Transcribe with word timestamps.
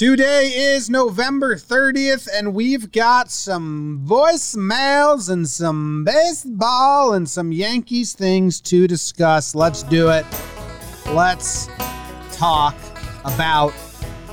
Today 0.00 0.46
is 0.46 0.88
November 0.88 1.56
30th, 1.56 2.26
and 2.32 2.54
we've 2.54 2.90
got 2.90 3.30
some 3.30 4.02
voicemails 4.08 5.28
and 5.28 5.46
some 5.46 6.04
baseball 6.04 7.12
and 7.12 7.28
some 7.28 7.52
Yankees 7.52 8.14
things 8.14 8.62
to 8.62 8.88
discuss. 8.88 9.54
Let's 9.54 9.82
do 9.82 10.08
it. 10.08 10.24
Let's 11.08 11.68
talk 12.32 12.74
about 13.26 13.74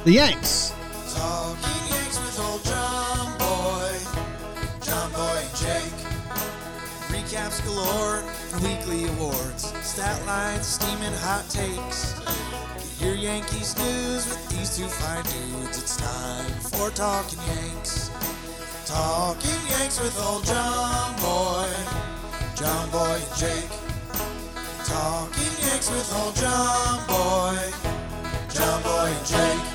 the 0.06 0.14
Yanks. 0.14 0.72
Talking 1.14 1.94
Yanks 1.94 2.18
with 2.18 2.40
old 2.40 2.62
Jomboy, 2.62 3.92
John 4.86 5.12
Boy 5.12 5.42
and 5.44 5.54
Jake. 5.58 6.00
Recaps 7.12 7.62
galore 7.66 8.24
weekly 8.64 9.04
awards, 9.18 9.74
stat 9.86 10.26
lines, 10.26 10.66
steaming 10.66 11.12
hot 11.12 11.44
takes. 11.50 12.14
Get 13.00 13.06
your 13.06 13.16
Yankees 13.16 13.78
news 13.78 14.30
with 14.30 14.47
two 14.78 14.86
fine 14.86 15.24
dudes. 15.24 15.80
It's 15.80 15.98
time 15.98 16.52
for 16.70 16.92
Talking 16.92 17.40
Yanks. 17.48 18.12
Talking 18.86 19.50
Yanks 19.72 20.00
with 20.00 20.16
old 20.22 20.44
Jomboy, 20.44 21.74
John 22.56 22.88
Boy 22.92 23.20
and 23.20 23.38
Jake. 23.40 23.72
Talking 24.86 25.68
Yanks 25.68 25.90
with 25.90 26.14
old 26.14 26.36
Jomboy, 26.36 27.58
John 28.54 28.84
Boy 28.84 29.12
and 29.18 29.26
Jake. 29.26 29.68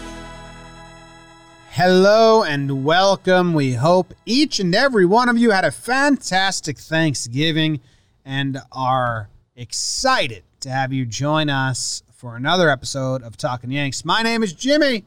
Hello 1.71 2.45
and 2.45 2.85
welcome. 2.85 3.55
We 3.55 3.73
hope 3.73 4.15
each 4.25 4.61
and 4.61 4.73
every 4.73 5.05
one 5.05 5.29
of 5.29 5.37
you 5.37 5.51
had 5.51 5.65
a 5.65 5.73
fantastic 5.73 6.79
Thanksgiving 6.79 7.81
and 8.25 8.59
are 8.71 9.31
excited 9.57 10.45
to 10.61 10.71
have 10.71 10.93
you 10.93 11.05
join 11.07 11.51
us 11.51 12.05
for 12.23 12.37
another 12.37 12.71
episode 12.71 13.21
of 13.25 13.37
Talking 13.37 13.73
Yanks. 13.73 14.05
My 14.05 14.23
name 14.23 14.45
is 14.45 14.53
Jimmy, 14.53 15.03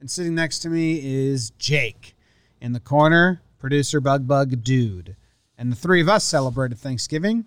and 0.00 0.10
sitting 0.10 0.34
next 0.34 0.58
to 0.58 0.68
me 0.68 1.00
is 1.00 1.50
Jake. 1.50 2.16
In 2.60 2.72
the 2.72 2.80
corner, 2.80 3.40
producer 3.60 4.00
Bug 4.00 4.26
Bug 4.26 4.64
Dude. 4.64 5.14
And 5.56 5.70
the 5.70 5.76
three 5.76 6.00
of 6.00 6.08
us 6.08 6.24
celebrated 6.24 6.76
Thanksgiving. 6.76 7.44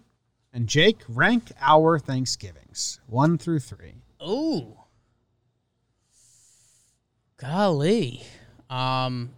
And 0.54 0.70
Jake, 0.70 1.02
rank 1.09 1.52
our 1.59 2.00
Thanksgivings 2.00 3.02
one 3.08 3.38
through 3.38 3.59
three. 3.59 3.96
Ooh. 4.26 4.78
Golly. 7.36 8.24
Um 8.70 9.31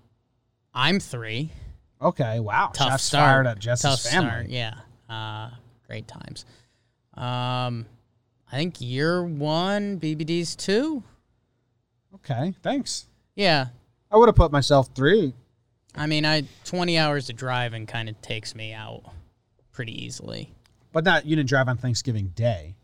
I'm 0.75 0.99
three. 0.99 1.49
Okay, 1.99 2.39
wow. 2.39 2.69
Tough 2.71 2.91
Shots 2.91 3.03
start. 3.05 3.25
fired 3.25 3.47
at 3.47 3.57
Jess's 3.57 3.81
Tough 3.81 4.01
family. 4.01 4.29
start. 4.29 4.49
Yeah. 4.49 4.75
Uh 5.09 5.49
great 5.87 6.07
times. 6.07 6.45
Um 7.15 7.87
I 8.51 8.57
think 8.57 8.79
year 8.79 9.23
one, 9.23 9.99
BBD's 9.99 10.55
two. 10.55 11.03
Okay, 12.15 12.53
thanks. 12.63 13.05
Yeah. 13.35 13.67
I 14.11 14.17
would 14.17 14.29
have 14.29 14.35
put 14.35 14.51
myself 14.51 14.89
three. 14.95 15.33
I 15.95 16.07
mean 16.07 16.25
I 16.25 16.43
twenty 16.63 16.97
hours 16.97 17.29
of 17.29 17.35
driving 17.37 17.85
kind 17.85 18.09
of 18.09 18.19
takes 18.21 18.53
me 18.55 18.73
out 18.73 19.03
pretty 19.71 20.03
easily. 20.05 20.51
But 20.91 21.03
not 21.03 21.25
you 21.25 21.35
didn't 21.35 21.49
drive 21.49 21.67
on 21.67 21.77
Thanksgiving 21.77 22.27
Day. 22.35 22.75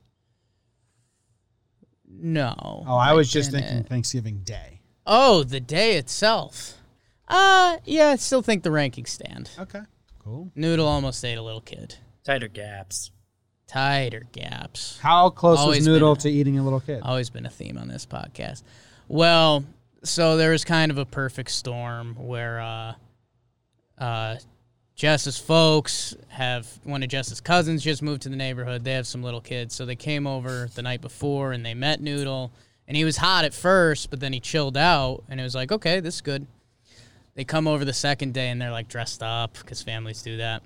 No. 2.08 2.56
Oh, 2.88 2.96
I 2.98 3.14
was 3.14 3.32
just 3.32 3.52
didn't. 3.52 3.66
thinking 3.68 3.84
Thanksgiving 3.86 4.40
Day. 4.44 4.82
Oh, 5.06 5.44
the 5.44 5.60
day 5.60 5.96
itself. 5.98 6.78
Uh 7.28 7.78
yeah, 7.86 8.10
I 8.10 8.16
still 8.18 8.42
think 8.42 8.64
the 8.64 8.70
rankings 8.70 9.10
stand. 9.10 9.52
Okay, 9.60 9.82
cool. 10.20 10.52
Noodle 10.56 10.88
almost 10.88 11.24
ate 11.24 11.38
a 11.38 11.42
little 11.42 11.62
kid. 11.62 11.96
tighter 12.24 12.48
gaps. 12.50 13.12
Tighter 13.72 14.26
gaps. 14.34 15.00
How 15.02 15.30
close 15.30 15.60
Always 15.60 15.80
was 15.80 15.88
Noodle 15.88 16.18
to 16.18 16.30
eating 16.30 16.60
a 16.60 16.64
little 16.64 16.82
kid? 16.82 17.02
always 17.04 17.30
been 17.30 17.46
a 17.46 17.50
theme 17.50 17.78
on 17.78 17.88
this 17.88 18.06
podcast. 18.06 18.64
Well, 19.08 19.64
so 20.04 20.36
there 20.36 20.52
was 20.52 20.66
kind 20.66 20.92
of 20.92 20.98
a 20.98 21.06
perfect 21.06 21.52
storm 21.52 22.16
where 22.16 22.60
uh, 22.60 22.94
uh, 23.98 24.36
Jess's 24.96 25.38
folks 25.38 26.14
have 26.28 26.68
one 26.84 27.02
of 27.02 27.08
Jess's 27.08 27.40
cousins 27.40 27.82
just 27.82 28.02
moved 28.02 28.24
to 28.24 28.30
the 28.30 28.36
neighborhood. 28.36 28.84
They 28.84 28.92
have 28.92 29.08
some 29.08 29.24
little 29.24 29.40
kids, 29.40 29.74
so 29.74 29.86
they 29.86 29.96
came 29.96 30.28
over 30.28 30.70
the 30.76 30.82
night 30.82 31.00
before 31.00 31.54
and 31.54 31.66
they 31.66 31.74
met 31.74 32.02
Noodle. 32.02 32.52
And 32.90 32.98
he 32.98 33.06
was 33.06 33.16
hot 33.16 33.46
at 33.46 33.54
first, 33.54 34.10
but 34.10 34.20
then 34.20 34.34
he 34.34 34.42
chilled 34.42 34.76
out, 34.76 35.24
and 35.30 35.40
it 35.40 35.44
was 35.44 35.56
like, 35.56 35.72
okay, 35.72 36.02
this 36.02 36.16
is 36.16 36.22
good. 36.22 36.46
They 37.36 37.46
come 37.46 37.70
over 37.70 37.86
the 37.86 37.94
second 37.94 38.34
day 38.34 38.50
and 38.50 38.62
they're 38.62 38.70
like 38.70 38.90
dressed 38.90 39.24
up 39.24 39.54
because 39.54 39.82
families 39.82 40.22
do 40.22 40.36
that. 40.38 40.62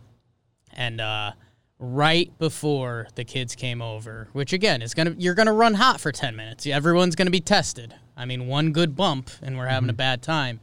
And 0.74 1.00
uh, 1.00 1.34
right 1.80 2.32
before 2.40 3.08
the 3.16 3.24
kids 3.24 3.56
came 3.56 3.82
over, 3.82 4.30
which 4.34 4.54
again 4.54 4.82
is 4.82 4.94
gonna 4.94 5.16
you're 5.18 5.34
gonna 5.34 5.54
run 5.54 5.76
hot 5.76 6.00
for 6.00 6.12
ten 6.12 6.36
minutes. 6.36 6.66
Everyone's 6.66 7.16
gonna 7.16 7.32
be 7.32 7.42
tested. 7.42 7.96
I 8.18 8.26
mean, 8.26 8.48
one 8.48 8.72
good 8.72 8.96
bump 8.96 9.30
and 9.42 9.58
we're 9.58 9.68
having 9.68 9.90
a 9.90 9.94
mm-hmm. 9.94 9.98
bad 9.98 10.22
time. 10.22 10.62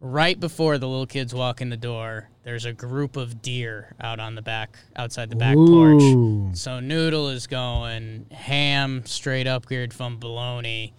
Right 0.00 0.38
before 0.38 0.78
the 0.78 0.86
little 0.86 1.06
kids 1.06 1.34
walk 1.34 1.60
in 1.60 1.70
the 1.70 1.76
door, 1.76 2.28
there's 2.44 2.64
a 2.64 2.72
group 2.72 3.16
of 3.16 3.42
deer 3.42 3.96
out 4.00 4.20
on 4.20 4.36
the 4.36 4.42
back 4.42 4.78
outside 4.94 5.28
the 5.28 5.36
back 5.36 5.56
porch. 5.56 6.56
So 6.56 6.78
Noodle 6.78 7.30
is 7.30 7.48
going 7.48 8.26
ham 8.30 9.04
straight 9.06 9.48
up 9.48 9.66
geared 9.66 9.92
from 9.92 10.20
baloney. 10.20 10.92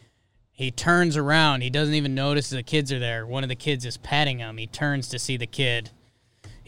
He 0.52 0.70
turns 0.70 1.16
around. 1.16 1.62
He 1.62 1.70
doesn't 1.70 1.94
even 1.94 2.14
notice 2.14 2.50
the 2.50 2.62
kids 2.62 2.92
are 2.92 3.00
there. 3.00 3.26
One 3.26 3.44
of 3.44 3.50
the 3.50 3.56
kids 3.56 3.86
is 3.86 3.96
petting 3.96 4.40
him. 4.40 4.58
He 4.58 4.68
turns 4.68 5.08
to 5.08 5.18
see 5.18 5.38
the 5.38 5.48
kid. 5.48 5.92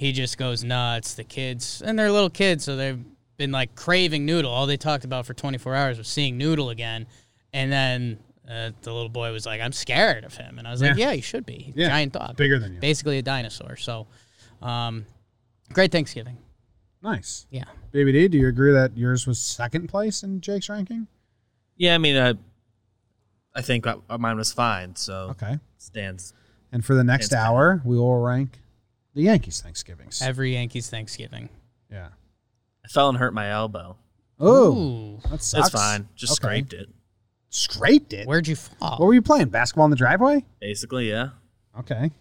He 0.02 0.12
just 0.14 0.40
goes 0.40 0.64
nuts. 0.64 1.14
The 1.14 1.24
kids, 1.24 1.84
and 1.86 1.98
they're 1.98 2.12
little 2.12 2.32
kids, 2.32 2.64
so 2.64 2.76
they've 2.76 3.00
been 3.38 3.52
like 3.52 3.76
craving 3.76 4.26
Noodle. 4.26 4.50
All 4.52 4.66
they 4.66 4.76
talked 4.78 5.06
about 5.06 5.28
for 5.28 5.36
24 5.36 5.76
hours 5.76 5.98
was 6.00 6.08
seeing 6.08 6.40
Noodle 6.40 6.72
again. 6.72 7.06
And 7.54 7.72
then 7.72 8.18
uh, 8.50 8.72
the 8.82 8.92
little 8.92 9.10
boy 9.10 9.32
was 9.32 9.46
like, 9.46 9.62
I'm 9.62 9.72
scared 9.72 10.24
of 10.24 10.34
him. 10.36 10.58
And 10.58 10.68
I 10.68 10.72
was 10.72 10.82
like, 10.82 10.98
Yeah. 10.98 11.10
yeah, 11.10 11.12
you 11.12 11.22
should 11.22 11.46
be. 11.46 11.72
Yeah, 11.76 11.90
Giant 11.90 12.14
dog. 12.14 12.36
bigger 12.36 12.58
than 12.58 12.74
you. 12.74 12.80
Basically 12.80 13.20
a 13.20 13.22
dinosaur. 13.22 13.76
So, 13.76 14.08
um, 14.64 15.06
great 15.72 15.92
Thanksgiving. 15.92 16.38
Nice. 17.04 17.46
Yeah. 17.52 17.66
Baby 17.92 18.12
D, 18.12 18.28
do 18.28 18.38
you 18.40 18.48
agree 18.48 18.72
that 18.74 18.98
yours 18.98 19.28
was 19.28 19.38
second 19.40 19.88
place 19.88 20.24
in 20.24 20.42
Jake's 20.42 20.68
ranking? 20.68 21.06
Yeah, 21.78 21.94
I 21.94 22.00
mean, 22.00 22.18
I, 22.18 22.34
I 23.54 23.62
think 23.62 23.86
uh, 23.86 23.98
mine 24.18 24.38
was 24.38 24.52
fine. 24.52 24.96
So 24.96 25.36
Okay. 25.40 25.60
stands. 25.78 26.34
And 26.72 26.84
for 26.84 26.96
the 26.96 27.04
next 27.04 27.26
It's 27.28 27.36
fine. 27.36 27.46
hour, 27.46 27.82
we 27.86 27.98
will 27.98 28.18
rank 28.20 28.61
the 29.14 29.24
Yankees 29.24 29.62
Thanksgivings. 29.62 30.22
Every 30.22 30.54
Yankees 30.54 30.90
Thanksgiving. 30.90 31.50
yeah. 31.92 32.10
I 32.84 32.88
fell 32.88 33.10
and 33.10 33.18
hurt 33.18 33.34
my 33.34 33.50
elbow. 33.52 33.96
Oh, 34.40 34.76
Ooh. 34.76 35.20
that 35.30 35.44
sucks. 35.44 35.68
It's 35.68 35.70
fine. 35.70 36.08
Just 36.16 36.34
Okay. 36.34 36.48
scraped 36.48 36.74
it. 36.74 36.90
Scraped 37.50 38.14
it. 38.14 38.28
Where'd 38.28 38.48
you 38.48 38.56
fall? 38.56 38.98
What 38.98 39.06
were 39.06 39.14
you 39.14 39.22
playing? 39.22 39.50
Basketball 39.50 39.86
in 39.86 39.92
the 39.92 39.98
driveway? 39.98 40.46
Basically, 40.60 41.10
yeah. 41.10 41.30
Okay. 41.78 42.12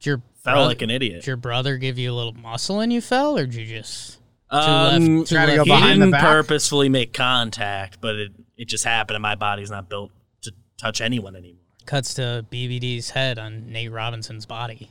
Did 0.00 0.06
your 0.06 0.22
Fell 0.42 0.54
brother, 0.54 0.68
like 0.68 0.82
an 0.82 0.90
idiot. 0.90 1.20
Did 1.20 1.26
your 1.26 1.36
brother 1.36 1.76
give 1.76 1.98
you 1.98 2.12
a 2.12 2.14
little 2.14 2.32
muscle 2.32 2.80
and 2.80 2.92
you 2.92 3.00
fell, 3.00 3.36
or 3.38 3.46
did 3.46 3.54
you 3.54 3.66
just 3.66 4.18
Um, 4.50 5.18
left- 5.18 5.28
two 5.28 5.34
Try 5.36 5.46
to 5.46 5.52
go 5.52 5.56
left 5.58 5.66
he 5.68 5.72
behind 5.74 6.00
the 6.02 6.06
didn't 6.06 6.10
back? 6.12 6.22
purposefully 6.22 6.88
make 6.88 7.12
contact, 7.12 8.00
but 8.00 8.16
it 8.16 8.32
it 8.56 8.66
just 8.66 8.82
happened, 8.84 9.14
and 9.14 9.22
my 9.22 9.34
body's 9.36 9.70
not 9.70 9.88
built 9.88 10.10
to 10.42 10.52
touch 10.78 11.00
anyone 11.00 11.36
anymore. 11.36 11.62
cuts 11.86 12.14
to 12.14 12.44
BBD's 12.50 13.10
head 13.10 13.38
on 13.38 13.70
Nate 13.70 13.92
Robinson's 13.92 14.46
body? 14.46 14.90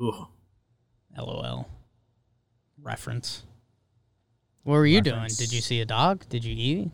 Ooh. 0.00 0.28
LOL. 1.16 1.68
Reference. 2.80 3.42
What 4.64 4.74
were 4.74 4.86
you 4.86 4.98
Reference. 4.98 5.36
doing? 5.36 5.46
Did 5.48 5.52
you 5.54 5.60
see 5.60 5.80
a 5.80 5.84
dog? 5.84 6.28
Did 6.28 6.44
you 6.44 6.54
eat? 6.56 6.90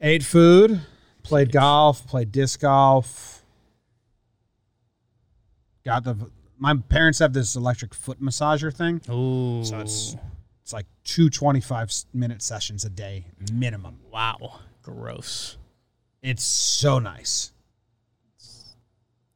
Ate 0.00 0.22
food, 0.22 0.80
played 1.22 1.52
golf, 1.52 2.06
played 2.06 2.32
disc 2.32 2.60
golf. 2.60 3.42
Got 5.84 6.04
the. 6.04 6.30
My 6.58 6.74
parents 6.88 7.18
have 7.18 7.32
this 7.32 7.54
electric 7.56 7.94
foot 7.94 8.20
massager 8.20 8.74
thing. 8.74 9.00
Ooh. 9.10 9.64
So 9.64 9.78
it's 9.80 10.16
it's 10.62 10.72
like 10.72 10.86
two 11.04 11.28
25 11.30 11.90
minute 12.14 12.42
sessions 12.42 12.84
a 12.84 12.88
day 12.90 13.26
minimum. 13.52 13.98
wow. 14.10 14.60
Gross. 14.82 15.56
It's 16.22 16.44
so 16.44 16.98
nice. 16.98 17.52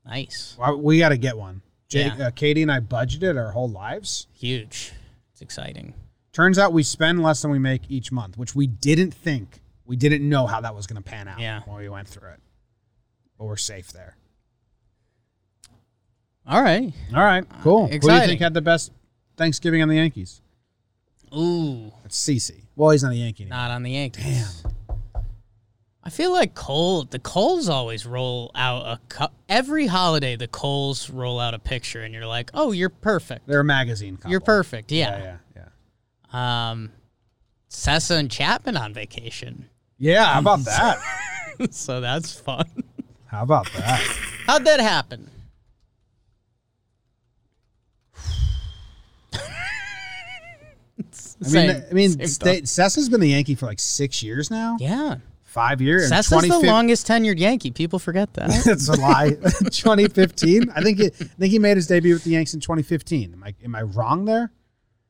Nice. 0.05 0.57
Well, 0.59 0.81
We 0.81 0.99
got 0.99 1.11
to 1.11 1.19
get 1.19 1.37
one. 1.37 1.63
Jake, 1.91 2.13
Yeah. 2.17 2.29
uh, 2.29 2.31
Katie 2.31 2.63
and 2.63 2.73
I 2.73 2.81
budgeted 2.81 3.37
our 3.37 3.51
whole 3.51 3.69
lives. 3.69 4.27
Huge. 4.33 4.93
It's 5.33 5.43
exciting. 5.43 5.93
Turns 6.33 6.59
out 6.59 6.73
we 6.73 6.83
spend 6.85 7.23
less 7.23 7.43
than 7.43 7.51
we 7.51 7.59
make 7.59 7.83
each 7.91 8.11
month, 8.13 8.39
which 8.39 8.55
we 8.55 8.67
didn't 8.69 9.13
think. 9.13 9.61
We 9.85 9.97
didn't 9.97 10.27
know 10.27 10.47
how 10.47 10.61
that 10.61 10.75
was 10.75 10.87
going 10.87 11.03
to 11.03 11.09
pan 11.09 11.27
out 11.27 11.41
Yeah. 11.41 11.61
when 11.67 11.77
we 11.77 11.89
went 11.89 12.07
through 12.09 12.31
it. 12.31 12.41
But 13.37 13.47
we're 13.47 13.57
safe 13.57 13.93
there. 13.93 14.17
All 16.47 16.63
right. 16.63 16.93
All 17.15 17.23
right, 17.25 17.45
cool. 17.63 17.89
Who 17.89 17.99
do 17.99 18.13
you 18.13 18.21
think 18.21 18.41
had 18.41 18.55
the 18.55 18.63
best 18.63 18.93
Thanksgiving 19.37 19.83
on 19.83 19.89
the 19.89 19.97
Yankees? 19.97 20.41
Ooh. 21.37 21.93
It's 22.05 22.17
CC. 22.19 22.65
Well, 22.77 22.91
he's 22.91 23.03
not 23.03 23.13
a 23.13 23.17
Yankee 23.17 23.45
anymore. 23.45 23.59
Not 23.59 23.71
on 23.73 23.83
the 23.83 23.91
Yankees. 23.93 24.25
Damn. 24.63 24.70
I 26.03 26.09
feel 26.11 26.33
like 26.33 26.55
Cole, 26.55 27.05
the 27.05 27.19
Coles 27.19 27.69
always 27.69 28.07
roll 28.07 28.51
out 28.55 28.87
a 28.87 29.01
cu- 29.11 29.33
every 29.51 29.87
holiday. 29.87 30.35
The 30.35 30.49
Coles 30.49 31.11
roll 31.11 31.39
out 31.39 31.53
a 31.53 31.59
picture, 31.59 32.01
and 32.03 32.15
you're 32.15 32.27
like, 32.27 32.51
"Oh, 32.55 32.73
you're 32.73 32.89
perfect. 32.89 33.47
They're 33.47 33.61
a 33.61 33.65
magazine. 33.65 34.17
Couple. 34.17 34.31
You're 34.31 34.41
perfect." 34.41 34.91
Yeah, 34.91 35.19
Yeah. 35.19 35.37
yeah, 35.57 35.63
yeah. 36.33 36.71
Um, 36.71 36.93
Cessa 37.69 38.17
and 38.19 38.31
Chapman 38.31 38.77
on 38.79 38.95
vacation, 38.95 39.69
Yeah, 39.99 40.25
how 40.25 40.41
about 40.41 40.61
that? 40.65 40.99
so 41.71 42.01
that's 42.01 42.33
fun. 42.33 42.65
how 43.27 43.43
about 43.43 43.71
that? 43.75 44.01
How'd 44.47 44.65
that 44.65 44.81
happen? 44.81 45.31
I 50.99 51.03
mean, 51.03 51.13
Same- 51.43 51.83
I 51.91 51.95
mean, 51.95 52.11
Cessa's 52.19 53.09
been 53.09 53.21
the 53.21 53.29
Yankee 53.31 53.55
for 53.55 53.67
like 53.67 53.81
six 53.81 54.23
years 54.23 54.51
now. 54.51 54.77
Yeah. 54.79 55.17
Five 55.51 55.81
years. 55.81 56.05
and 56.11 56.25
Cessa's 56.25 56.49
the 56.49 56.59
longest 56.61 57.09
tenured 57.09 57.41
Yankee. 57.41 57.73
People 57.73 57.99
forget 57.99 58.33
that. 58.35 58.51
That's 58.65 58.89
a 58.89 58.93
lie. 59.01 59.31
2015. 59.73 60.71
I 60.71 60.81
think 60.81 60.99
he, 60.99 61.07
I 61.07 61.11
think 61.11 61.51
he 61.51 61.59
made 61.59 61.77
his 61.77 61.89
debut 61.89 62.15
with 62.15 62.23
the 62.23 62.31
Yanks 62.31 62.55
in 62.55 62.61
2015. 62.61 63.33
Am 63.33 63.43
I 63.43 63.55
am 63.65 63.75
I 63.75 63.83
wrong 63.83 64.27
there? 64.27 64.53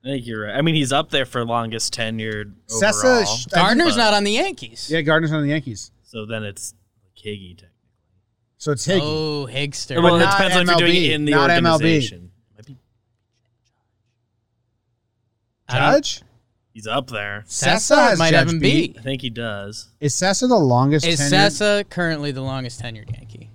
I 0.02 0.08
think 0.08 0.26
you're 0.26 0.46
right. 0.46 0.56
I 0.56 0.62
mean, 0.62 0.74
he's 0.76 0.92
up 0.92 1.10
there 1.10 1.26
for 1.26 1.44
longest 1.44 1.92
tenured 1.94 2.54
Cessa 2.68 3.04
overall. 3.04 3.24
sh- 3.26 3.44
Gardner's 3.52 3.90
But- 3.90 3.96
not 3.98 4.14
on 4.14 4.24
the 4.24 4.30
Yankees. 4.32 4.88
Yeah, 4.90 5.02
Gardner's 5.02 5.30
on 5.32 5.42
the 5.42 5.48
Yankees, 5.50 5.90
So 6.04 6.24
then 6.24 6.42
it's 6.42 6.72
Higgy 7.22 7.50
technically. 7.58 7.68
so 8.56 8.72
it's 8.72 8.86
Higgy. 8.86 9.00
Oh, 9.02 9.46
Higster. 9.46 10.02
Well, 10.02 10.16
it 10.16 10.20
not 10.20 10.38
depends 10.38 10.56
on 10.56 10.62
if 10.62 10.68
you're 10.70 10.78
doing 10.88 10.92
MLB, 11.02 11.04
it 11.04 11.12
in 11.12 11.24
the 11.26 11.32
not 11.32 11.50
MLB. 11.50 11.72
organization. 11.74 12.30
Might 12.56 12.64
be- 12.66 12.78
I 15.68 15.78
don't- 15.78 15.92
Judge 16.02 16.22
He's 16.72 16.86
up 16.86 17.08
there. 17.10 17.44
Cessa 17.48 17.74
Cessa 17.76 17.96
has 18.10 18.18
might 18.18 18.30
Judge 18.30 18.38
have 18.38 18.48
him 18.48 18.60
beat. 18.60 18.92
beat. 18.94 18.98
I 19.00 19.02
think 19.02 19.22
he 19.22 19.30
does. 19.30 19.88
is 20.00 20.14
Cessa 20.14 20.48
the 20.48 20.56
longest? 20.58 21.04
Is 21.06 21.20
tenured? 21.20 21.30
Cessa 21.32 21.90
currently 21.90 22.30
the 22.32 22.42
longest 22.42 22.80
tenured 22.80 23.12
Yankee? 23.16 23.50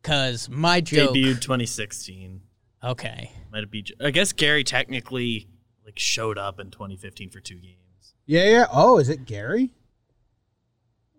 Because 0.00 0.48
my 0.48 0.80
joke. 0.80 1.14
Debuted 1.14 1.40
2016. 1.40 2.40
Okay. 2.84 3.30
Might 3.52 3.70
be. 3.70 3.84
I 4.00 4.10
guess 4.10 4.32
Gary 4.32 4.64
technically 4.64 5.48
like 5.84 5.98
showed 5.98 6.38
up 6.38 6.58
in 6.60 6.70
2015 6.70 7.30
for 7.30 7.40
two 7.40 7.56
games, 7.56 8.14
Yeah, 8.26 8.44
yeah. 8.44 8.66
Oh, 8.72 8.98
is 8.98 9.08
it 9.08 9.24
Gary? 9.26 9.74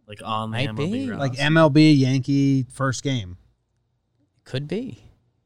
like 0.07 0.19
on 0.23 0.51
the 0.51 0.57
Might 0.57 0.69
MLB 0.69 0.91
be. 0.91 1.09
roster. 1.09 1.17
Like 1.17 1.33
MLB 1.33 1.97
Yankee 1.97 2.65
first 2.71 3.03
game. 3.03 3.37
Could 4.43 4.67
be. 4.67 5.03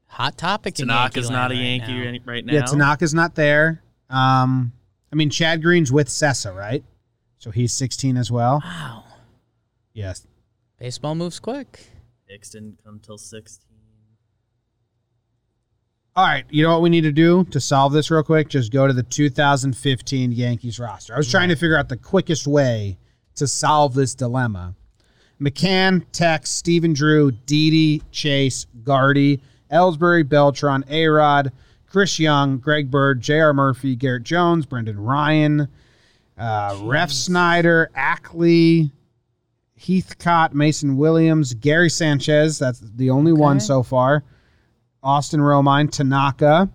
Hot 0.08 0.36
topic 0.36 0.78
in 0.80 0.86
Tanaka's 0.88 1.30
Yankee 1.30 1.32
not 1.32 1.52
a 1.52 1.54
Yankee 1.54 1.92
right 1.92 2.04
now. 2.04 2.10
right, 2.10 2.22
right 2.26 2.44
now. 2.44 2.52
Yeah, 2.54 2.62
Tanaka's 2.62 3.14
not 3.14 3.34
there. 3.36 3.82
Um, 4.10 4.72
I 5.12 5.16
mean 5.16 5.30
Chad 5.30 5.62
Green's 5.62 5.90
with 5.92 6.08
Cessa, 6.08 6.54
right? 6.54 6.84
So 7.38 7.50
he's 7.50 7.72
16 7.72 8.16
as 8.16 8.30
well. 8.30 8.60
Wow. 8.64 9.04
Yes. 9.92 10.26
Baseball 10.78 11.14
moves 11.14 11.40
quick. 11.40 11.88
Hicks 12.26 12.50
didn't 12.50 12.78
come 12.84 13.00
till 13.00 13.18
16. 13.18 13.68
All 16.14 16.24
right, 16.24 16.44
you 16.50 16.64
know 16.64 16.70
what 16.72 16.82
we 16.82 16.90
need 16.90 17.02
to 17.02 17.12
do 17.12 17.44
to 17.44 17.60
solve 17.60 17.92
this 17.92 18.10
real 18.10 18.24
quick? 18.24 18.48
Just 18.48 18.72
go 18.72 18.88
to 18.88 18.92
the 18.92 19.04
2015 19.04 20.32
Yankees 20.32 20.80
roster. 20.80 21.14
I 21.14 21.16
was 21.16 21.30
trying 21.30 21.48
to 21.48 21.54
figure 21.54 21.78
out 21.78 21.88
the 21.88 21.96
quickest 21.96 22.44
way 22.44 22.98
to 23.36 23.46
solve 23.46 23.94
this 23.94 24.16
dilemma. 24.16 24.74
McCann, 25.40 26.04
Tex, 26.10 26.50
Stephen 26.50 26.92
Drew, 26.92 27.30
Didi, 27.30 28.02
Chase, 28.10 28.66
Gardy, 28.82 29.40
Ellsbury, 29.70 30.28
Beltran, 30.28 30.82
Arod, 30.84 31.52
Chris 31.90 32.18
Young, 32.18 32.58
Greg 32.58 32.90
Bird, 32.90 33.20
J.R. 33.20 33.52
Murphy, 33.52 33.96
Garrett 33.96 34.22
Jones, 34.24 34.66
Brendan 34.66 34.98
Ryan, 34.98 35.68
uh, 36.36 36.74
Refsnyder, 36.74 37.86
Ackley, 37.94 38.92
Heathcott, 39.78 40.54
Mason 40.54 40.96
Williams, 40.96 41.54
Gary 41.54 41.88
Sanchez. 41.88 42.58
That's 42.58 42.80
the 42.80 43.10
only 43.10 43.32
one 43.32 43.60
so 43.60 43.82
far. 43.82 44.24
Austin 45.02 45.40
Romine, 45.40 45.90
Tanaka, 45.90 46.68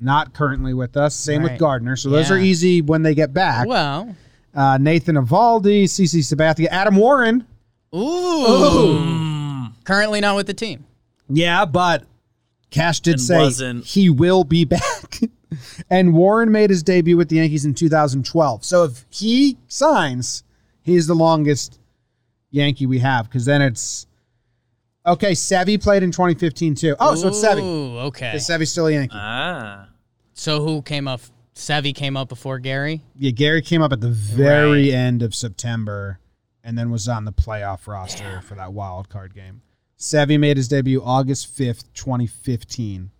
not 0.00 0.32
currently 0.32 0.74
with 0.74 0.96
us. 0.96 1.14
Same 1.14 1.42
with 1.42 1.58
Gardner. 1.58 1.96
So 1.96 2.08
those 2.08 2.30
are 2.30 2.38
easy 2.38 2.82
when 2.82 3.02
they 3.02 3.14
get 3.14 3.32
back. 3.32 3.66
Well. 3.66 4.14
Uh, 4.52 4.78
Nathan 4.78 5.14
Eovaldi, 5.14 5.84
CC 5.84 6.20
Sabathia, 6.20 6.66
Adam 6.70 6.96
Warren. 6.96 7.46
Ooh. 7.94 9.68
Currently 9.84 10.20
not 10.20 10.34
with 10.34 10.46
the 10.46 10.54
team. 10.54 10.84
Yeah, 11.28 11.64
but 11.64 12.04
Cash 12.70 13.00
did 13.00 13.20
say 13.20 13.38
wasn't- 13.38 13.84
he 13.84 14.08
will 14.10 14.44
be 14.44 14.64
back. 14.76 15.20
and 15.90 16.14
Warren 16.14 16.52
made 16.52 16.70
his 16.70 16.82
debut 16.82 17.16
with 17.16 17.28
the 17.28 17.36
Yankees 17.36 17.64
in 17.64 17.74
2012. 17.74 18.64
So 18.64 18.84
if 18.84 19.04
he 19.10 19.58
signs, 19.68 20.44
he's 20.82 21.06
the 21.06 21.14
longest 21.14 21.78
Yankee 22.50 22.86
we 22.86 23.00
have 23.00 23.26
because 23.28 23.44
then 23.44 23.60
it's 23.62 24.06
okay. 25.06 25.32
Sevy 25.32 25.82
played 25.82 26.02
in 26.02 26.10
2015 26.12 26.74
too. 26.76 26.96
Oh, 27.00 27.14
so 27.14 27.28
it's 27.28 27.42
Sevy. 27.42 27.62
Ooh, 27.62 27.98
okay. 28.06 28.36
Is 28.36 28.48
Sevy 28.48 28.66
still 28.68 28.86
a 28.86 28.92
Yankee? 28.92 29.16
Ah, 29.18 29.88
So 30.34 30.62
who 30.64 30.82
came 30.82 31.08
up? 31.08 31.20
Sevy 31.54 31.94
came 31.94 32.16
up 32.16 32.28
before 32.28 32.58
Gary. 32.58 33.02
yeah, 33.16 33.32
Gary 33.32 33.60
came 33.60 33.82
up 33.82 33.92
at 33.92 34.00
the 34.00 34.08
very 34.08 34.84
Right. 34.90 34.94
end 34.94 35.22
of 35.22 35.34
September 35.34 36.18
and 36.64 36.78
then 36.78 36.90
was 36.90 37.08
on 37.08 37.24
the 37.24 37.32
playoff 37.32 37.86
roster 37.86 38.40
for 38.42 38.54
that 38.54 38.72
wild 38.72 39.08
card 39.08 39.34
game. 39.34 39.60
Sevy 40.00 40.40
made 40.40 40.56
his 40.56 40.66
debut 40.66 41.02
August 41.04 41.54
5th, 41.56 41.84
2015. 41.92 43.10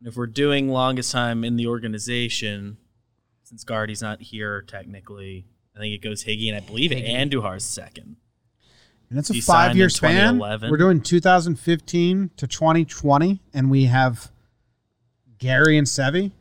and 0.00 0.08
if 0.08 0.16
we're 0.16 0.26
doing 0.26 0.68
longest 0.68 1.12
time 1.12 1.44
in 1.44 1.54
the 1.56 1.66
organization, 1.68 2.78
since 3.44 3.62
Gardy's 3.64 4.02
not 4.02 4.20
here 4.20 4.60
technically, 4.62 5.46
I 5.76 5.78
think 5.78 5.94
it 5.94 6.02
goes 6.02 6.24
Higgy, 6.24 6.48
and 6.48 6.56
I 6.56 6.60
believe 6.60 6.90
Higgy. 6.90 7.08
Andujar's 7.14 7.64
second. 7.64 8.16
And 9.08 9.16
that's 9.16 9.30
a 9.30 9.34
He 9.34 9.40
five 9.40 9.76
year 9.76 9.88
span. 9.88 10.38
We're 10.38 10.76
doing 10.76 11.00
2015 11.00 12.30
to 12.36 12.46
2020, 12.46 13.40
and 13.54 13.70
we 13.70 13.84
have 13.84 14.30
Gary 15.38 15.78
and 15.78 15.86
Sevy. 15.86 16.32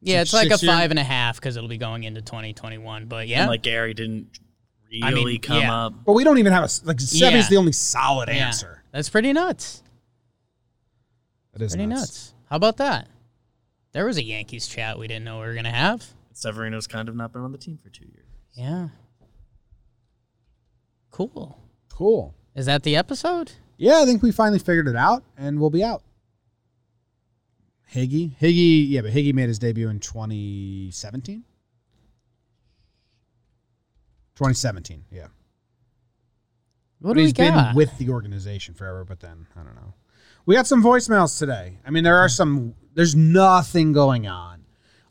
Yeah, 0.00 0.18
So 0.18 0.22
it's 0.22 0.32
like 0.32 0.46
a 0.46 0.50
six 0.52 0.62
year- 0.64 0.72
five 0.72 0.90
and 0.90 0.98
a 0.98 1.04
half 1.04 1.36
because 1.36 1.56
it'll 1.56 1.68
be 1.68 1.78
going 1.78 2.02
into 2.04 2.22
2021. 2.22 3.06
But 3.06 3.28
yeah, 3.28 3.42
And 3.42 3.50
like 3.50 3.62
Gary 3.62 3.94
didn't 3.94 4.40
really 5.00 5.20
I 5.22 5.24
mean, 5.24 5.40
come 5.40 5.58
yeah. 5.62 5.86
up. 5.86 5.94
But 6.04 6.12
we 6.12 6.24
don't 6.24 6.38
even 6.38 6.52
have 6.52 6.64
a 6.64 6.68
like 6.84 7.00
Sevy's 7.00 7.20
Yeah. 7.20 7.46
the 7.48 7.56
only 7.56 7.72
solid 7.72 8.28
yeah, 8.28 8.46
answer. 8.48 8.82
that's 8.92 9.08
pretty 9.08 9.32
nuts. 9.32 9.82
That 11.52 11.62
is 11.62 11.72
Pretty 11.72 11.86
nuts. 11.86 12.00
nuts. 12.00 12.34
How 12.50 12.56
about 12.56 12.76
that? 12.78 13.08
There 13.92 14.06
was 14.06 14.16
a 14.16 14.24
Yankees 14.24 14.66
chat 14.66 14.98
we 14.98 15.06
didn't 15.06 15.24
know 15.24 15.40
we 15.40 15.46
were 15.46 15.54
gonna 15.54 15.70
have. 15.70 16.04
Severino's 16.32 16.86
kind 16.86 17.08
of 17.08 17.14
not 17.16 17.32
been 17.32 17.42
on 17.42 17.52
the 17.52 17.58
team 17.58 17.78
for 17.82 17.90
two 17.90 18.06
years. 18.06 18.26
Yeah. 18.54 18.88
Cool. 21.10 21.58
Cool. 21.90 22.34
Is 22.54 22.66
that 22.66 22.82
the 22.82 22.96
episode? 22.96 23.52
Yeah, 23.76 24.00
I 24.00 24.04
think 24.06 24.22
we 24.22 24.32
finally 24.32 24.58
figured 24.58 24.88
it 24.88 24.96
out, 24.96 25.22
and 25.36 25.60
we'll 25.60 25.70
be 25.70 25.84
out. 25.84 26.02
Higgy, 27.92 28.34
Higgy, 28.40 28.88
yeah, 28.88 29.02
but 29.02 29.12
Higgy 29.12 29.34
made 29.34 29.48
his 29.48 29.58
debut 29.58 29.88
in 29.90 30.00
2017. 30.00 31.44
2017, 34.36 35.04
yeah. 35.10 35.26
What 37.00 37.10
But 37.10 37.14
do 37.14 37.16
we 37.18 37.22
he's 37.24 37.32
been 37.32 37.54
got? 37.54 37.74
with 37.74 37.96
the 37.98 38.10
organization 38.10 38.74
forever, 38.74 39.04
but 39.04 39.20
then 39.20 39.46
I 39.56 39.62
don't 39.62 39.74
know. 39.74 39.94
We 40.46 40.54
got 40.54 40.66
some 40.66 40.82
voicemails 40.82 41.38
today. 41.38 41.78
I 41.86 41.90
mean, 41.90 42.04
there 42.04 42.18
are 42.18 42.28
some. 42.28 42.74
There's 42.94 43.14
nothing 43.16 43.92
going 43.92 44.26
on. 44.26 44.60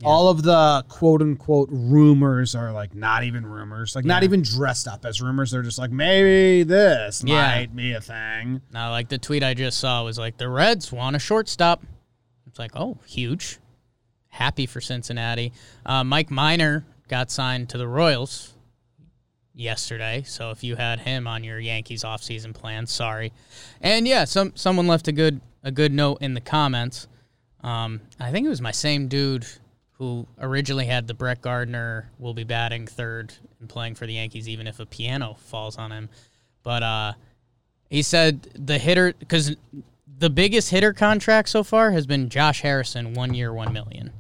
All 0.04 0.30
of 0.30 0.42
the 0.42 0.84
quote 0.88 1.22
unquote 1.22 1.70
rumors 1.72 2.56
are 2.56 2.72
like 2.72 2.96
not 2.96 3.24
even 3.24 3.46
rumors, 3.46 3.96
like 3.96 4.04
not 4.04 4.24
even 4.24 4.42
dressed 4.42 4.88
up 4.88 5.06
as 5.06 5.22
rumors. 5.22 5.52
They're 5.52 5.62
just 5.62 5.78
like 5.78 5.92
maybe 5.92 6.64
this 6.64 7.24
Yeah. 7.24 7.42
might 7.60 7.76
be 7.76 7.94
a 7.94 8.02
thing. 8.02 8.62
Now, 8.74 8.90
like 8.90 9.10
the 9.10 9.20
tweet 9.20 9.44
I 9.44 9.54
just 9.54 9.78
saw 9.78 10.04
was 10.04 10.18
like 10.18 10.38
the 10.38 10.50
Reds 10.50 10.92
want 10.92 11.16
a 11.16 11.20
shortstop. 11.20 11.84
It's 12.48 12.58
like, 12.58 12.72
oh, 12.76 12.98
huge. 13.06 13.60
Happy 14.30 14.66
for 14.66 14.82
Cincinnati. 14.82 15.54
Uh, 15.86 16.04
Mike 16.04 16.32
Minor 16.32 16.84
got 17.08 17.30
signed 17.30 17.70
to 17.70 17.78
the 17.78 17.88
Royals 17.88 18.51
yesterday. 19.54 20.24
So 20.26 20.52
if 20.52 20.64
you 20.64 20.76
had 20.76 21.00
him 21.00 21.28
on 21.28 21.44
your 21.44 21.60
Yankees 21.60 22.04
offseason 22.04 22.54
plan, 22.54 22.88
sorry. 22.88 23.32
And 23.82 24.08
yeah, 24.08 24.26
some 24.26 24.54
someone 24.56 24.88
left 24.88 25.08
a 25.08 25.12
good 25.12 25.42
a 25.64 25.72
good 25.72 25.94
note 25.94 26.20
in 26.22 26.34
the 26.34 26.42
comments. 26.42 27.08
Um, 27.62 28.02
I 28.20 28.32
think 28.32 28.46
it 28.46 28.50
was 28.50 28.62
my 28.62 28.72
same 28.72 29.08
dude 29.08 29.46
who 29.94 30.26
originally 30.40 30.86
had 30.86 31.08
the 31.08 31.14
Brett 31.14 31.42
Gardner 31.42 32.10
will 32.18 32.34
be 32.34 32.44
batting 32.44 32.88
third 32.88 33.34
and 33.60 33.70
playing 33.70 33.96
for 33.96 34.08
the 34.08 34.14
Yankees, 34.14 34.50
even 34.50 34.66
if 34.66 34.80
a 34.80 34.86
piano 34.86 35.36
falls 35.38 35.78
on 35.78 35.92
him. 35.92 36.10
But 36.64 36.82
uh, 36.82 37.14
he 37.90 38.02
said 38.02 38.48
the 38.56 38.80
hitter 38.80 39.14
because 39.20 39.56
the 40.18 40.30
biggest 40.30 40.70
hitter 40.70 40.94
contract 40.94 41.50
so 41.50 41.64
far 41.64 41.92
has 41.92 42.08
been 42.08 42.30
Josh 42.30 42.62
Harrison, 42.62 43.14
one 43.14 43.34
year, 43.34 43.54
one 43.54 43.74
million. 43.74 44.12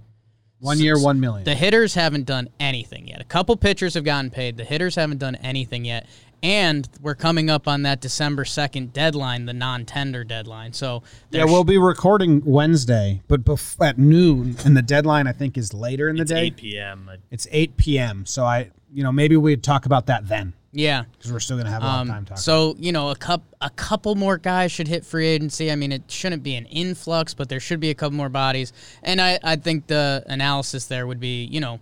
One 0.61 0.79
year, 0.79 0.99
one 1.01 1.19
million. 1.19 1.43
The 1.43 1.55
hitters 1.55 1.95
haven't 1.95 2.25
done 2.25 2.47
anything 2.59 3.07
yet. 3.07 3.19
A 3.19 3.23
couple 3.25 3.57
pitchers 3.57 3.95
have 3.95 4.03
gotten 4.03 4.29
paid. 4.29 4.57
The 4.57 4.63
hitters 4.63 4.95
haven't 4.95 5.17
done 5.17 5.35
anything 5.37 5.85
yet. 5.85 6.07
And 6.43 6.87
we're 7.01 7.15
coming 7.15 7.49
up 7.49 7.67
on 7.67 7.83
that 7.83 7.99
December 7.99 8.43
2nd 8.43 8.93
deadline, 8.93 9.45
the 9.45 9.53
non 9.53 9.85
tender 9.85 10.23
deadline. 10.23 10.73
So 10.73 11.03
yeah, 11.31 11.45
we'll 11.45 11.63
be 11.63 11.77
recording 11.77 12.41
Wednesday, 12.45 13.21
but 13.27 13.43
bef- 13.43 13.83
at 13.83 13.97
noon, 13.97 14.55
and 14.65 14.75
the 14.77 14.81
deadline 14.81 15.27
I 15.27 15.33
think 15.33 15.57
is 15.57 15.73
later 15.73 16.09
in 16.09 16.15
the 16.15 16.23
It's 16.23 16.31
day. 16.31 16.41
8 16.45 16.57
p.m. 16.57 17.11
It's 17.29 17.47
8 17.51 17.77
p.m. 17.77 18.25
So 18.25 18.43
I, 18.43 18.71
you 18.91 19.03
know, 19.03 19.11
maybe 19.11 19.37
we'd 19.37 19.63
talk 19.63 19.85
about 19.85 20.07
that 20.07 20.27
then 20.27 20.53
yeah. 20.71 21.03
because 21.17 21.31
we're 21.33 21.39
still 21.39 21.57
gonna 21.57 21.69
have 21.69 21.81
a 21.83 21.85
lot 21.85 22.01
of 22.01 22.07
time 22.07 22.17
Um, 22.17 22.25
talking. 22.25 22.41
so 22.41 22.75
you 22.79 22.91
know, 22.91 23.09
a 23.09 23.15
cup, 23.15 23.43
a 23.61 23.69
couple 23.69 24.15
more 24.15 24.37
guys 24.37 24.71
should 24.71 24.87
hit 24.87 25.05
free 25.05 25.27
agency. 25.27 25.71
I 25.71 25.75
mean, 25.75 25.91
it 25.91 26.03
shouldn't 26.09 26.43
be 26.43 26.55
an 26.55 26.65
influx, 26.65 27.33
but 27.33 27.49
there 27.49 27.59
should 27.59 27.79
be 27.79 27.89
a 27.89 27.95
couple 27.95 28.15
more 28.17 28.29
bodies. 28.29 28.73
And 29.03 29.21
I, 29.21 29.39
I 29.43 29.55
think 29.55 29.87
the 29.87 30.23
analysis 30.27 30.85
there 30.85 31.05
would 31.07 31.19
be, 31.19 31.43
you 31.45 31.59
know, 31.59 31.79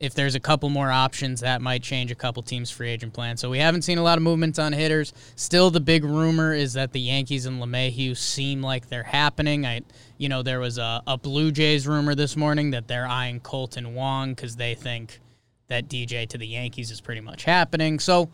if 0.00 0.12
there's 0.12 0.34
a 0.34 0.40
couple 0.40 0.68
more 0.68 0.90
options, 0.90 1.40
that 1.40 1.62
might 1.62 1.82
change 1.82 2.10
a 2.10 2.14
couple 2.14 2.42
teams' 2.42 2.70
free 2.70 2.90
agent 2.90 3.14
plan. 3.14 3.36
So 3.36 3.48
we 3.48 3.58
haven't 3.58 3.82
seen 3.82 3.96
a 3.96 4.02
lot 4.02 4.18
of 4.18 4.22
movements 4.22 4.58
on 4.58 4.72
hitters. 4.72 5.14
Still, 5.36 5.70
the 5.70 5.80
big 5.80 6.04
rumor 6.04 6.52
is 6.52 6.74
that 6.74 6.92
the 6.92 7.00
Yankees 7.00 7.46
and 7.46 7.62
LeMahieu 7.62 8.14
seem 8.16 8.60
like 8.60 8.88
they're 8.88 9.04
happening. 9.04 9.64
I, 9.64 9.80
you 10.18 10.28
know, 10.28 10.42
there 10.42 10.60
was 10.60 10.78
a, 10.78 11.00
a 11.06 11.16
Blue 11.16 11.50
Jays 11.52 11.86
rumor 11.86 12.14
this 12.14 12.36
morning 12.36 12.72
that 12.72 12.86
they're 12.88 13.06
eyeing 13.06 13.40
Kolten 13.40 13.94
Wong 13.94 14.34
because 14.34 14.56
they 14.56 14.74
think 14.74 15.20
that 15.68 15.88
DJ 15.88 16.28
to 16.28 16.38
the 16.38 16.46
Yankees 16.46 16.90
is 16.90 17.00
pretty 17.00 17.20
much 17.20 17.44
happening. 17.44 17.98
So 17.98 18.30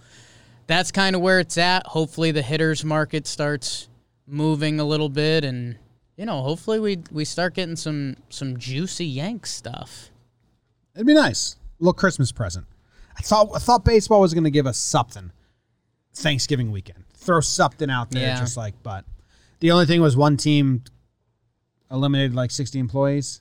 that's 0.66 0.90
kind 0.92 1.14
of 1.16 1.22
where 1.22 1.40
it's 1.40 1.58
at. 1.58 1.86
Hopefully, 1.86 2.30
the 2.32 2.42
hitters 2.42 2.84
market 2.84 3.26
starts 3.26 3.88
moving 4.26 4.78
a 4.80 4.84
little 4.84 5.08
bit, 5.08 5.44
and 5.44 5.76
you 6.16 6.26
know, 6.26 6.42
hopefully 6.42 6.78
we 6.80 6.98
we 7.10 7.24
start 7.24 7.54
getting 7.54 7.76
some 7.76 8.16
some 8.28 8.56
juicy 8.56 9.06
Yank 9.06 9.46
stuff. 9.46 10.10
It'd 10.94 11.06
be 11.06 11.14
nice. 11.14 11.56
A 11.80 11.84
little 11.84 11.92
Christmas 11.94 12.30
present. 12.32 12.66
I 13.18 13.22
thought 13.22 13.50
I 13.54 13.58
thought 13.58 13.84
baseball 13.84 14.20
was 14.20 14.34
going 14.34 14.44
to 14.44 14.50
give 14.50 14.66
us 14.66 14.78
something. 14.78 15.32
Thanksgiving 16.14 16.72
weekend, 16.72 17.04
throw 17.16 17.40
something 17.40 17.88
out 17.88 18.10
there, 18.10 18.26
Yeah. 18.28 18.40
just 18.40 18.56
like. 18.56 18.74
But 18.82 19.04
the 19.60 19.70
only 19.70 19.86
thing 19.86 20.00
was 20.00 20.16
one 20.16 20.36
team 20.36 20.82
eliminated 21.90 22.34
like 22.34 22.50
sixty 22.50 22.78
employees. 22.78 23.40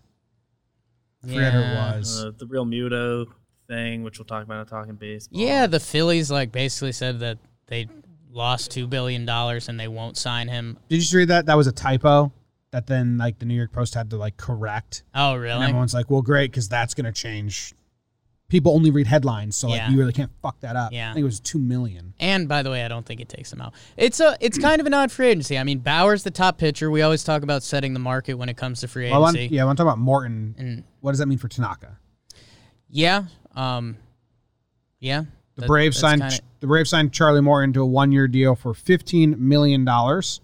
I 1.24 1.28
forget 1.28 1.54
who 1.54 1.60
it 1.60 1.62
Yeah. 1.64 1.96
was. 1.98 2.24
Uh, 2.24 2.32
the 2.38 2.46
Realmuto 2.46 3.26
thing, 3.70 4.04
which 4.04 4.20
we'll 4.20 4.26
talk 4.26 4.44
about 4.44 4.60
in 4.60 4.66
talking 4.66 4.96
baseball. 4.96 5.40
Yeah, 5.40 5.66
the 5.68 5.80
Phillies 5.80 6.30
like 6.30 6.52
basically 6.52 6.92
said 6.92 7.20
that 7.22 7.38
they 7.68 7.88
lost 8.32 8.72
two 8.72 8.86
billion 8.88 9.26
dollars 9.26 9.70
and 9.70 9.80
they 9.80 9.88
won't 9.88 10.18
sign 10.18 10.50
him. 10.50 10.78
Did 10.90 10.96
you 10.96 11.02
just 11.02 11.14
read 11.14 11.30
that? 11.30 11.46
That 11.46 11.56
was 11.56 11.68
a 11.68 11.72
typo. 11.72 12.34
That 12.72 12.86
then 12.88 13.18
like 13.18 13.40
the 13.40 13.46
New 13.46 13.56
York 13.56 13.72
Post 13.72 13.96
had 13.96 14.10
to 14.12 14.18
like 14.18 14.38
correct, 14.38 15.04
Oh, 15.16 15.34
and 15.34 15.42
really? 15.42 15.66
everyone's 15.66 15.94
like, 15.94 16.12
"Well, 16.12 16.22
great, 16.22 16.52
because 16.52 16.68
that's 16.70 16.94
going 16.94 17.06
to 17.06 17.12
change." 17.12 17.74
People 18.48 18.74
only 18.74 18.90
read 18.92 19.06
headlines, 19.08 19.56
so 19.56 19.68
like 19.70 19.78
Yeah. 19.78 19.90
you 19.92 19.98
really 20.00 20.14
can't 20.14 20.32
fuck 20.42 20.60
that 20.62 20.76
up. 20.76 20.92
Yeah. 20.92 21.10
I 21.12 21.14
think 21.14 21.22
it 21.22 21.26
was 21.26 21.40
two 21.40 21.58
million. 21.60 22.14
And 22.20 22.48
by 22.48 22.62
the 22.64 22.70
way, 22.72 22.84
I 22.84 22.88
don't 22.88 23.06
think 23.06 23.22
it 23.22 23.30
takes 23.30 23.50
them 23.52 23.62
out. 23.62 23.74
It's 23.98 24.20
a 24.20 24.36
it's 24.40 24.58
kind 24.68 24.80
of 24.82 24.86
an 24.88 24.94
odd 24.96 25.12
free 25.12 25.28
agency. 25.30 25.58
I 25.58 25.64
mean, 25.64 25.80
Bauer's 25.80 26.24
the 26.24 26.32
top 26.32 26.58
pitcher. 26.60 26.90
We 26.92 27.02
always 27.04 27.24
talk 27.24 27.42
about 27.44 27.62
setting 27.64 27.94
the 27.94 28.00
market 28.00 28.36
when 28.36 28.50
it 28.50 28.58
comes 28.58 28.82
to 28.82 28.88
free 28.88 29.06
Well, 29.06 29.16
I 29.16 29.18
want, 29.20 29.38
agency. 29.38 29.56
yeah, 29.56 29.64
I 29.64 29.66
want 29.66 29.78
to 29.78 29.84
talk 29.84 29.92
about 29.94 30.00
Morton. 30.00 30.56
And 30.58 30.84
What 31.02 31.12
does 31.12 31.20
that 31.20 31.28
mean 31.28 31.38
for 31.40 31.48
Tanaka? 31.48 31.98
yeah, 32.90 33.26
um, 33.60 33.98
yeah. 35.00 35.24
The 35.56 35.62
that- 35.62 35.68
Braves 35.68 35.98
signed 36.00 36.22
kinda- 36.22 36.40
the 36.62 36.68
Braves 36.68 36.90
signed 36.90 37.14
Charlie 37.14 37.42
Morton 37.42 37.74
to 37.74 37.82
a 37.82 37.86
one 37.86 38.12
year 38.12 38.28
deal 38.28 38.56
for 38.56 38.74
fifteen 38.74 39.36
million 39.48 39.86
dollars. 39.86 40.42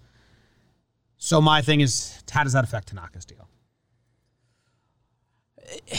So 1.18 1.40
my 1.40 1.62
thing 1.62 1.80
is, 1.80 2.22
how 2.30 2.44
does 2.44 2.52
that 2.52 2.64
affect 2.64 2.94
Tanaka's 2.94 3.24
deal? 3.24 3.48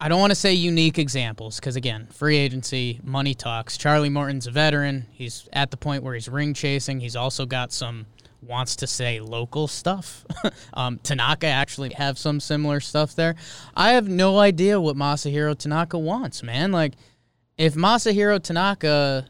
I 0.00 0.08
don't 0.08 0.20
want 0.20 0.30
to 0.30 0.36
say 0.36 0.52
unique 0.54 0.96
examples 0.98 1.58
because 1.58 1.74
again, 1.74 2.06
free 2.12 2.36
agency, 2.36 3.00
money 3.02 3.34
talks. 3.34 3.76
Charlie 3.76 4.08
Morton's 4.08 4.46
a 4.46 4.50
veteran. 4.52 5.06
He's 5.10 5.48
at 5.52 5.72
the 5.72 5.76
point 5.76 6.04
where 6.04 6.14
he's 6.14 6.28
ring 6.28 6.54
chasing. 6.54 7.00
He's 7.00 7.16
also 7.16 7.44
got 7.46 7.72
some 7.72 8.06
wants 8.42 8.76
to 8.76 8.86
say 8.86 9.20
local 9.20 9.66
stuff. 9.68 10.24
um, 10.74 10.98
Tanaka 11.02 11.46
actually 11.46 11.90
have 11.94 12.18
some 12.18 12.40
similar 12.40 12.80
stuff 12.80 13.14
there. 13.14 13.34
I 13.76 13.92
have 13.92 14.08
no 14.08 14.38
idea 14.38 14.80
what 14.80 14.96
Masahiro 14.96 15.56
Tanaka 15.56 15.98
wants, 15.98 16.42
man. 16.42 16.72
Like 16.72 16.94
if 17.56 17.74
Masahiro 17.74 18.42
Tanaka 18.42 19.26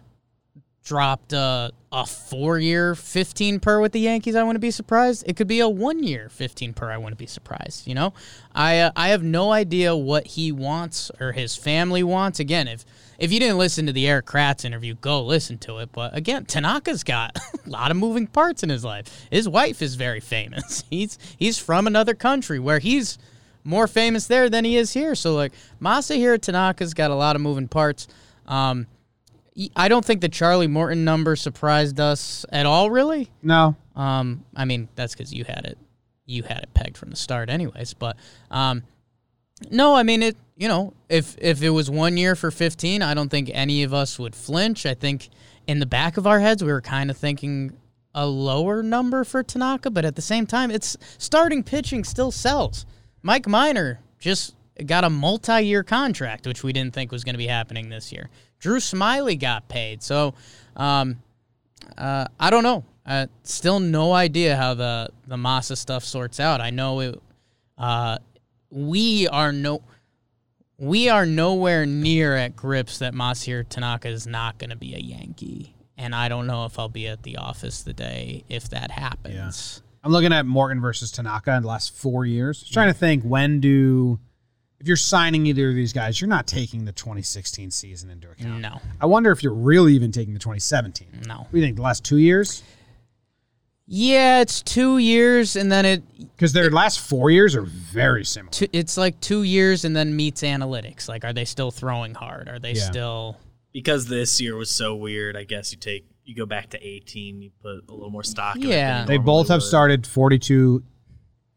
dropped 0.84 1.34
uh, 1.34 1.70
a 1.92 2.06
four 2.06 2.58
year 2.58 2.94
15 2.94 3.60
per 3.60 3.80
with 3.80 3.92
the 3.92 4.00
Yankees, 4.00 4.34
I 4.34 4.42
wouldn't 4.42 4.62
be 4.62 4.70
surprised. 4.70 5.24
It 5.26 5.36
could 5.36 5.48
be 5.48 5.60
a 5.60 5.68
one 5.68 6.02
year 6.02 6.28
15 6.30 6.72
per. 6.74 6.90
I 6.90 6.96
wouldn't 6.98 7.18
be 7.18 7.26
surprised. 7.26 7.86
You 7.86 7.94
know, 7.94 8.14
I 8.54 8.78
uh, 8.80 8.90
I 8.96 9.08
have 9.08 9.22
no 9.22 9.52
idea 9.52 9.96
what 9.96 10.26
he 10.26 10.52
wants 10.52 11.10
or 11.20 11.32
his 11.32 11.56
family 11.56 12.02
wants. 12.02 12.40
Again, 12.40 12.68
if 12.68 12.84
if 13.18 13.32
you 13.32 13.40
didn't 13.40 13.58
listen 13.58 13.86
to 13.86 13.92
the 13.92 14.06
Erik 14.08 14.26
Kratz 14.26 14.64
interview, 14.64 14.94
go 14.94 15.22
listen 15.22 15.58
to 15.58 15.78
it. 15.78 15.90
But 15.92 16.16
again, 16.16 16.44
Tanaka's 16.46 17.02
got 17.04 17.36
a 17.66 17.68
lot 17.68 17.90
of 17.90 17.96
moving 17.96 18.26
parts 18.26 18.62
in 18.62 18.68
his 18.70 18.84
life. 18.84 19.26
His 19.30 19.48
wife 19.48 19.82
is 19.82 19.96
very 19.96 20.20
famous. 20.20 20.84
He's 20.90 21.18
he's 21.36 21.58
from 21.58 21.86
another 21.86 22.14
country 22.14 22.58
where 22.58 22.78
he's 22.78 23.18
more 23.64 23.86
famous 23.86 24.26
there 24.26 24.48
than 24.48 24.64
he 24.64 24.76
is 24.76 24.92
here. 24.94 25.14
So 25.14 25.34
like 25.34 25.52
Masahiro 25.82 26.38
Tanaka's 26.40 26.94
got 26.94 27.10
a 27.10 27.14
lot 27.14 27.36
of 27.36 27.42
moving 27.42 27.68
parts. 27.68 28.08
Um, 28.46 28.86
I 29.74 29.88
don't 29.88 30.04
think 30.04 30.20
the 30.20 30.28
Charlie 30.28 30.68
Morton 30.68 31.04
number 31.04 31.34
surprised 31.34 31.98
us 31.98 32.46
at 32.52 32.64
all, 32.64 32.90
really. 32.90 33.28
No, 33.42 33.74
Um, 33.96 34.44
I 34.54 34.64
mean, 34.64 34.88
that's 34.94 35.14
because 35.14 35.34
you 35.34 35.42
had 35.44 35.66
it, 35.66 35.76
you 36.26 36.44
had 36.44 36.58
it 36.58 36.72
pegged 36.74 36.96
from 36.96 37.10
the 37.10 37.16
start, 37.16 37.50
anyways. 37.50 37.92
But 37.94 38.16
um, 38.52 38.84
no, 39.70 39.96
I 39.96 40.04
mean 40.04 40.22
it. 40.22 40.36
You 40.58 40.66
know, 40.66 40.92
if 41.08 41.36
if 41.38 41.62
it 41.62 41.70
was 41.70 41.88
one 41.88 42.16
year 42.16 42.34
for 42.34 42.50
fifteen, 42.50 43.00
I 43.00 43.14
don't 43.14 43.28
think 43.28 43.48
any 43.54 43.84
of 43.84 43.94
us 43.94 44.18
would 44.18 44.34
flinch. 44.34 44.86
I 44.86 44.94
think 44.94 45.28
in 45.68 45.78
the 45.78 45.86
back 45.86 46.16
of 46.16 46.26
our 46.26 46.40
heads, 46.40 46.64
we 46.64 46.72
were 46.72 46.80
kind 46.80 47.10
of 47.10 47.16
thinking 47.16 47.74
a 48.12 48.26
lower 48.26 48.82
number 48.82 49.22
for 49.22 49.44
Tanaka, 49.44 49.88
but 49.88 50.04
at 50.04 50.16
the 50.16 50.22
same 50.22 50.46
time, 50.46 50.72
it's 50.72 50.96
starting 51.16 51.62
pitching 51.62 52.02
still 52.02 52.32
sells. 52.32 52.86
Mike 53.22 53.46
Minor 53.46 54.00
just 54.18 54.56
got 54.84 55.04
a 55.04 55.10
multi-year 55.10 55.84
contract, 55.84 56.44
which 56.44 56.64
we 56.64 56.72
didn't 56.72 56.92
think 56.92 57.12
was 57.12 57.22
going 57.22 57.34
to 57.34 57.38
be 57.38 57.46
happening 57.46 57.88
this 57.88 58.10
year. 58.10 58.28
Drew 58.58 58.78
Smyly 58.78 59.38
got 59.38 59.68
paid, 59.68 60.02
so 60.02 60.34
um, 60.76 61.22
uh, 61.96 62.26
I 62.40 62.50
don't 62.50 62.64
know. 62.64 62.84
Uh, 63.06 63.26
still 63.44 63.78
no 63.78 64.12
idea 64.12 64.56
how 64.56 64.74
the 64.74 65.10
the 65.28 65.36
Massa 65.36 65.76
stuff 65.76 66.02
sorts 66.02 66.40
out. 66.40 66.60
I 66.60 66.70
know 66.70 66.98
it. 66.98 67.22
Uh, 67.78 68.18
we 68.70 69.28
are 69.28 69.52
no. 69.52 69.82
We 70.80 71.08
are 71.08 71.26
nowhere 71.26 71.86
near 71.86 72.36
at 72.36 72.54
grips 72.54 73.00
that 73.00 73.12
Masahiro 73.12 73.68
Tanaka 73.68 74.08
is 74.08 74.28
not 74.28 74.58
going 74.58 74.70
to 74.70 74.76
be 74.76 74.94
a 74.94 74.98
Yankee, 74.98 75.74
and 75.96 76.14
I 76.14 76.28
don't 76.28 76.46
know 76.46 76.66
if 76.66 76.78
I'll 76.78 76.88
be 76.88 77.08
at 77.08 77.24
the 77.24 77.36
office 77.38 77.82
the 77.82 77.92
day 77.92 78.44
if 78.48 78.68
that 78.70 78.92
happens. 78.92 79.82
I'm 80.04 80.12
looking 80.12 80.32
at 80.32 80.46
Morton 80.46 80.80
versus 80.80 81.10
Tanaka 81.10 81.56
in 81.56 81.62
the 81.62 81.68
last 81.68 81.96
four 81.96 82.24
years. 82.24 82.60
Just 82.60 82.72
trying 82.72 82.92
to 82.92 82.98
think 82.98 83.24
when 83.24 83.58
do 83.58 84.20
if 84.78 84.86
you're 84.86 84.96
signing 84.96 85.46
either 85.46 85.68
of 85.68 85.74
these 85.74 85.92
guys, 85.92 86.20
you're 86.20 86.28
not 86.28 86.46
taking 86.46 86.84
the 86.84 86.92
2016 86.92 87.72
season 87.72 88.10
into 88.10 88.30
account. 88.30 88.60
No, 88.60 88.80
I 89.00 89.06
wonder 89.06 89.32
if 89.32 89.42
you're 89.42 89.52
really 89.52 89.94
even 89.94 90.12
taking 90.12 90.32
the 90.32 90.38
2017. 90.38 91.22
no. 91.26 91.38
What 91.38 91.50
do 91.50 91.58
you 91.58 91.64
think? 91.64 91.74
The 91.74 91.82
last 91.82 92.04
two 92.04 92.18
years? 92.18 92.62
Yeah, 93.90 94.40
it's 94.42 94.60
two 94.60 94.98
years, 94.98 95.56
and 95.56 95.72
then 95.72 95.86
it 95.86 96.02
Because 96.36 96.52
their 96.52 96.70
last 96.70 97.00
four 97.00 97.30
years 97.30 97.56
are 97.56 97.62
very 97.62 98.22
similar. 98.24 98.50
two, 98.50 98.66
it's 98.72 98.98
like 98.98 99.18
two 99.20 99.44
years, 99.44 99.84
and 99.86 99.96
then 99.96 100.14
meets 100.14 100.42
analytics. 100.42 101.08
Like, 101.08 101.24
are 101.24 101.32
they 101.32 101.46
still 101.46 101.70
throwing 101.70 102.12
hard? 102.14 102.48
Are 102.48 102.58
they 102.58 102.72
Yeah. 102.72 102.84
still? 102.84 103.36
because 103.72 104.06
this 104.08 104.40
year 104.40 104.56
was 104.56 104.70
so 104.70 104.94
weird. 104.96 105.36
I 105.36 105.44
guess 105.44 105.72
you 105.72 105.78
take 105.78 106.04
you 106.24 106.34
go 106.34 106.44
back 106.46 106.68
to 106.70 106.86
18. 106.86 107.40
You 107.40 107.50
put 107.62 107.84
a 107.88 107.92
little 107.92 108.10
more 108.10 108.22
stock. 108.24 108.56
in 108.56 108.62
it 108.62 108.64
than 108.66 108.70
Yeah. 108.72 109.00
you 109.02 109.06
They 109.06 109.14
normally 109.16 109.24
both 109.26 109.48
have 109.48 109.60
would. 109.62 109.66
started 109.68 110.06
42. 110.06 110.82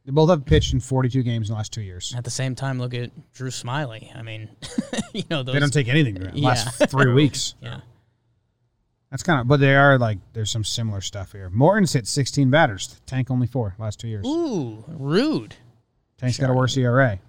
They 0.05 0.11
both 0.11 0.29
have 0.29 0.45
pitched 0.45 0.71
in 0.73 0.79
42 0.79 1.23
games 1.23 1.49
in 1.49 1.53
the 1.53 1.57
last 1.57 1.73
two 1.73 1.81
years. 1.81 2.13
At 2.15 2.23
the 2.23 2.29
same 2.29 2.55
time, 2.55 2.79
look 2.79 2.93
at 2.93 3.11
Drew 3.33 3.49
Smyly. 3.49 4.15
I 4.15 4.21
mean, 4.21 4.49
you 5.13 5.23
know 5.29 5.43
those. 5.43 5.53
They 5.53 5.59
don't 5.59 5.73
take 5.73 5.87
anything 5.89 6.13
during 6.15 6.33
the 6.35 6.39
Yeah. 6.41 6.47
last 6.49 6.89
three 6.89 7.11
weeks. 7.11 7.55
yeah. 7.61 7.81
That's 9.11 9.23
kind 9.23 9.41
of, 9.41 9.47
but 9.47 9.59
they 9.59 9.75
are 9.75 9.97
like, 9.99 10.19
there's 10.31 10.49
some 10.49 10.63
similar 10.63 11.01
stuff 11.01 11.33
here. 11.33 11.49
Morton's 11.49 11.91
hit 11.91 12.07
16 12.07 12.49
batters. 12.49 13.01
Tank 13.05 13.29
only 13.29 13.45
four 13.45 13.75
last 13.77 13.99
two 13.99 14.07
years. 14.07 14.25
Ooh, 14.25 14.85
rude. 14.87 15.55
Tank's 16.17 16.37
got 16.37 16.49
a 16.49 16.53
worse 16.53 16.77
ERA. 16.77 17.19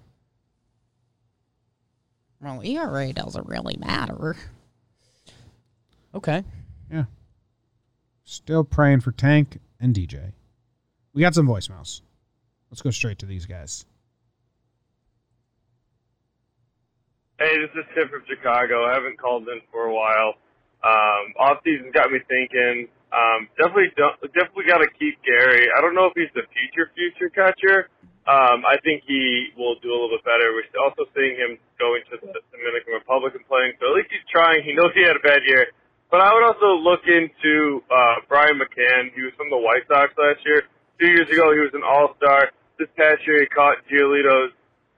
Well, 2.39 2.61
ERA 2.63 3.11
doesn't 3.11 3.47
really 3.47 3.75
matter. 3.77 4.37
Okay. 6.15 6.43
Yeah. 6.89 7.05
Still 8.23 8.63
praying 8.63 9.01
for 9.01 9.11
Tank 9.11 9.59
and 9.79 9.93
DJ. 9.93 10.31
We 11.13 11.21
got 11.21 11.35
some 11.35 11.47
voicemails. 11.47 12.01
Let's 12.71 12.81
go 12.81 12.91
straight 12.91 13.19
to 13.19 13.25
these 13.25 13.45
guys. 13.45 13.85
Hey, 17.39 17.57
this 17.57 17.69
is 17.75 17.85
Tim 17.93 18.07
from 18.07 18.23
Chicago. 18.27 18.85
I 18.85 18.93
haven't 18.93 19.19
called 19.19 19.47
in 19.49 19.59
for 19.71 19.85
a 19.85 19.93
while. 19.93 20.35
Um, 20.83 21.31
off 21.39 21.63
season 21.63 21.91
got 21.95 22.11
me 22.11 22.19
thinking. 22.27 22.91
Um, 23.13 23.47
definitely, 23.55 23.95
don't, 23.95 24.19
definitely 24.35 24.67
got 24.67 24.83
to 24.83 24.89
keep 24.99 25.21
Gary. 25.23 25.69
I 25.71 25.79
don't 25.79 25.95
know 25.95 26.11
if 26.11 26.15
he's 26.17 26.33
the 26.35 26.43
future 26.51 26.91
future 26.91 27.29
catcher. 27.31 27.87
Um, 28.23 28.63
I 28.63 28.79
think 28.83 29.03
he 29.03 29.51
will 29.59 29.75
do 29.83 29.91
a 29.91 29.95
little 29.95 30.15
bit 30.15 30.23
better. 30.23 30.55
We're 30.55 30.63
also 30.79 31.03
seeing 31.11 31.35
him 31.35 31.59
going 31.75 32.03
to 32.07 32.15
the 32.23 32.39
Dominican 32.55 32.95
Republic 32.95 33.35
and 33.35 33.43
playing, 33.47 33.75
so 33.79 33.91
at 33.91 33.95
least 33.99 34.15
he's 34.15 34.27
trying. 34.31 34.63
He 34.63 34.71
knows 34.71 34.95
he 34.95 35.03
had 35.03 35.19
a 35.19 35.23
bad 35.23 35.43
year. 35.43 35.67
But 36.07 36.21
I 36.21 36.31
would 36.31 36.43
also 36.43 36.79
look 36.79 37.03
into 37.03 37.83
uh, 37.91 38.23
Brian 38.29 38.55
McCann. 38.55 39.11
He 39.11 39.21
was 39.27 39.33
from 39.35 39.49
the 39.49 39.59
White 39.59 39.83
Sox 39.91 40.13
last 40.15 40.39
year. 40.45 40.63
Two 40.99 41.07
years 41.07 41.27
ago, 41.27 41.51
he 41.51 41.59
was 41.59 41.73
an 41.73 41.83
All 41.83 42.15
Star. 42.15 42.51
This 42.79 42.87
past 42.95 43.27
year, 43.27 43.41
he 43.41 43.47
caught 43.47 43.83
Giolito's 43.91 44.53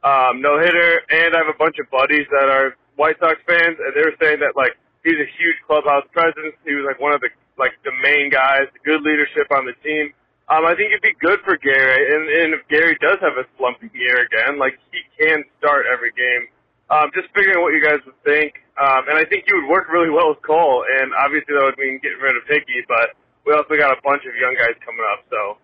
um, 0.05 0.41
no 0.41 0.59
hitter, 0.59 1.01
and 1.09 1.33
I 1.33 1.39
have 1.41 1.49
a 1.49 1.57
bunch 1.57 1.79
of 1.81 1.89
buddies 1.89 2.29
that 2.29 2.47
are 2.47 2.77
White 2.95 3.17
Sox 3.19 3.41
fans, 3.47 3.75
and 3.81 3.91
they 3.95 4.05
were 4.05 4.15
saying 4.21 4.39
that 4.39 4.55
like 4.55 4.77
he's 5.05 5.21
a 5.21 5.29
huge 5.37 5.55
clubhouse 5.69 6.03
presence. 6.11 6.57
He 6.65 6.73
was 6.73 6.83
like 6.83 6.99
one 6.99 7.13
of 7.13 7.21
the 7.21 7.29
like 7.55 7.71
the 7.85 7.93
main 8.03 8.27
guys, 8.27 8.67
good 8.83 8.99
leadership 9.05 9.47
on 9.53 9.63
the 9.63 9.77
team. 9.79 10.11
Um, 10.49 10.65
I 10.65 10.75
think 10.75 10.91
it'd 10.91 11.01
be 11.01 11.15
good 11.21 11.39
for 11.41 11.57
Gary, 11.57 12.03
and, 12.13 12.29
and 12.29 12.53
if 12.53 12.67
Gary 12.67 12.97
does 13.01 13.17
have 13.21 13.33
a 13.39 13.47
slumping 13.57 13.89
year 13.95 14.27
again, 14.27 14.59
like 14.59 14.77
he 14.91 15.01
can 15.17 15.41
start 15.57 15.85
every 15.87 16.11
game. 16.11 16.51
Um, 16.91 17.09
just 17.15 17.33
figuring 17.33 17.61
what 17.65 17.73
you 17.73 17.81
guys 17.81 17.97
would 18.05 18.19
think, 18.21 18.61
um, 18.77 19.09
and 19.09 19.17
I 19.17 19.25
think 19.25 19.45
you 19.47 19.57
would 19.57 19.69
work 19.71 19.89
really 19.89 20.11
well 20.11 20.29
with 20.29 20.43
Cole, 20.45 20.85
and 20.85 21.15
obviously 21.17 21.55
that 21.57 21.63
would 21.65 21.79
mean 21.81 21.97
getting 22.03 22.21
rid 22.21 22.37
of 22.37 22.43
Hickey, 22.45 22.85
but 22.85 23.17
we 23.41 23.53
also 23.53 23.73
got 23.73 23.97
a 23.97 24.01
bunch 24.05 24.21
of 24.29 24.37
young 24.37 24.53
guys 24.53 24.77
coming 24.85 25.01
up. 25.13 25.25
So, 25.31 25.57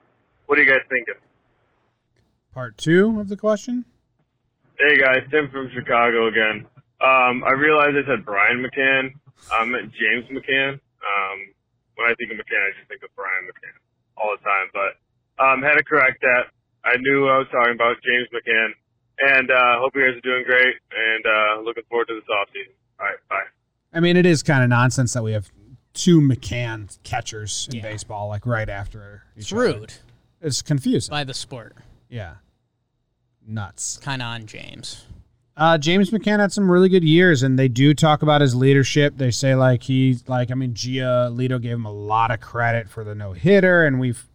what 0.48 0.58
are 0.58 0.64
you 0.64 0.70
guys 0.70 0.82
thinking? 0.90 1.22
Part 2.56 2.78
two 2.80 3.20
of 3.20 3.30
the 3.30 3.38
question. 3.38 3.86
Hey 4.80 4.98
guys, 4.98 5.22
Tim 5.30 5.50
from 5.52 5.70
Chicago 5.76 6.26
again. 6.26 6.66
Um, 7.02 7.44
I 7.46 7.54
realize 7.54 7.94
I 7.94 8.02
said 8.10 8.26
Brian 8.26 8.66
McCann. 8.66 9.14
I 9.52 9.66
meant 9.66 9.92
James 9.96 10.26
McCann. 10.30 10.74
Um, 11.02 11.38
when 11.96 12.08
I 12.10 12.14
think 12.16 12.32
of 12.32 12.38
McCann, 12.38 12.62
I 12.62 12.72
just 12.78 12.88
think 12.88 13.02
of 13.04 13.10
Brian 13.16 13.46
McCann 13.48 13.78
all 14.18 14.36
the 14.38 14.44
time. 14.44 14.68
But 14.76 14.92
um, 15.44 15.62
had 15.64 15.76
to 15.78 15.84
correct 15.84 16.22
that. 16.22 16.52
I 16.84 16.98
knew 16.98 17.28
I 17.28 17.38
was 17.40 17.48
talking 17.52 17.74
about 17.74 17.98
James 18.04 18.28
McCann. 18.34 18.72
And 19.24 19.52
uh, 19.52 19.78
hope 19.80 19.94
you 19.96 20.02
guys 20.02 20.18
are 20.18 20.22
doing 20.22 20.44
great. 20.46 20.76
And 20.92 21.24
uh, 21.26 21.62
looking 21.62 21.84
forward 21.90 22.08
to 22.08 22.16
this 22.16 22.24
offseason. 22.30 22.74
All 23.00 23.06
right, 23.08 23.18
bye. 23.30 23.50
I 23.94 24.00
mean, 24.00 24.18
it 24.18 24.26
is 24.26 24.42
kind 24.42 24.64
of 24.64 24.70
nonsense 24.70 25.14
that 25.14 25.24
we 25.24 25.34
have 25.34 25.50
two 25.94 26.22
McCann 26.22 26.98
catchers 27.04 27.68
in 27.70 27.78
Yeah. 27.78 27.82
baseball, 27.84 28.30
like 28.30 28.46
right 28.46 28.70
after 28.70 29.24
each 29.36 29.44
It's 29.44 29.52
other. 29.54 29.62
rude 29.80 29.94
It's 30.42 30.62
confusing. 30.62 31.12
by 31.12 31.24
the 31.24 31.34
sport. 31.34 31.76
yeah. 32.10 32.36
Nuts. 33.46 33.98
Kind 33.98 34.22
of 34.22 34.28
on 34.28 34.46
James. 34.46 35.06
Uh, 35.62 35.78
James 35.78 36.10
McCann 36.10 36.40
had 36.40 36.52
some 36.52 36.72
really 36.72 36.90
good 36.90 37.04
years, 37.04 37.44
and 37.44 37.60
they 37.60 37.68
do 37.68 37.94
talk 37.94 38.24
about 38.24 38.42
his 38.42 38.56
leadership. 38.56 39.16
They 39.18 39.30
say 39.30 39.54
like 39.54 39.84
he's 39.84 40.28
like 40.28 40.50
I 40.50 40.56
mean, 40.56 40.74
Giolito 40.74 41.62
gave 41.62 41.74
him 41.74 41.86
a 41.86 41.92
lot 41.92 42.32
of 42.32 42.40
credit 42.40 42.90
for 42.90 43.04
the 43.04 43.14
no 43.14 43.34
hitter, 43.34 43.86
and 43.86 44.00
we've 44.00 44.28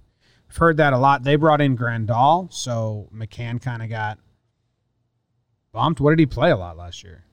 heard 0.57 0.77
that 0.77 0.93
a 0.93 0.99
lot. 0.99 1.25
They 1.25 1.35
brought 1.35 1.61
in 1.61 1.77
Grandal, 1.77 2.53
so 2.53 3.09
McCann 3.13 3.61
kind 3.61 3.83
of 3.83 3.89
got 3.89 4.21
bumped. 5.73 6.01
What 6.01 6.11
did 6.11 6.21
he 6.21 6.27
play 6.27 6.53
a 6.53 6.57
lot 6.57 6.77
last 6.77 7.03
year? 7.03 7.25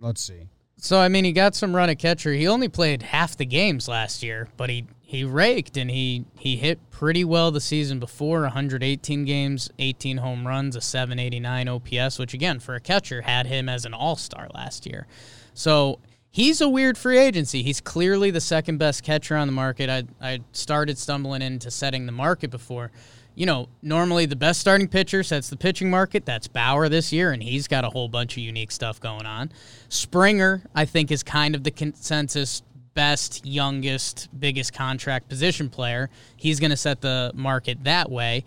Let's 0.00 0.22
see. 0.22 0.48
So 0.78 0.98
I 0.98 1.06
mean, 1.06 1.24
he 1.24 1.30
got 1.30 1.54
some 1.54 1.76
run 1.76 1.88
at 1.88 2.00
catcher. 2.00 2.32
He 2.32 2.48
only 2.48 2.68
played 2.68 3.00
half 3.00 3.36
the 3.36 3.46
games 3.46 3.86
last 3.86 4.24
year, 4.24 4.48
but 4.56 4.70
he 4.70 4.86
he 5.08 5.22
raked 5.22 5.76
and 5.76 5.88
he 5.88 6.24
he 6.36 6.56
hit 6.56 6.90
pretty 6.90 7.24
well 7.24 7.52
the 7.52 7.60
season 7.60 8.00
before. 8.00 8.40
118 8.40 9.24
games, 9.24 9.70
18 9.78 10.16
home 10.16 10.44
runs, 10.44 10.74
a 10.74 10.80
789 10.80 11.68
OPS, 11.68 12.18
which 12.18 12.34
again 12.34 12.58
for 12.58 12.74
a 12.74 12.80
catcher 12.80 13.22
had 13.22 13.46
him 13.46 13.68
as 13.68 13.84
an 13.84 13.94
All 13.94 14.16
Star 14.16 14.48
last 14.52 14.84
year. 14.84 15.06
So 15.54 16.00
he's 16.32 16.60
a 16.60 16.68
weird 16.68 16.98
free 16.98 17.18
agency. 17.18 17.62
He's 17.62 17.80
clearly 17.80 18.32
the 18.32 18.40
second 18.40 18.78
best 18.78 19.04
catcher 19.04 19.36
on 19.36 19.46
the 19.46 19.52
market. 19.52 19.88
I 19.88 20.02
I 20.20 20.40
started 20.50 20.98
stumbling 20.98 21.40
into 21.40 21.70
setting 21.70 22.06
the 22.06 22.12
market 22.12 22.50
before. 22.50 22.90
You 23.36 23.46
know, 23.46 23.68
normally 23.82 24.26
the 24.26 24.34
best 24.34 24.60
starting 24.60 24.88
pitcher 24.88 25.22
sets 25.22 25.48
the 25.48 25.56
pitching 25.56 25.88
market. 25.88 26.26
That's 26.26 26.48
Bauer 26.48 26.88
this 26.88 27.12
year, 27.12 27.30
and 27.30 27.40
he's 27.40 27.68
got 27.68 27.84
a 27.84 27.90
whole 27.90 28.08
bunch 28.08 28.32
of 28.32 28.38
unique 28.38 28.72
stuff 28.72 28.98
going 28.98 29.26
on. 29.26 29.52
Springer, 29.88 30.62
I 30.74 30.84
think, 30.84 31.12
is 31.12 31.22
kind 31.22 31.54
of 31.54 31.62
the 31.62 31.70
consensus 31.70 32.62
best, 32.96 33.46
youngest, 33.46 34.28
biggest 34.36 34.72
contract 34.72 35.28
position 35.28 35.68
player. 35.70 36.10
He's 36.36 36.58
going 36.58 36.70
to 36.70 36.76
set 36.76 37.02
the 37.02 37.30
market 37.34 37.84
that 37.84 38.10
way. 38.10 38.42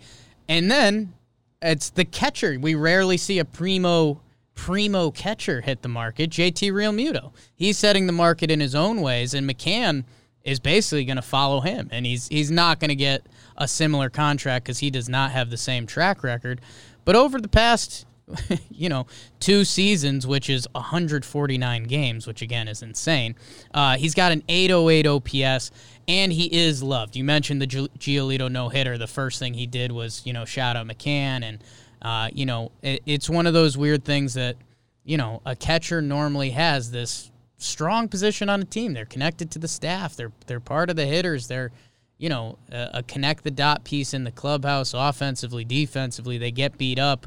And 0.48 0.70
then 0.70 1.14
it's 1.62 1.88
the 1.88 2.04
catcher. 2.04 2.58
We 2.60 2.74
rarely 2.74 3.16
see 3.16 3.38
a 3.38 3.46
primo 3.46 4.20
primo 4.54 5.10
catcher 5.10 5.62
hit 5.62 5.80
the 5.80 5.88
market. 5.88 6.28
JT 6.28 6.70
Realmuto. 6.72 7.32
He's 7.54 7.78
setting 7.78 8.06
the 8.06 8.12
market 8.12 8.50
in 8.50 8.60
his 8.60 8.74
own 8.74 9.00
ways, 9.00 9.32
and 9.32 9.48
McCann 9.48 10.04
is 10.44 10.60
basically 10.60 11.04
going 11.06 11.16
to 11.16 11.22
follow 11.22 11.60
him, 11.60 11.88
and 11.92 12.04
he's 12.04 12.28
he's 12.28 12.50
not 12.50 12.80
going 12.80 12.90
to 12.90 12.96
get 12.96 13.22
a 13.56 13.68
similar 13.68 14.10
contract 14.10 14.64
because 14.64 14.80
he 14.80 14.90
does 14.90 15.08
not 15.08 15.30
have 15.30 15.48
the 15.48 15.56
same 15.56 15.86
track 15.86 16.22
record. 16.22 16.60
But 17.04 17.16
over 17.16 17.40
the 17.40 17.48
past, 17.48 18.04
you 18.70 18.88
know, 18.88 19.06
two 19.38 19.64
seasons, 19.64 20.26
which 20.26 20.50
is 20.50 20.66
149 20.72 21.84
games, 21.84 22.26
which 22.26 22.42
again 22.42 22.68
is 22.68 22.82
insane, 22.82 23.34
uh, 23.74 23.96
he's 23.96 24.14
got 24.14 24.32
an 24.32 24.42
808 24.48 25.06
OPS, 25.06 25.70
and 26.08 26.32
he 26.32 26.46
is 26.46 26.82
loved. 26.82 27.16
You 27.16 27.24
mentioned 27.24 27.60
the 27.62 27.66
Gi- 27.66 27.90
Giolito 27.98 28.50
no 28.50 28.68
hitter. 28.68 28.98
The 28.98 29.06
first 29.06 29.38
thing 29.38 29.54
he 29.54 29.66
did 29.66 29.92
was 29.92 30.22
you 30.24 30.32
know 30.32 30.44
shout 30.44 30.76
out 30.76 30.86
McCann, 30.86 31.42
and 31.42 31.64
uh, 32.02 32.28
you 32.32 32.46
know 32.46 32.72
it, 32.82 33.02
it's 33.06 33.28
one 33.28 33.46
of 33.46 33.54
those 33.54 33.76
weird 33.76 34.04
things 34.04 34.34
that 34.34 34.56
you 35.04 35.16
know 35.16 35.40
a 35.44 35.56
catcher 35.56 36.02
normally 36.02 36.50
has 36.50 36.90
this 36.90 37.30
strong 37.58 38.08
position 38.08 38.48
on 38.48 38.62
a 38.62 38.64
team. 38.64 38.94
They're 38.94 39.04
connected 39.04 39.50
to 39.52 39.58
the 39.58 39.68
staff. 39.68 40.16
They're 40.16 40.32
they're 40.46 40.60
part 40.60 40.90
of 40.90 40.96
the 40.96 41.06
hitters. 41.06 41.48
They're 41.48 41.70
you 42.18 42.28
know 42.28 42.58
a, 42.70 42.90
a 42.94 43.02
connect 43.02 43.44
the 43.44 43.50
dot 43.50 43.84
piece 43.84 44.14
in 44.14 44.24
the 44.24 44.32
clubhouse, 44.32 44.94
offensively, 44.94 45.64
defensively. 45.64 46.38
They 46.38 46.50
get 46.50 46.78
beat 46.78 46.98
up. 46.98 47.26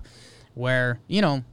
Where 0.55 0.99
you 1.07 1.21
know, 1.21 1.43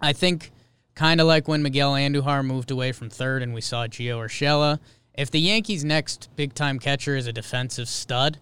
I 0.00 0.12
think 0.12 0.52
kind 0.94 1.20
of 1.20 1.26
like 1.26 1.46
when 1.48 1.62
Miguel 1.62 1.92
Andujar 1.92 2.44
moved 2.44 2.70
away 2.70 2.92
from 2.92 3.10
third 3.10 3.42
and 3.42 3.52
we 3.54 3.60
saw 3.60 3.86
Gio 3.86 4.18
Urshela. 4.18 4.78
If 5.14 5.30
the 5.30 5.40
Yankees' 5.40 5.84
next 5.84 6.28
big 6.36 6.54
time 6.54 6.78
catcher 6.78 7.16
is 7.16 7.26
a 7.26 7.32
defensive 7.32 7.88
stud, 7.88 8.38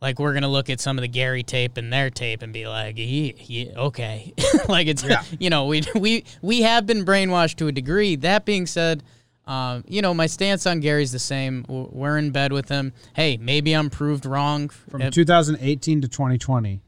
like 0.00 0.18
we're 0.18 0.34
gonna 0.34 0.48
look 0.48 0.68
at 0.68 0.78
some 0.80 0.98
of 0.98 1.02
the 1.02 1.08
Gary 1.08 1.42
tape 1.42 1.76
and 1.78 1.90
their 1.92 2.10
tape 2.10 2.42
and 2.42 2.52
be 2.52 2.66
like, 2.66 2.96
yeah, 2.98 3.32
yeah, 3.38 3.72
okay, 3.76 4.32
like 4.68 4.86
it's 4.88 5.04
you 5.38 5.48
know 5.50 5.66
we 5.66 5.82
we 5.94 6.24
we 6.42 6.62
have 6.62 6.86
been 6.86 7.04
brainwashed 7.04 7.56
to 7.56 7.68
a 7.68 7.72
degree. 7.72 8.14
That 8.16 8.44
being 8.44 8.66
said, 8.66 9.02
um, 9.46 9.84
you 9.88 10.02
know 10.02 10.12
my 10.12 10.26
stance 10.26 10.66
on 10.66 10.80
Gary's 10.80 11.12
the 11.12 11.18
same. 11.18 11.64
We're 11.68 12.18
in 12.18 12.30
bed 12.30 12.52
with 12.52 12.68
him. 12.68 12.92
Hey, 13.14 13.38
maybe 13.38 13.72
I'm 13.72 13.88
proved 13.88 14.26
wrong. 14.26 14.68
From 14.68 15.00
If- 15.00 15.14
2018 15.14 16.02
to 16.02 16.08
2020, 16.08 16.80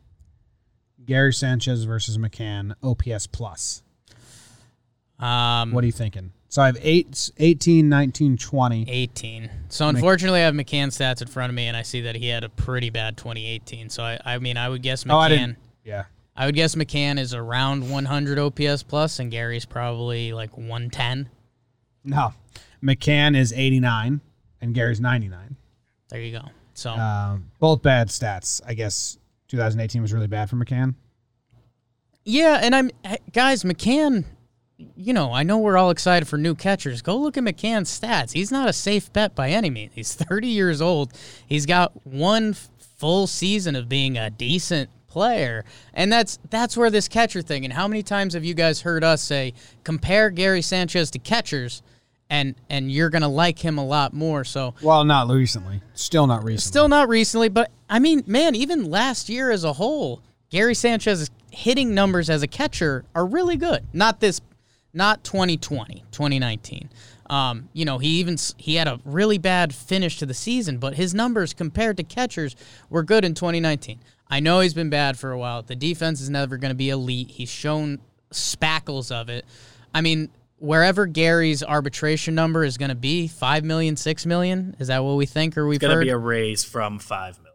Gary 1.09 1.33
Sanchez 1.33 1.83
versus 1.85 2.19
McCann, 2.19 2.75
OPS 2.83 3.27
plus. 3.27 3.83
um, 5.19 5.73
What 5.73 5.83
are 5.83 5.87
you 5.87 5.93
thinking? 5.93 6.33
So 6.51 6.63
I 6.63 6.67
have 6.67 6.79
eight, 6.81 7.31
18, 7.39 7.89
19, 7.89 8.37
20. 8.39 8.85
18. 8.89 9.51
So 9.69 9.89
unfortunately, 9.89 10.41
I 10.41 10.45
have 10.45 10.55
McCann 10.55 10.89
stats 10.89 11.21
in 11.21 11.29
front 11.29 11.51
of 11.51 11.55
me, 11.57 11.67
and 11.67 11.77
I 11.77 11.83
see 11.83 12.03
that 12.03 12.15
he 12.15 12.29
had 12.29 12.45
a 12.45 12.49
pretty 12.49 12.91
bad 12.91 13.17
2018. 13.17 13.91
So 13.91 14.03
I, 14.03 14.19
I 14.25 14.39
mean, 14.39 14.57
I 14.57 14.69
would 14.69 14.83
guess 14.83 15.05
McCann. 15.05 15.13
Oh, 15.15 15.19
I 15.19 15.29
didn't. 15.29 15.57
Yeah. 15.85 16.05
I 16.37 16.47
would 16.47 16.55
guess 16.55 16.75
McCann 16.75 17.19
is 17.19 17.35
around 17.35 17.91
100 17.91 18.39
OPS 18.39 18.83
plus, 18.85 19.19
and 19.19 19.31
Gary's 19.31 19.65
probably 19.67 20.33
like 20.33 20.57
110. 20.57 21.29
No. 22.05 22.33
McCann 22.83 23.37
is 23.37 23.53
89 23.53 24.21
and 24.61 24.75
Gary's 24.75 25.01
99. 25.01 25.57
There 26.11 26.21
you 26.21 26.39
go. 26.39 26.45
So 26.75 26.93
Um, 26.93 27.51
both 27.59 27.83
bad 27.83 28.09
stats. 28.09 28.61
I 28.65 28.75
guess 28.75 29.19
2018 29.49 30.03
was 30.03 30.13
really 30.13 30.27
bad 30.27 30.49
for 30.51 30.57
McCann. 30.57 30.95
yeah, 32.25 32.61
and 32.63 32.75
I'm 32.75 32.91
eh, 33.05 33.17
guys 33.33 33.63
McCann. 33.63 34.25
You 34.97 35.13
know, 35.13 35.33
I 35.33 35.43
know 35.43 35.59
we're 35.59 35.77
all 35.77 35.91
excited 35.91 36.29
for 36.29 36.39
new 36.39 36.55
catchers. 36.55 37.03
Go 37.03 37.17
look 37.17 37.37
at 37.37 37.43
McCann's 37.43 37.99
stats. 37.99 38.33
He's 38.33 38.53
not 38.53 38.69
a 38.69 38.73
safe 38.73 39.13
bet 39.13 39.35
by 39.35 39.51
any 39.51 39.71
means. 39.71 39.93
He's 39.95 40.15
30 40.15 40.47
years 40.47 40.81
old. 40.81 41.13
He's 41.47 41.67
got 41.67 42.07
one 42.07 42.55
full 42.99 43.27
season 43.27 43.75
of 43.75 43.89
being 43.89 44.17
a 44.17 44.31
decent 44.31 44.89
player, 45.09 45.65
and 45.95 46.13
that's 46.13 46.39
that's 46.51 46.77
where 46.77 46.91
this 46.91 47.09
catcher 47.09 47.43
thing. 47.43 47.65
And 47.65 47.73
how 47.73 47.89
many 47.89 48.03
times 48.03 48.35
have 48.35 48.45
you 48.45 48.55
guys 48.55 48.83
heard 48.83 49.03
us 49.03 49.23
say 49.23 49.55
compare 49.83 50.31
Gary 50.31 50.63
Sanchez 50.63 51.11
to 51.13 51.19
catchers, 51.19 51.83
and 52.31 52.55
and 52.71 52.93
you're 52.93 53.11
gonna 53.11 53.29
like 53.29 53.59
him 53.59 53.79
a 53.79 53.85
lot 53.85 54.13
more. 54.13 54.45
So 54.45 54.75
Well, 54.83 55.05
not 55.05 55.29
recently. 55.29 55.81
Still 55.95 56.27
not 56.27 56.45
recently. 56.45 56.71
Still 56.71 56.89
not 56.89 57.09
recently, 57.09 57.49
but 57.49 57.73
I 57.89 57.99
mean, 57.99 58.23
man, 58.27 58.55
even 58.55 58.91
last 58.91 59.29
year 59.29 59.51
as 59.51 59.65
a 59.65 59.73
whole, 59.75 60.23
Gary 60.51 60.75
Sanchez's 60.75 61.31
hitting 61.51 61.95
numbers 61.95 62.29
as 62.29 62.43
a 62.43 62.47
catcher 62.47 63.05
are 63.15 63.27
really 63.27 63.57
good. 63.57 63.87
Not 63.93 64.21
this, 64.21 64.41
not 64.93 65.25
2020, 65.25 66.05
2019. 66.11 66.91
Um, 67.31 67.69
you 67.73 67.85
know, 67.85 67.99
he 67.99 68.09
even 68.21 68.37
he 68.57 68.77
had 68.77 68.89
a 68.89 69.01
really 69.05 69.39
bad 69.39 69.75
finish 69.75 70.19
to 70.19 70.27
the 70.27 70.35
season, 70.35 70.79
but 70.79 70.95
his 70.95 71.15
numbers 71.15 71.53
compared 71.53 71.99
to 71.99 72.03
catchers 72.03 72.57
were 72.89 73.03
good 73.03 73.25
in 73.25 73.35
2019. 73.35 74.01
I 74.31 74.41
know 74.41 74.61
he's 74.61 74.75
been 74.75 74.91
bad 74.91 75.19
for 75.19 75.31
a 75.31 75.39
while. 75.39 75.63
The 75.63 75.77
defense 75.77 76.21
is 76.21 76.31
never 76.31 76.57
going 76.57 76.71
to 76.71 76.77
be 76.77 76.91
elite. 76.91 77.31
He's 77.31 77.51
shown 77.51 78.01
spackles 78.31 79.11
of 79.11 79.29
it. 79.29 79.45
I 79.95 80.01
mean, 80.01 80.31
wherever 80.59 81.07
Gary's 81.07 81.63
arbitration 81.63 82.35
number 82.35 82.65
is 82.65 82.77
going 82.77 82.91
to 82.91 82.95
be, 82.95 83.29
five 83.29 83.65
million, 83.65 83.97
six 83.97 84.27
million, 84.27 84.77
is 84.79 84.89
that 84.89 85.05
what 85.05 85.17
we 85.17 85.27
think 85.27 85.57
or 85.57 85.67
we've 85.67 85.77
It's 85.77 85.87
going 85.87 85.99
to 85.99 86.05
be 86.05 86.11
a 86.11 86.19
raise 86.19 86.65
from 86.65 86.99
five 86.99 87.39
million. 87.39 87.48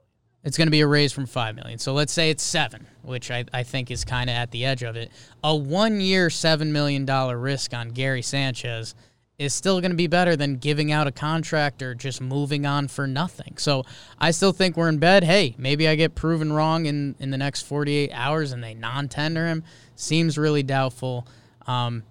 It's 0.43 0.57
going 0.57 0.67
to 0.67 0.71
be 0.71 0.81
a 0.81 0.87
raise 0.87 1.13
from 1.13 1.25
five 1.25 1.55
million. 1.55 1.79
So 1.79 1.93
let's 1.93 2.11
say 2.11 2.29
it's 2.29 2.43
seven, 2.43 2.85
which 3.01 3.31
I, 3.31 3.45
I 3.53 3.63
think 3.63 3.89
is 3.89 4.03
kind 4.03 4.29
of 4.29 4.35
at 4.35 4.51
the 4.51 4.65
edge 4.65 4.83
of 4.83 4.95
it. 4.95 5.11
A 5.43 5.55
one 5.55 6.01
year 6.01 6.29
seven 6.29 6.73
million 6.73 7.05
dollar 7.05 7.37
risk 7.37 7.73
on 7.73 7.89
Gary 7.89 8.21
Sanchez 8.21 8.95
is 9.39 9.53
still 9.53 9.81
going 9.81 9.91
to 9.91 9.97
be 9.97 10.07
better 10.07 10.35
than 10.35 10.57
giving 10.57 10.91
out 10.91 11.07
a 11.07 11.11
contract 11.11 11.81
or 11.81 11.95
just 11.95 12.21
moving 12.21 12.65
on 12.65 12.87
for 12.87 13.07
nothing. 13.07 13.55
So 13.57 13.83
I 14.19 14.31
still 14.31 14.51
think 14.51 14.77
we're 14.77 14.89
in 14.89 14.99
bed. 14.99 15.23
Hey, 15.23 15.55
maybe 15.57 15.87
I 15.87 15.95
get 15.95 16.13
proven 16.13 16.53
wrong 16.53 16.85
in, 16.85 17.15
in 17.19 17.31
the 17.31 17.37
next 17.37 17.63
48 17.63 18.11
hours 18.13 18.51
and 18.51 18.63
they 18.63 18.73
non 18.73 19.07
tender 19.07 19.47
him. 19.47 19.63
Seems 19.95 20.37
really 20.37 20.63
doubtful. 20.63 21.27
Um, 21.65 22.03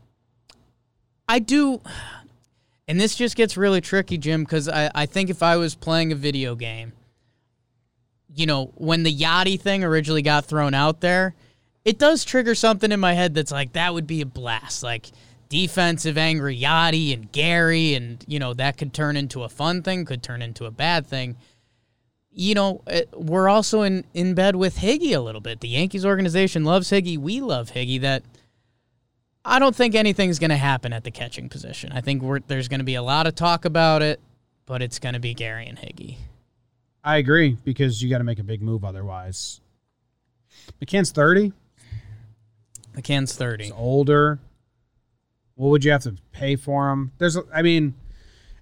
I 1.28 1.38
do. 1.38 1.80
And 2.88 3.00
this 3.00 3.14
just 3.14 3.36
gets 3.36 3.56
really 3.56 3.80
tricky, 3.80 4.18
Jim, 4.18 4.42
because 4.42 4.68
I, 4.68 4.90
I 4.94 5.06
think 5.06 5.30
if 5.30 5.42
I 5.42 5.56
was 5.56 5.74
playing 5.74 6.12
a 6.12 6.16
video 6.16 6.54
game, 6.56 6.92
you 8.34 8.46
know, 8.46 8.72
when 8.74 9.02
the 9.02 9.14
Yadi 9.14 9.60
thing 9.60 9.84
originally 9.84 10.22
got 10.22 10.46
thrown 10.46 10.74
out 10.74 11.00
there, 11.00 11.34
it 11.84 11.98
does 11.98 12.24
trigger 12.24 12.54
something 12.54 12.92
in 12.92 13.00
my 13.00 13.14
head 13.14 13.34
that's 13.34 13.52
like 13.52 13.72
that 13.72 13.94
would 13.94 14.06
be 14.06 14.20
a 14.20 14.26
blast. 14.26 14.82
Like 14.82 15.10
defensive 15.48 16.16
angry 16.16 16.58
Yadi 16.58 17.12
and 17.12 17.30
Gary, 17.30 17.94
and 17.94 18.24
you 18.26 18.38
know 18.38 18.54
that 18.54 18.78
could 18.78 18.94
turn 18.94 19.16
into 19.16 19.42
a 19.42 19.48
fun 19.48 19.82
thing, 19.82 20.04
could 20.04 20.22
turn 20.22 20.42
into 20.42 20.64
a 20.64 20.70
bad 20.70 21.06
thing. 21.06 21.36
You 22.34 22.54
know, 22.54 22.82
it, 22.86 23.10
we're 23.14 23.48
also 23.48 23.82
in 23.82 24.04
in 24.14 24.34
bed 24.34 24.56
with 24.56 24.78
Higgy 24.78 25.14
a 25.14 25.20
little 25.20 25.40
bit. 25.40 25.60
The 25.60 25.68
Yankees 25.68 26.06
organization 26.06 26.64
loves 26.64 26.90
Higgy. 26.90 27.18
We 27.18 27.40
love 27.40 27.72
Higgy. 27.72 28.00
That 28.00 28.22
I 29.44 29.58
don't 29.58 29.76
think 29.76 29.94
anything's 29.94 30.38
going 30.38 30.50
to 30.50 30.56
happen 30.56 30.92
at 30.92 31.04
the 31.04 31.10
catching 31.10 31.48
position. 31.48 31.92
I 31.92 32.00
think 32.00 32.22
there's 32.46 32.68
going 32.68 32.80
to 32.80 32.84
be 32.84 32.94
a 32.94 33.02
lot 33.02 33.26
of 33.26 33.34
talk 33.34 33.64
about 33.64 34.00
it, 34.00 34.20
but 34.66 34.80
it's 34.80 34.98
going 34.98 35.14
to 35.14 35.20
be 35.20 35.34
Gary 35.34 35.66
and 35.66 35.76
Higgy. 35.76 36.16
I 37.04 37.16
agree 37.16 37.56
because 37.64 38.02
you 38.02 38.10
got 38.10 38.18
to 38.18 38.24
make 38.24 38.38
a 38.38 38.44
big 38.44 38.62
move 38.62 38.84
otherwise. 38.84 39.60
McCann's 40.80 41.10
30. 41.10 41.52
McCann's 42.96 43.34
30. 43.34 43.64
He's 43.64 43.72
older. 43.72 44.38
What 45.54 45.68
would 45.70 45.84
you 45.84 45.92
have 45.92 46.02
to 46.04 46.16
pay 46.32 46.56
for 46.56 46.90
him? 46.90 47.12
There's, 47.18 47.36
I 47.52 47.62
mean, 47.62 47.94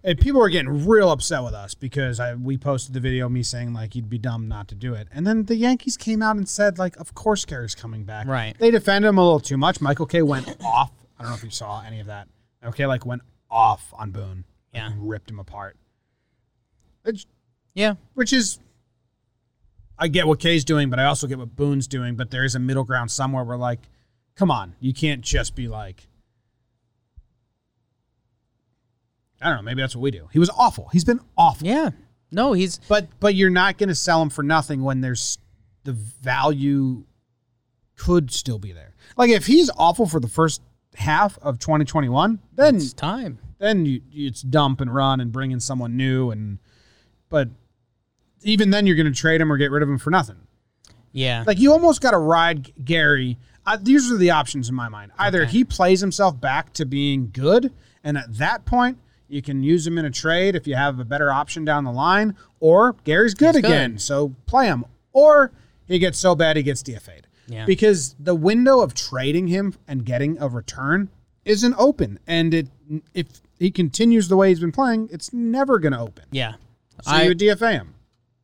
and 0.02 0.18
people 0.18 0.40
were 0.40 0.48
getting 0.48 0.86
real 0.86 1.10
upset 1.10 1.42
with 1.42 1.52
us 1.54 1.74
because 1.74 2.20
I 2.20 2.34
we 2.34 2.56
posted 2.56 2.94
the 2.94 3.00
video 3.00 3.26
of 3.26 3.32
me 3.32 3.42
saying 3.42 3.74
like 3.74 3.94
you'd 3.94 4.08
be 4.08 4.18
dumb 4.18 4.48
not 4.48 4.68
to 4.68 4.74
do 4.74 4.94
it, 4.94 5.08
and 5.12 5.26
then 5.26 5.44
the 5.44 5.56
Yankees 5.56 5.96
came 5.96 6.22
out 6.22 6.36
and 6.36 6.48
said 6.48 6.78
like, 6.78 6.96
of 6.98 7.14
course 7.14 7.44
Gary's 7.44 7.74
coming 7.74 8.04
back. 8.04 8.26
Right. 8.26 8.56
They 8.58 8.70
defended 8.70 9.08
him 9.08 9.18
a 9.18 9.22
little 9.22 9.40
too 9.40 9.58
much. 9.58 9.80
Michael 9.80 10.06
Kay 10.06 10.22
went 10.22 10.48
off. 10.64 10.90
I 11.18 11.22
don't 11.22 11.32
know 11.32 11.36
if 11.36 11.44
you 11.44 11.50
saw 11.50 11.82
any 11.86 12.00
of 12.00 12.06
that. 12.06 12.28
Okay, 12.64 12.86
like 12.86 13.04
went 13.04 13.22
off 13.50 13.92
on 13.92 14.10
Boone. 14.10 14.44
Yeah. 14.72 14.92
ripped 14.96 15.30
him 15.30 15.38
apart. 15.38 15.76
It's, 17.04 17.26
Yeah. 17.74 17.94
which 18.14 18.32
is 18.32 18.58
I 19.98 20.08
get 20.08 20.26
what 20.26 20.38
Kay's 20.40 20.64
doing, 20.64 20.88
but 20.90 20.98
I 20.98 21.04
also 21.04 21.26
get 21.26 21.38
what 21.38 21.54
Boone's 21.56 21.86
doing. 21.86 22.16
But 22.16 22.30
there 22.30 22.44
is 22.44 22.54
a 22.54 22.58
middle 22.58 22.84
ground 22.84 23.10
somewhere 23.10 23.44
where, 23.44 23.58
like, 23.58 23.80
come 24.34 24.50
on, 24.50 24.74
you 24.80 24.94
can't 24.94 25.20
just 25.20 25.54
be 25.54 25.68
like, 25.68 26.06
I 29.42 29.48
don't 29.48 29.56
know, 29.56 29.62
maybe 29.62 29.80
that's 29.82 29.94
what 29.96 30.02
we 30.02 30.10
do. 30.10 30.28
He 30.32 30.38
was 30.38 30.50
awful. 30.50 30.88
He's 30.92 31.04
been 31.04 31.20
awful. 31.36 31.66
Yeah. 31.66 31.90
No, 32.32 32.52
he's 32.52 32.78
But 32.88 33.08
but 33.20 33.34
you're 33.34 33.50
not 33.50 33.76
going 33.78 33.88
to 33.88 33.94
sell 33.94 34.22
him 34.22 34.30
for 34.30 34.42
nothing 34.42 34.82
when 34.82 35.00
there's 35.00 35.38
the 35.84 35.92
value 35.92 37.04
could 37.96 38.30
still 38.30 38.58
be 38.58 38.72
there. 38.72 38.94
Like 39.16 39.30
if 39.30 39.46
he's 39.46 39.70
awful 39.76 40.06
for 40.06 40.20
the 40.20 40.28
first 40.28 40.62
half 40.94 41.38
of 41.42 41.58
2021, 41.58 42.38
then 42.54 42.76
it's 42.76 42.92
time. 42.92 43.38
then 43.58 43.84
you, 43.86 44.00
you- 44.10 44.28
it's 44.28 44.42
dump 44.42 44.80
and 44.80 44.94
run 44.94 45.20
and 45.20 45.32
bring 45.32 45.50
in 45.50 45.60
someone 45.60 45.96
new 45.96 46.30
and 46.30 46.58
but 47.28 47.48
even 48.42 48.70
then 48.70 48.86
you're 48.86 48.96
going 48.96 49.12
to 49.12 49.18
trade 49.18 49.40
him 49.40 49.52
or 49.52 49.56
get 49.56 49.70
rid 49.70 49.82
of 49.82 49.88
him 49.88 49.98
for 49.98 50.10
nothing 50.10 50.36
Yeah. 51.12 51.44
like 51.46 51.58
you 51.58 51.72
almost 51.72 52.00
got 52.00 52.12
to 52.12 52.18
ride 52.18 52.72
gary 52.84 53.38
uh, 53.66 53.76
these 53.80 54.10
are 54.10 54.16
the 54.16 54.30
options 54.30 54.68
in 54.68 54.74
my 54.74 54.88
mind 54.88 55.12
either 55.18 55.42
Okay. 55.42 55.50
he 55.50 55.64
plays 55.64 56.00
himself 56.00 56.40
back 56.40 56.72
to 56.74 56.84
being 56.86 57.30
good 57.32 57.72
and 58.04 58.16
at 58.16 58.36
that 58.38 58.64
point 58.64 58.98
you 59.28 59.42
can 59.42 59.62
use 59.62 59.86
him 59.86 59.96
in 59.98 60.04
a 60.04 60.10
trade 60.10 60.54
if 60.56 60.66
you 60.66 60.74
have 60.74 60.98
a 60.98 61.04
better 61.04 61.30
option 61.30 61.64
down 61.64 61.84
the 61.84 61.92
line 61.92 62.34
or 62.60 62.94
gary's 63.04 63.34
good 63.34 63.54
He's 63.54 63.62
good. 63.62 63.70
again 63.70 63.98
so 63.98 64.34
play 64.46 64.66
him 64.66 64.84
or 65.12 65.52
he 65.86 65.98
gets 65.98 66.18
so 66.18 66.34
bad 66.34 66.56
he 66.56 66.62
gets 66.62 66.82
dfa'd 66.82 67.24
Yeah. 67.48 67.66
because 67.66 68.14
the 68.18 68.34
window 68.34 68.80
of 68.80 68.94
trading 68.94 69.48
him 69.48 69.74
and 69.86 70.04
getting 70.04 70.40
a 70.40 70.48
return 70.48 71.10
isn't 71.44 71.74
open 71.78 72.18
and 72.26 72.52
it 72.54 72.68
if 73.14 73.26
he 73.58 73.70
continues 73.70 74.28
the 74.28 74.36
way 74.36 74.48
he's 74.48 74.60
been 74.60 74.72
playing 74.72 75.08
it's 75.12 75.32
never 75.32 75.78
going 75.78 75.92
to 75.92 75.98
open 76.00 76.24
yeah. 76.32 76.54
so 77.02 77.10
I 77.12 77.22
you 77.22 77.28
would 77.28 77.38
DFA 77.38 77.72
him. 77.72 77.94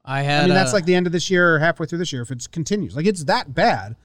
I 0.06 0.22
had 0.22 0.44
I 0.44 0.46
mean, 0.46 0.54
that's 0.54 0.72
like 0.72 0.84
the 0.84 0.94
end 0.94 1.06
of 1.06 1.12
this 1.12 1.30
year 1.30 1.54
or 1.54 1.58
halfway 1.58 1.86
through 1.86 1.98
this 1.98 2.12
year 2.12 2.22
if 2.22 2.30
it 2.30 2.50
continues. 2.52 2.94
Like 2.94 3.06
it's 3.06 3.24
that 3.24 3.54
bad. 3.54 3.96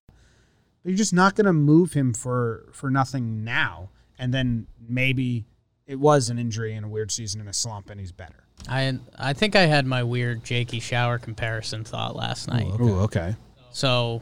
But 0.83 0.89
you're 0.89 0.97
just 0.97 1.13
not 1.13 1.35
going 1.35 1.45
to 1.45 1.53
move 1.53 1.93
him 1.93 2.13
for 2.13 2.69
for 2.71 2.89
nothing 2.89 3.43
now, 3.43 3.89
and 4.17 4.33
then 4.33 4.65
maybe 4.89 5.45
it 5.85 5.99
was 5.99 6.29
an 6.29 6.39
injury 6.39 6.73
and 6.73 6.85
a 6.85 6.89
weird 6.89 7.11
season 7.11 7.39
and 7.39 7.49
a 7.49 7.53
slump, 7.53 7.91
and 7.91 7.99
he's 7.99 8.11
better. 8.11 8.43
I 8.67 8.97
I 9.17 9.33
think 9.33 9.55
I 9.55 9.67
had 9.67 9.85
my 9.85 10.01
weird 10.01 10.43
Jakey 10.43 10.79
shower 10.79 11.19
comparison 11.19 11.83
thought 11.83 12.15
last 12.15 12.47
night. 12.47 12.67
Ooh, 12.79 12.99
okay. 13.01 13.35
So, 13.71 14.21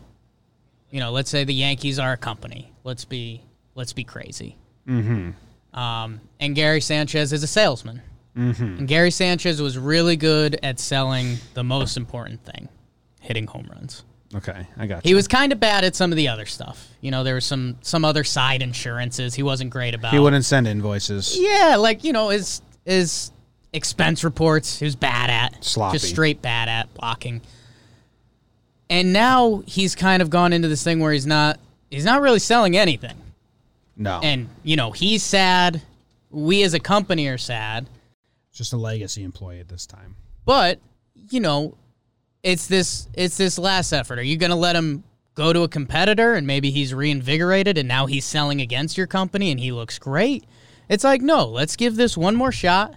you 0.92 1.00
know, 1.00 1.12
let's 1.12 1.30
say 1.30 1.44
the 1.46 1.54
Yankees 1.54 1.98
are 1.98 2.14
a 2.14 2.18
company. 2.18 2.74
Let's 2.84 3.06
be 3.06 3.44
let's 3.76 3.94
be 3.94 4.04
crazy. 4.04 4.58
Mm-hmm. 4.88 5.80
Um, 5.80 6.20
and 6.40 6.56
Gary 6.56 6.82
Sanchez 6.82 7.32
is 7.32 7.44
a 7.44 7.48
salesman. 7.48 8.02
Mm-hmm. 8.40 8.64
And 8.64 8.88
Gary 8.88 9.12
Sanchez 9.12 9.62
was 9.62 9.78
really 9.78 10.16
good 10.16 10.58
at 10.64 10.80
selling 10.80 11.38
the 11.54 11.64
most 11.64 11.98
important 11.98 12.44
thing, 12.46 12.70
hitting 13.20 13.48
home 13.48 13.68
runs. 13.70 14.04
Okay, 14.34 14.68
I 14.78 14.86
got 14.86 15.04
He 15.04 15.16
was 15.16 15.28
kind 15.28 15.52
of 15.52 15.60
bad 15.60 15.84
at 15.84 15.96
some 15.96 16.12
of 16.12 16.16
the 16.16 16.28
other 16.28 16.46
stuff. 16.46 16.88
You 17.02 17.12
know, 17.12 17.24
there 17.24 17.36
was 17.36 17.46
some 17.46 17.78
some 17.82 18.06
other 18.06 18.24
side 18.24 18.62
insurances 18.62 19.34
he 19.34 19.44
wasn't 19.44 19.72
great 19.72 19.96
about. 19.96 20.14
He 20.14 20.20
wouldn't 20.20 20.46
send 20.46 20.68
invoices. 20.68 21.36
Yeah, 21.38 21.76
like 21.78 22.04
you 22.04 22.14
know, 22.14 22.30
his 22.30 22.62
his 22.86 23.32
expense 23.74 24.24
reports 24.24 24.80
he 24.80 24.86
was 24.86 24.96
bad 24.96 25.30
at, 25.30 25.64
Sloppy. 25.64 25.98
just 25.98 26.10
straight 26.10 26.42
bad 26.42 26.70
at 26.70 26.94
blocking. 26.94 27.42
And 28.90 29.14
now 29.14 29.64
he's 29.68 29.96
kind 29.96 30.22
of 30.22 30.30
gone 30.30 30.54
into 30.54 30.68
this 30.68 30.84
thing 30.84 31.00
where 31.00 31.12
he's 31.12 31.28
not 31.28 31.60
he's 31.90 32.06
not 32.06 32.22
really 32.22 32.40
selling 32.40 32.78
anything. 32.78 33.18
No, 33.98 34.20
And 34.24 34.48
you 34.64 34.76
know, 34.78 34.92
he's 34.92 35.24
sad. 35.24 35.82
We 36.32 36.64
as 36.64 36.74
a 36.74 36.80
company 36.80 37.28
are 37.28 37.38
sad. 37.38 37.90
Just 38.60 38.74
a 38.74 38.78
legacy 38.78 39.24
employee 39.24 39.60
at 39.60 39.70
this 39.70 39.88
time. 39.88 40.18
But 40.46 40.80
you 41.32 41.40
know, 41.40 41.76
it's 42.44 42.68
this 42.68 43.08
it's 43.14 43.38
this 43.38 43.58
last 43.58 43.94
effort. 43.94 44.20
Are 44.20 44.24
you 44.24 44.38
going 44.38 44.52
to 44.52 44.56
let 44.56 44.76
him 44.76 45.04
go 45.34 45.54
to 45.54 45.62
a 45.62 45.70
competitor 45.70 46.34
and 46.34 46.46
maybe 46.46 46.70
he's 46.70 46.94
reinvigorated 46.94 47.78
and 47.78 47.88
now 47.88 48.06
he's 48.06 48.26
selling 48.26 48.60
against 48.60 48.98
your 48.98 49.08
company 49.08 49.50
and 49.50 49.60
he 49.62 49.72
looks 49.72 49.98
great? 49.98 50.44
It's 50.90 51.06
like 51.06 51.22
no, 51.22 51.48
let's 51.48 51.78
give 51.78 51.96
this 51.96 52.18
one 52.18 52.36
more 52.36 52.52
shot. 52.52 52.94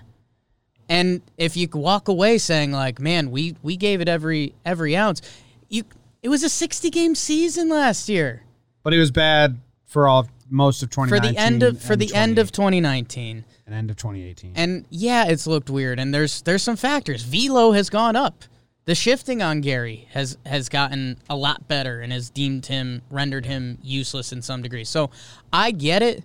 And 0.89 1.23
if 1.39 1.57
you 1.57 1.69
walk 1.73 2.09
away 2.09 2.39
saying 2.39 2.73
like, 2.73 2.99
"Man, 2.99 3.31
we 3.31 3.57
we 3.63 3.77
gave 3.77 4.01
it 4.01 4.09
every 4.09 4.55
every 4.67 4.97
ounce," 4.97 5.23
you 5.69 5.85
it 6.23 6.29
was 6.29 6.43
a 6.43 6.49
60 6.49 6.91
game 6.91 7.15
season 7.15 7.69
last 7.69 8.09
year 8.09 8.43
But 8.83 8.95
it 8.95 8.99
was 8.99 9.11
bad 9.13 9.61
for 9.87 10.09
all 10.09 10.29
most 10.51 10.83
of 10.83 10.91
for 10.91 11.21
the 11.21 11.37
end 11.37 11.63
of 11.63 11.81
for 11.81 11.95
the 11.95 12.13
end 12.15 12.39
of 12.41 12.51
2019. 12.51 13.45
And 13.73 13.79
end 13.79 13.91
of 13.91 13.97
2018. 13.97 14.53
And 14.55 14.87
yeah, 14.91 15.27
it's 15.27 15.47
looked 15.47 15.71
weird. 15.71 15.99
And 15.99 16.13
there's 16.15 16.43
there's 16.43 16.63
some 16.63 16.77
factors. 16.77 17.23
Velo 17.23 17.73
has 17.73 17.91
gone 17.91 18.17
up. 18.17 18.45
The 18.85 18.95
shifting 18.95 19.43
on 19.43 19.61
Gary 19.61 20.09
has 20.11 20.37
has 20.45 20.69
gotten 20.69 21.17
a 21.31 21.37
lot 21.37 21.67
better 21.69 22.01
and 22.01 22.13
has 22.13 22.31
deemed 22.31 22.67
him 22.67 23.03
rendered 23.11 23.47
him 23.47 23.79
useless 23.83 24.33
in 24.33 24.43
some 24.43 24.63
degree. 24.63 24.85
So 24.85 25.11
I 25.53 25.71
get 25.71 26.03
it. 26.03 26.25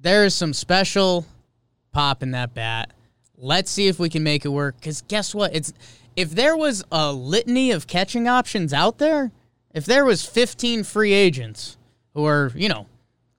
There's 0.00 0.34
some 0.34 0.52
special 0.52 1.26
pop 1.92 2.22
in 2.22 2.32
that 2.32 2.54
bat. 2.54 2.92
Let's 3.38 3.70
see 3.70 3.88
if 3.88 3.98
we 3.98 4.08
can 4.08 4.22
make 4.22 4.44
it 4.44 4.48
work. 4.48 4.76
Because 4.76 5.02
guess 5.02 5.34
what? 5.34 5.54
It's 5.54 5.72
if 6.14 6.30
there 6.30 6.56
was 6.56 6.84
a 6.92 7.12
litany 7.12 7.70
of 7.70 7.86
catching 7.86 8.28
options 8.28 8.72
out 8.72 8.98
there, 8.98 9.32
if 9.74 9.84
there 9.86 10.04
was 10.04 10.24
15 10.24 10.84
free 10.84 11.12
agents 11.12 11.76
who 12.14 12.26
are 12.26 12.52
you 12.54 12.68
know 12.68 12.86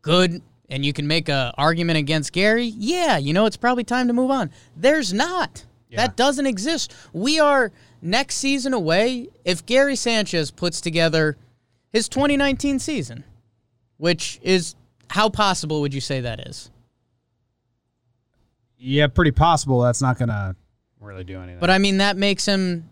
good 0.01 0.41
and 0.69 0.85
you 0.85 0.93
can 0.93 1.07
make 1.07 1.29
a 1.29 1.53
argument 1.57 1.97
against 1.97 2.33
Gary, 2.33 2.65
yeah, 2.65 3.17
you 3.17 3.33
know 3.33 3.45
it's 3.45 3.57
probably 3.57 3.83
time 3.83 4.07
to 4.07 4.13
move 4.13 4.31
on. 4.31 4.51
There's 4.75 5.13
not. 5.13 5.65
That 5.91 6.17
doesn't 6.17 6.45
exist. 6.45 6.93
We 7.13 7.39
are 7.39 7.71
next 8.01 8.35
season 8.35 8.73
away 8.73 9.29
if 9.45 9.65
Gary 9.65 9.95
Sanchez 9.95 10.51
puts 10.51 10.81
together 10.81 11.37
his 11.91 12.09
2019 12.09 12.79
season, 12.79 13.23
which 13.95 14.39
is 14.43 14.75
how 15.09 15.29
possible 15.29 15.81
would 15.81 15.93
you 15.93 16.01
say 16.01 16.21
that 16.21 16.41
is? 16.41 16.69
yeah, 18.79 19.07
pretty 19.07 19.31
possible 19.31 19.81
that's 19.81 20.01
not 20.01 20.17
going 20.17 20.29
to 20.29 20.55
really 20.99 21.23
do 21.23 21.39
anything. 21.39 21.59
But 21.59 21.69
I 21.69 21.77
mean 21.77 21.97
that 21.97 22.17
makes 22.17 22.45
him 22.45 22.89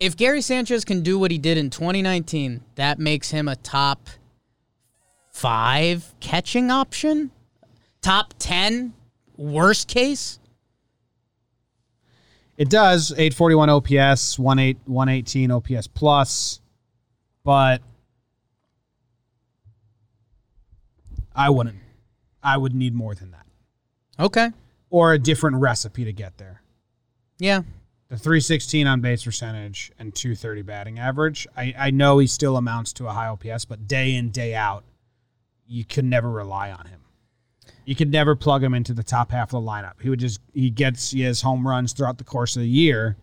if 0.00 0.16
Gary 0.16 0.40
Sanchez 0.40 0.84
can 0.84 1.02
do 1.02 1.18
what 1.18 1.30
he 1.30 1.38
did 1.38 1.56
in 1.56 1.70
2019, 1.70 2.62
that 2.74 2.98
makes 2.98 3.30
him 3.30 3.48
a 3.48 3.56
top 3.56 4.08
5 5.34 6.14
catching 6.20 6.70
option? 6.70 7.32
Top 8.00 8.34
10 8.38 8.94
worst 9.36 9.88
case? 9.88 10.38
It 12.56 12.70
does 12.70 13.10
841 13.10 13.68
OPS, 13.68 14.38
18 14.38 14.76
118 14.84 15.50
OPS 15.50 15.88
plus, 15.88 16.60
but 17.42 17.82
I 21.34 21.50
wouldn't. 21.50 21.78
I 22.40 22.56
would 22.56 22.72
need 22.74 22.94
more 22.94 23.16
than 23.16 23.32
that, 23.32 23.46
Okay. 24.20 24.50
or 24.88 25.14
a 25.14 25.18
different 25.18 25.56
recipe 25.56 26.04
to 26.04 26.12
get 26.12 26.38
there. 26.38 26.62
Yeah. 27.40 27.62
The 28.08 28.16
316 28.18 28.86
on 28.86 29.00
base 29.00 29.24
percentage 29.24 29.90
and 29.98 30.14
230 30.14 30.62
batting 30.62 30.98
average. 31.00 31.48
I, 31.56 31.74
I 31.76 31.90
know 31.90 32.18
he 32.18 32.28
still 32.28 32.56
amounts 32.56 32.92
to 32.94 33.08
a 33.08 33.12
high 33.12 33.26
OPS, 33.26 33.64
but 33.64 33.88
day 33.88 34.14
in 34.14 34.30
day 34.30 34.54
out, 34.54 34.84
you 35.66 35.84
could 35.84 36.04
never 36.04 36.30
rely 36.30 36.70
on 36.70 36.86
him. 36.86 37.00
You 37.84 37.94
could 37.94 38.10
never 38.10 38.34
plug 38.34 38.62
him 38.62 38.74
into 38.74 38.94
the 38.94 39.02
top 39.02 39.30
half 39.30 39.52
of 39.52 39.62
the 39.62 39.70
lineup. 39.70 40.00
He 40.00 40.08
would 40.08 40.20
just 40.20 40.40
he 40.52 40.70
gets 40.70 41.10
he 41.10 41.22
has 41.22 41.42
home 41.42 41.66
runs 41.66 41.92
throughout 41.92 42.18
the 42.18 42.24
course 42.24 42.56
of 42.56 42.62
the 42.62 42.68
year. 42.68 43.16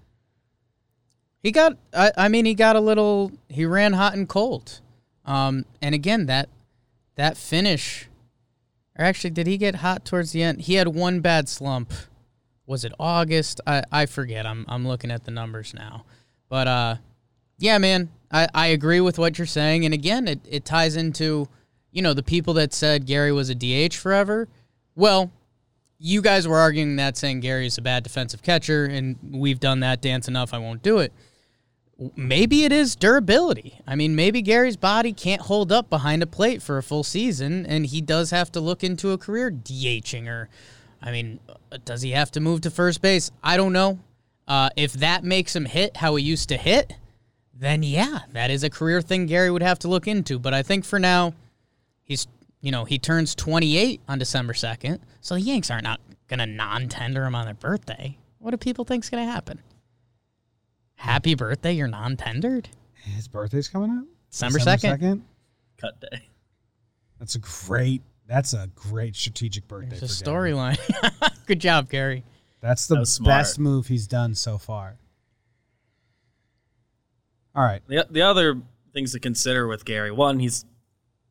He 1.41 1.51
got. 1.51 1.77
I, 1.93 2.11
I 2.15 2.27
mean, 2.29 2.45
he 2.45 2.53
got 2.53 2.75
a 2.75 2.79
little. 2.79 3.31
He 3.49 3.65
ran 3.65 3.93
hot 3.93 4.13
and 4.13 4.29
cold. 4.29 4.81
Um, 5.25 5.65
and 5.81 5.95
again, 5.95 6.27
that 6.27 6.49
that 7.15 7.37
finish, 7.37 8.07
or 8.97 9.05
actually, 9.05 9.31
did 9.31 9.47
he 9.47 9.57
get 9.57 9.75
hot 9.75 10.05
towards 10.05 10.31
the 10.31 10.43
end? 10.43 10.61
He 10.61 10.75
had 10.75 10.89
one 10.89 11.19
bad 11.19 11.49
slump. 11.49 11.91
Was 12.67 12.85
it 12.85 12.93
August? 12.99 13.59
I, 13.65 13.83
I 13.91 14.05
forget. 14.05 14.45
I'm 14.45 14.65
I'm 14.67 14.87
looking 14.87 15.09
at 15.09 15.25
the 15.25 15.31
numbers 15.31 15.73
now. 15.73 16.05
But 16.47 16.67
uh, 16.67 16.95
yeah, 17.57 17.77
man, 17.77 18.09
I, 18.31 18.47
I 18.53 18.67
agree 18.67 18.99
with 19.01 19.17
what 19.17 19.37
you're 19.37 19.47
saying. 19.47 19.85
And 19.85 19.93
again, 19.93 20.27
it, 20.27 20.39
it 20.49 20.65
ties 20.65 20.95
into, 20.95 21.47
you 21.91 22.01
know, 22.01 22.13
the 22.13 22.23
people 22.23 22.53
that 22.55 22.73
said 22.73 23.05
Gary 23.05 23.31
was 23.31 23.49
a 23.49 23.55
DH 23.55 23.93
forever. 23.93 24.47
Well, 24.95 25.31
you 25.99 26.21
guys 26.21 26.47
were 26.47 26.57
arguing 26.57 26.95
that 26.95 27.17
saying 27.17 27.41
Gary 27.41 27.67
is 27.67 27.77
a 27.77 27.81
bad 27.81 28.03
defensive 28.03 28.41
catcher, 28.41 28.85
and 28.85 29.17
we've 29.31 29.59
done 29.59 29.81
that 29.81 30.01
dance 30.01 30.27
enough. 30.27 30.53
I 30.53 30.57
won't 30.57 30.81
do 30.81 30.97
it. 30.97 31.13
Maybe 32.15 32.63
it 32.63 32.71
is 32.71 32.95
durability. 32.95 33.79
I 33.85 33.95
mean, 33.95 34.15
maybe 34.15 34.41
Gary's 34.41 34.77
body 34.77 35.13
can't 35.13 35.43
hold 35.43 35.71
up 35.71 35.89
behind 35.89 36.23
a 36.23 36.27
plate 36.27 36.63
for 36.63 36.79
a 36.79 36.83
full 36.83 37.03
season, 37.03 37.67
and 37.67 37.85
he 37.85 38.01
does 38.01 38.31
have 38.31 38.51
to 38.53 38.59
look 38.59 38.83
into 38.83 39.11
a 39.11 39.17
career 39.19 39.51
DHing 39.51 40.27
or, 40.27 40.49
I 41.01 41.11
mean, 41.11 41.39
does 41.85 42.01
he 42.01 42.11
have 42.11 42.31
to 42.31 42.39
move 42.39 42.61
to 42.61 42.71
first 42.71 43.03
base? 43.03 43.29
I 43.43 43.55
don't 43.55 43.73
know. 43.73 43.99
Uh, 44.47 44.69
if 44.75 44.93
that 44.93 45.23
makes 45.23 45.55
him 45.55 45.65
hit 45.65 45.97
how 45.97 46.15
he 46.15 46.23
used 46.23 46.49
to 46.49 46.57
hit, 46.57 46.95
then 47.53 47.83
yeah, 47.83 48.21
that 48.31 48.49
is 48.49 48.63
a 48.63 48.71
career 48.71 49.01
thing 49.01 49.27
Gary 49.27 49.51
would 49.51 49.61
have 49.61 49.77
to 49.79 49.87
look 49.87 50.07
into. 50.07 50.39
But 50.39 50.55
I 50.55 50.63
think 50.63 50.83
for 50.83 50.97
now, 50.97 51.33
he's 52.11 52.27
you 52.61 52.71
know 52.71 52.85
he 52.85 52.99
turns 52.99 53.33
28 53.33 54.01
on 54.07 54.19
December 54.19 54.53
2nd, 54.53 54.99
so 55.21 55.35
the 55.35 55.41
Yanks 55.41 55.71
aren't 55.71 55.83
not 55.83 55.99
gonna 56.27 56.45
non-tender 56.45 57.25
him 57.25 57.35
on 57.35 57.45
their 57.45 57.53
birthday. 57.55 58.17
What 58.39 58.51
do 58.51 58.57
people 58.57 58.85
think's 58.85 59.09
gonna 59.09 59.25
happen? 59.25 59.59
Happy 60.95 61.33
birthday, 61.35 61.73
you're 61.73 61.87
non-tendered. 61.87 62.69
His 62.93 63.27
birthday's 63.27 63.67
coming 63.67 63.89
up. 63.89 64.05
December 64.29 64.59
December 64.59 64.97
2nd. 64.97 64.99
2nd? 64.99 65.21
Cut 65.77 65.99
day. 65.99 66.27
That's 67.19 67.35
a 67.35 67.39
great. 67.39 68.01
That's 68.27 68.53
a 68.53 68.69
great 68.75 69.15
strategic 69.15 69.67
birthday. 69.67 69.97
There's 69.99 70.21
a 70.21 70.23
storyline. 70.23 70.77
Good 71.47 71.59
job, 71.59 71.89
Gary. 71.89 72.23
That's 72.61 72.87
the 72.87 72.95
That 72.95 73.19
best 73.23 73.59
move 73.59 73.87
he's 73.87 74.07
done 74.07 74.35
so 74.35 74.57
far. 74.57 74.97
All 77.53 77.63
right. 77.63 77.81
The, 77.87 78.07
the 78.09 78.21
other 78.21 78.61
things 78.93 79.11
to 79.11 79.19
consider 79.19 79.67
with 79.67 79.83
Gary, 79.83 80.11
one, 80.11 80.39
he's 80.39 80.65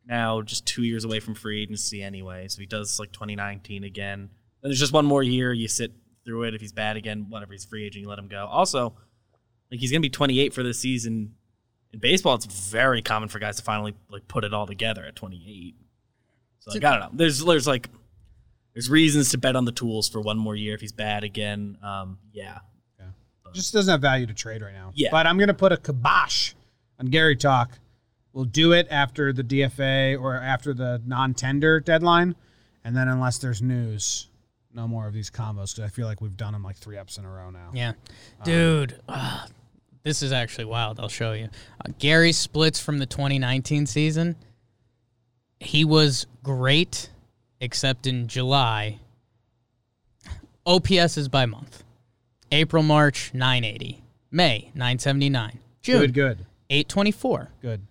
now 0.07 0.43
just 0.43 0.67
two 0.67 0.83
years 0.83 1.05
away 1.05 1.21
from 1.21 1.35
free 1.35 1.63
agency 1.63 2.03
anyway, 2.03 2.49
so 2.49 2.61
he 2.61 2.67
does 2.67 2.99
like 2.99 3.13
2019 3.13 3.85
again. 3.85 4.31
Then 4.63 4.71
there's 4.71 4.79
just 4.79 4.93
one 4.93 5.07
more 5.07 5.23
year. 5.23 5.53
You 5.53 5.69
sit 5.69 5.93
through 6.25 6.45
it. 6.45 6.55
If 6.55 6.61
he's 6.61 6.73
bad 6.73 6.97
again, 6.97 7.27
whatever, 7.29 7.53
he's 7.53 7.65
free 7.65 7.87
agent, 7.87 8.03
you 8.03 8.09
let 8.09 8.19
him 8.19 8.29
go. 8.29 8.47
Also, 8.47 8.95
like 9.71 9.81
he's 9.81 9.91
gonna 9.91 10.01
be 10.01 10.11
28 10.11 10.53
for 10.53 10.63
this 10.63 10.79
season. 10.79 11.35
In 11.93 11.99
baseball, 11.99 12.35
it's 12.37 12.47
very 12.47 13.03
common 13.03 13.29
for 13.29 13.39
guys 13.39 13.57
to 13.57 13.63
finally 13.63 13.95
like 14.11 14.29
put 14.29 14.45
it 14.45 14.55
all 14.55 14.67
together 14.67 15.05
at 15.05 15.17
28. 15.17 15.75
So 16.61 16.71
like, 16.73 16.85
I 16.85 16.91
don't 16.91 17.01
know. 17.01 17.11
There's 17.13 17.45
there's 17.45 17.67
like 17.67 17.89
there's 18.75 18.89
reasons 18.89 19.31
to 19.31 19.39
bet 19.39 19.57
on 19.57 19.65
the 19.65 19.73
tools 19.73 20.09
for 20.09 20.21
one 20.21 20.39
more 20.39 20.55
year 20.55 20.75
if 20.75 20.81
he's 20.81 20.93
bad 20.93 21.25
again. 21.25 21.77
Um, 21.83 22.19
yeah, 22.33 22.59
Just 23.53 23.73
doesn't 23.73 23.91
have 23.91 24.01
value 24.01 24.27
to 24.27 24.35
trade 24.35 24.63
right 24.63 24.73
now. 24.73 24.93
Yeah. 24.95 25.09
But 25.11 25.27
I'm 25.27 25.37
going 25.39 25.49
to 25.49 25.55
put 25.55 25.73
a 25.73 25.77
kibosh 25.77 26.53
on 26.99 27.07
Gary 27.07 27.37
Talk. 27.37 27.79
We'll 28.33 28.45
do 28.45 28.73
it 28.73 28.87
after 28.91 29.33
the 29.33 29.43
DFA 29.43 30.21
or 30.21 30.37
after 30.37 30.73
the 30.73 31.03
non 31.05 31.35
tender 31.35 31.81
deadline. 31.81 32.37
And 32.85 32.97
then, 32.97 33.09
unless 33.09 33.39
there's 33.39 33.61
news, 33.61 34.29
no 34.73 34.87
more 34.89 35.07
of 35.07 35.13
these 35.13 35.31
combos 35.31 35.75
because 35.75 35.81
I 35.81 35.89
feel 35.89 36.07
like 36.07 36.21
we've 36.21 36.37
done 36.37 36.53
them 36.53 36.63
like 36.63 36.77
three 36.77 36.97
ups 36.97 37.19
in 37.19 37.25
a 37.25 37.31
row 37.31 37.51
now. 37.51 37.71
Yeah, 37.75 37.93
dude, 38.45 38.99
ah, 39.09 39.47
this 40.03 40.23
is 40.23 40.33
actually 40.33 40.65
wild. 40.67 40.99
I'll 41.01 41.09
show 41.09 41.33
you. 41.33 41.49
Uh, 41.85 41.93
Gary 41.99 42.33
splits 42.33 42.81
from 42.81 42.99
the 42.99 43.07
2019 43.07 43.85
season. 43.87 44.37
He 45.59 45.85
was 45.85 46.27
great, 46.43 47.11
except 47.61 48.07
in 48.07 48.29
July. 48.29 48.99
OPS 50.65 51.17
is 51.17 51.29
by 51.29 51.47
month. 51.47 51.83
April, 52.53 52.83
March, 52.83 53.33
980. 53.35 54.03
May, 54.31 54.71
979. 54.75 55.59
June, 55.83 56.01
Good, 56.01 56.15
good, 56.15 56.47
824. 56.71 57.51
good. 57.61 57.83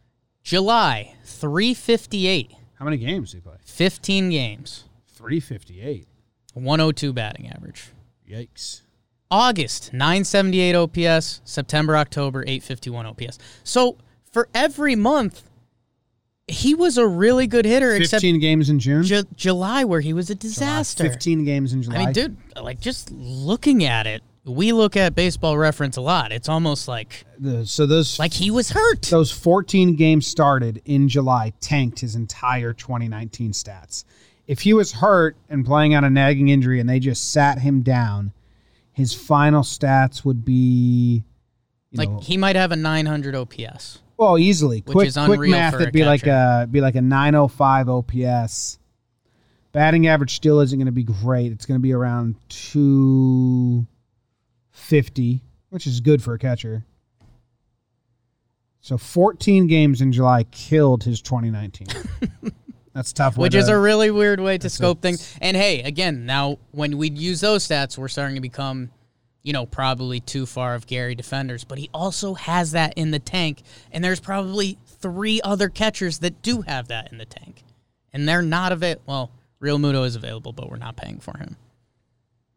July, 0.50 1.14
358. 1.26 2.56
How 2.74 2.84
many 2.84 2.98
games 2.98 3.30
did 3.30 3.38
he 3.38 3.42
play? 3.42 3.58
15 3.66 4.32
games. 4.32 4.86
358. 5.10 6.08
102 6.56 7.14
batting 7.14 7.52
average. 7.52 7.90
Yikes. 8.28 8.82
August 9.30 9.94
978 9.94 10.74
OPS, 10.74 11.42
September 11.44 11.96
October 11.96 12.42
851 12.48 13.06
OPS. 13.06 13.38
So 13.64 13.98
for 14.32 14.50
every 14.56 14.96
month 14.96 15.44
he 16.48 16.74
was 16.74 16.98
a 16.98 17.06
really 17.06 17.46
good 17.46 17.66
hitter 17.66 17.96
15 18.00 18.02
except 18.02 18.42
games 18.42 18.72
in 18.72 18.80
June? 18.80 19.04
Ju- 19.04 19.28
July 19.36 19.84
where 19.84 20.02
he 20.02 20.14
was 20.14 20.32
a 20.32 20.36
July, 20.36 20.50
disaster. 20.50 21.04
15 21.04 21.46
games 21.46 21.74
in 21.74 21.84
July. 21.84 21.96
I 21.96 22.06
mean 22.06 22.14
dude, 22.14 22.38
like 22.60 22.80
just 22.80 23.12
looking 23.12 23.84
at 23.84 24.08
it, 24.08 24.24
we 24.50 24.72
look 24.72 24.98
at 24.98 25.16
baseball 25.16 25.58
reference 25.58 25.98
a 25.98 26.02
lot. 26.02 26.32
It's 26.32 26.50
almost 26.50 26.88
like 26.88 27.26
so 27.64 27.86
those 27.86 28.20
like 28.20 28.34
he 28.34 28.52
was 28.52 28.70
hurt. 28.70 29.04
those 29.04 29.32
14 29.32 29.96
games 29.96 30.28
started 30.28 30.82
in 30.86 31.08
July 31.08 31.54
tanked 31.62 32.00
his 32.00 32.16
entire 32.16 32.74
2019 32.74 33.52
stats. 33.52 34.04
If 34.48 34.62
he 34.62 34.74
was 34.74 34.92
hurt 34.92 35.38
and 35.50 35.64
playing 35.66 35.96
on 35.96 36.04
a 36.04 36.10
nagging 36.10 36.50
injury 36.50 36.80
and 36.80 36.90
they 36.90 37.00
just 37.00 37.32
sat 37.32 37.60
him 37.60 37.82
down, 37.82 38.34
his 38.92 39.14
final 39.14 39.62
stats 39.62 40.26
would 40.26 40.44
be 40.44 41.24
you 41.92 41.98
like 41.98 42.10
know, 42.10 42.20
he 42.20 42.36
might 42.38 42.56
have 42.56 42.72
a 42.72 42.76
900 42.76 43.36
OPS. 43.36 44.00
well 44.18 44.38
easily 44.38 44.80
which 44.86 44.96
quick 44.96 45.08
is 45.08 45.18
quick 45.18 45.40
math 45.42 45.76
it'd 45.76 45.94
be 45.94 46.04
like 46.04 46.26
a 46.26 46.68
be 46.70 46.82
like 46.82 46.96
a 46.96 47.02
905 47.02 47.90
OPS. 47.90 48.80
Batting 49.72 50.08
average 50.08 50.34
still 50.34 50.62
isn't 50.62 50.80
going 50.80 50.88
to 50.88 50.92
be 50.92 51.04
great. 51.04 51.52
It's 51.52 51.68
going 51.68 51.80
to 51.80 51.82
be 51.82 51.94
around 51.94 52.36
250, 54.80 55.42
which 55.70 55.86
is 55.86 56.00
good 56.00 56.24
for 56.24 56.34
a 56.34 56.40
catcher. 56.40 56.84
So 58.82 58.98
14 58.98 59.68
games 59.68 60.02
in 60.02 60.12
July 60.12 60.44
killed 60.46 61.04
his 61.04 61.22
2019. 61.22 61.88
That's 62.94 63.14
tough. 63.14 63.38
way 63.38 63.44
Which 63.44 63.56
is 63.56 63.68
a 63.68 63.78
really 63.78 64.10
weird 64.10 64.40
way 64.40 64.58
to 64.58 64.70
scope 64.70 65.02
things. 65.02 65.38
And 65.42 65.56
hey, 65.56 65.84
again, 65.84 66.26
now 66.26 66.58
when 66.72 66.98
we 66.98 67.10
use 67.10 67.42
those 67.42 67.68
stats, 67.68 67.98
we're 67.98 68.08
starting 68.08 68.36
to 68.36 68.42
become, 68.42 68.90
you 69.44 69.54
know, 69.54 69.66
probably 69.66 70.22
too 70.22 70.46
far 70.46 70.76
of 70.76 70.88
Gary 70.88 71.14
defenders. 71.14 71.64
But 71.64 71.78
he 71.78 71.90
also 71.94 72.34
has 72.34 72.72
that 72.72 72.94
in 72.98 73.12
the 73.12 73.20
tank, 73.20 73.62
and 73.92 74.04
there's 74.04 74.20
probably 74.20 74.78
three 74.86 75.40
other 75.44 75.70
catchers 75.70 76.20
that 76.20 76.42
do 76.42 76.62
have 76.62 76.88
that 76.88 77.12
in 77.12 77.20
the 77.20 77.26
tank, 77.26 77.64
and 78.12 78.28
they're 78.28 78.42
not 78.42 78.72
available. 78.72 79.04
Well, 79.06 79.32
Realmuto 79.62 80.06
is 80.06 80.16
available, 80.16 80.54
but 80.54 80.70
we're 80.70 80.78
not 80.78 80.96
paying 80.96 81.20
for 81.20 81.38
him. 81.38 81.58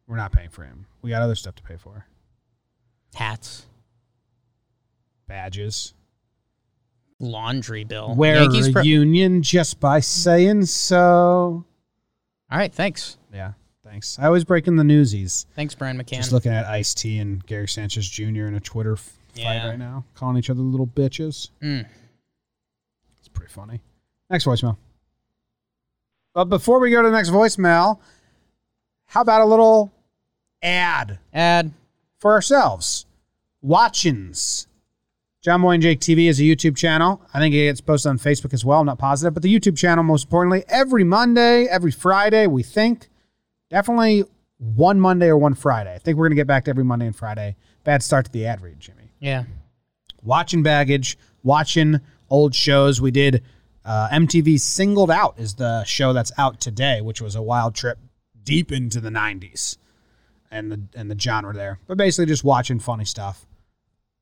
We're 0.07 0.17
not 0.17 0.31
paying 0.31 0.49
for 0.49 0.63
him. 0.63 0.87
We 1.01 1.09
got 1.09 1.21
other 1.21 1.35
stuff 1.35 1.55
to 1.55 1.63
pay 1.63 1.75
for. 1.77 2.05
Hats, 3.13 3.65
Badges. 5.27 5.93
laundry 7.19 7.83
bill. 7.83 8.15
Wear 8.15 8.41
Yankees 8.41 8.67
a 8.67 8.71
pro- 8.73 8.81
union 8.81 9.41
just 9.41 9.79
by 9.79 9.99
saying 9.99 10.65
so. 10.65 11.65
All 12.51 12.57
right, 12.57 12.73
thanks, 12.73 13.17
Yeah, 13.33 13.53
thanks. 13.85 14.17
I 14.19 14.25
always 14.25 14.43
break 14.43 14.67
in 14.67 14.75
the 14.75 14.83
newsies. 14.83 15.45
thanks, 15.55 15.73
Brian 15.75 15.97
McCann. 15.97 16.17
Just 16.17 16.31
looking 16.31 16.51
at 16.51 16.65
Ice 16.65 16.93
T 16.93 17.17
and 17.19 17.43
Gary 17.45 17.67
Sanchez 17.67 18.07
Jr. 18.07 18.45
in 18.47 18.55
a 18.55 18.59
Twitter 18.59 18.93
f- 18.93 19.11
fight 19.35 19.65
right 19.67 19.79
now, 19.79 20.03
calling 20.15 20.37
each 20.37 20.49
other 20.49 20.61
little 20.61 20.85
bitches. 20.87 21.49
Mm. 21.61 21.85
It's 23.19 23.27
pretty 23.29 23.51
funny. 23.51 23.79
Next 24.29 24.45
voicemail. 24.45 24.77
But 26.33 26.45
before 26.45 26.79
we 26.79 26.89
go 26.91 27.01
to 27.01 27.07
the 27.09 27.15
next 27.15 27.29
voicemail, 27.29 27.99
how 29.05 29.21
about 29.21 29.41
a 29.41 29.45
little 29.45 29.91
ad 30.61 31.19
Ad. 31.33 31.71
For 32.23 32.31
ourselves? 32.31 33.05
Watchins. 33.61 34.67
Jomboy 35.45 35.73
and 35.73 35.83
Jake 35.83 35.99
TV 35.99 36.29
is 36.29 36.39
a 36.39 36.43
YouTube 36.43 36.77
channel. 36.77 37.21
I 37.33 37.39
think 37.39 37.53
it 37.53 37.65
gets 37.65 37.81
posted 37.81 38.11
on 38.11 38.17
Facebook 38.17 38.53
as 38.53 38.63
well. 38.63 38.79
I'm 38.79 38.85
not 38.85 38.97
positive, 38.97 39.33
but 39.33 39.43
the 39.43 39.53
YouTube 39.53 39.77
channel, 39.77 40.05
most 40.05 40.27
importantly, 40.27 40.63
every 40.69 41.03
Monday, 41.03 41.65
every 41.65 41.91
Friday, 41.91 42.47
we 42.47 42.63
think. 42.63 43.09
Definitely 43.69 44.23
one 44.57 45.01
Monday 45.01 45.27
or 45.27 45.35
one 45.37 45.53
Friday. 45.53 45.93
I 45.93 45.97
think 45.97 46.17
we're 46.17 46.23
going 46.29 46.37
to 46.37 46.39
get 46.39 46.47
back 46.47 46.63
to 46.63 46.69
every 46.69 46.85
Monday 46.85 47.07
and 47.07 47.15
Friday. 47.15 47.57
Bad 47.83 48.01
start 48.01 48.23
to 48.27 48.31
the 48.31 48.45
ad 48.45 48.61
read, 48.61 48.79
Jimmy 48.79 49.11
Yeah. 49.19 49.43
watching 50.21 50.63
baggage, 50.63 51.17
watching 51.43 51.99
old 52.29 52.55
shows. 52.55 53.01
We 53.01 53.11
did 53.11 53.43
uh, 53.83 54.07
MTV 54.13 54.61
Singled 54.61 55.11
Out 55.11 55.37
is 55.37 55.55
the 55.55 55.83
show 55.83 56.13
that's 56.13 56.31
out 56.37 56.61
today, 56.61 57.01
which 57.01 57.19
was 57.19 57.35
a 57.35 57.41
wild 57.41 57.75
trip 57.75 57.97
deep 58.45 58.71
into 58.71 59.01
the 59.01 59.09
'90s 59.09 59.75
and 60.53 60.71
the 60.71 60.79
and 60.95 61.09
the 61.11 61.19
genre 61.19 61.53
there. 61.53 61.79
But 61.87 61.97
basically, 61.97 62.27
just 62.27 62.43
watching 62.43 62.79
funny 62.79 63.05
stuff, 63.05 63.45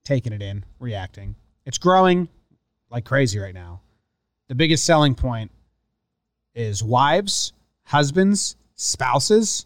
taking 0.04 0.34
it 0.34 0.41
in, 0.41 0.63
reacting. 0.80 1.36
It's 1.65 1.78
growing 1.78 2.28
like 2.89 3.06
crazy 3.06 3.38
right 3.39 3.54
now. 3.54 3.82
The 4.48 4.56
biggest 4.56 4.84
selling 4.86 5.13
point 5.15 5.52
is 6.56 6.84
wives, 6.84 7.54
husbands, 7.84 8.56
spouses. 8.76 9.65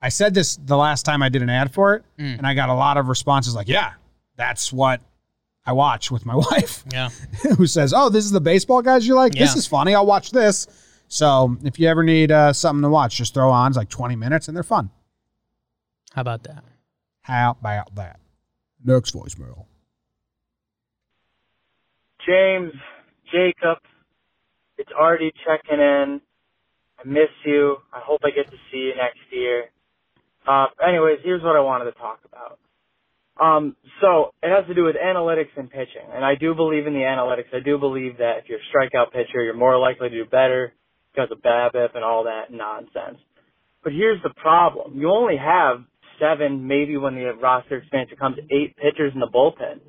I 0.00 0.10
said 0.10 0.32
this 0.34 0.56
the 0.56 0.76
last 0.76 1.02
time 1.02 1.22
I 1.22 1.28
did 1.28 1.42
an 1.42 1.50
ad 1.50 1.72
for 1.74 1.94
it, 1.94 2.04
Mm. 2.18 2.38
and 2.38 2.46
I 2.46 2.54
got 2.54 2.68
a 2.68 2.74
lot 2.74 2.96
of 2.96 3.08
responses 3.08 3.54
like, 3.54 3.68
"Yeah, 3.68 3.92
that's 4.36 4.72
what 4.72 5.00
I 5.66 5.72
watch 5.72 6.10
with 6.10 6.24
my 6.24 6.36
wife, 6.50 6.84
Yeah. 6.92 7.08
who 7.56 7.66
says, 7.66 7.92
"Oh, 7.92 8.08
this 8.08 8.24
is 8.24 8.30
the 8.30 8.40
baseball 8.40 8.80
guys 8.82 9.06
you 9.06 9.14
like. 9.16 9.32
This 9.34 9.56
is 9.56 9.66
funny. 9.66 9.94
I'll 9.94 10.06
watch 10.06 10.30
this." 10.30 10.66
So 11.08 11.56
if 11.64 11.78
you 11.80 11.88
ever 11.88 12.02
need 12.04 12.30
uh, 12.30 12.52
something 12.52 12.82
to 12.82 12.88
watch, 12.90 13.16
just 13.16 13.34
throw 13.34 13.50
on. 13.50 13.70
It's 13.72 13.76
like 13.76 13.88
twenty 13.88 14.14
minutes, 14.16 14.46
and 14.48 14.56
they're 14.56 14.62
fun. 14.62 14.90
How 16.18 16.22
about 16.22 16.42
that? 16.42 16.64
How 17.22 17.56
about 17.60 17.94
that? 17.94 18.18
Next 18.84 19.14
voicemail. 19.14 19.66
James, 22.26 22.72
Jacob, 23.30 23.78
it's 24.78 24.90
Artie 24.98 25.32
checking 25.46 25.78
in. 25.78 26.20
I 26.98 27.06
miss 27.06 27.30
you. 27.46 27.76
I 27.92 28.00
hope 28.00 28.22
I 28.24 28.30
get 28.30 28.50
to 28.50 28.56
see 28.72 28.78
you 28.78 28.96
next 28.96 29.20
year. 29.30 29.66
Uh, 30.44 30.66
anyways, 30.84 31.20
here's 31.22 31.44
what 31.44 31.54
I 31.54 31.60
wanted 31.60 31.84
to 31.84 31.92
talk 31.92 32.18
about. 32.24 32.58
Um, 33.40 33.76
so 34.00 34.34
it 34.42 34.50
has 34.50 34.66
to 34.66 34.74
do 34.74 34.82
with 34.82 34.96
analytics 34.96 35.56
and 35.56 35.70
pitching, 35.70 36.10
and 36.12 36.24
I 36.24 36.34
do 36.34 36.52
believe 36.52 36.88
in 36.88 36.94
the 36.94 37.06
analytics. 37.06 37.54
I 37.54 37.60
do 37.64 37.78
believe 37.78 38.18
that 38.18 38.38
if 38.38 38.48
you're 38.48 38.58
a 38.58 38.76
strikeout 38.76 39.12
pitcher, 39.12 39.44
you're 39.44 39.54
more 39.54 39.78
likely 39.78 40.08
to 40.08 40.24
do 40.24 40.28
better 40.28 40.72
because 41.14 41.30
of 41.30 41.40
BABIP 41.42 41.94
and 41.94 42.02
all 42.02 42.24
that 42.24 42.50
nonsense. 42.50 43.20
But 43.84 43.92
here's 43.92 44.20
the 44.24 44.30
problem: 44.30 44.98
you 44.98 45.10
only 45.10 45.36
have 45.36 45.84
seven, 46.20 46.66
maybe 46.66 46.96
when 46.96 47.14
the 47.14 47.32
roster 47.40 47.78
expansion 47.78 48.16
comes, 48.16 48.36
eight 48.50 48.76
pitchers 48.76 49.12
in 49.14 49.20
the 49.20 49.28
bullpen 49.28 49.80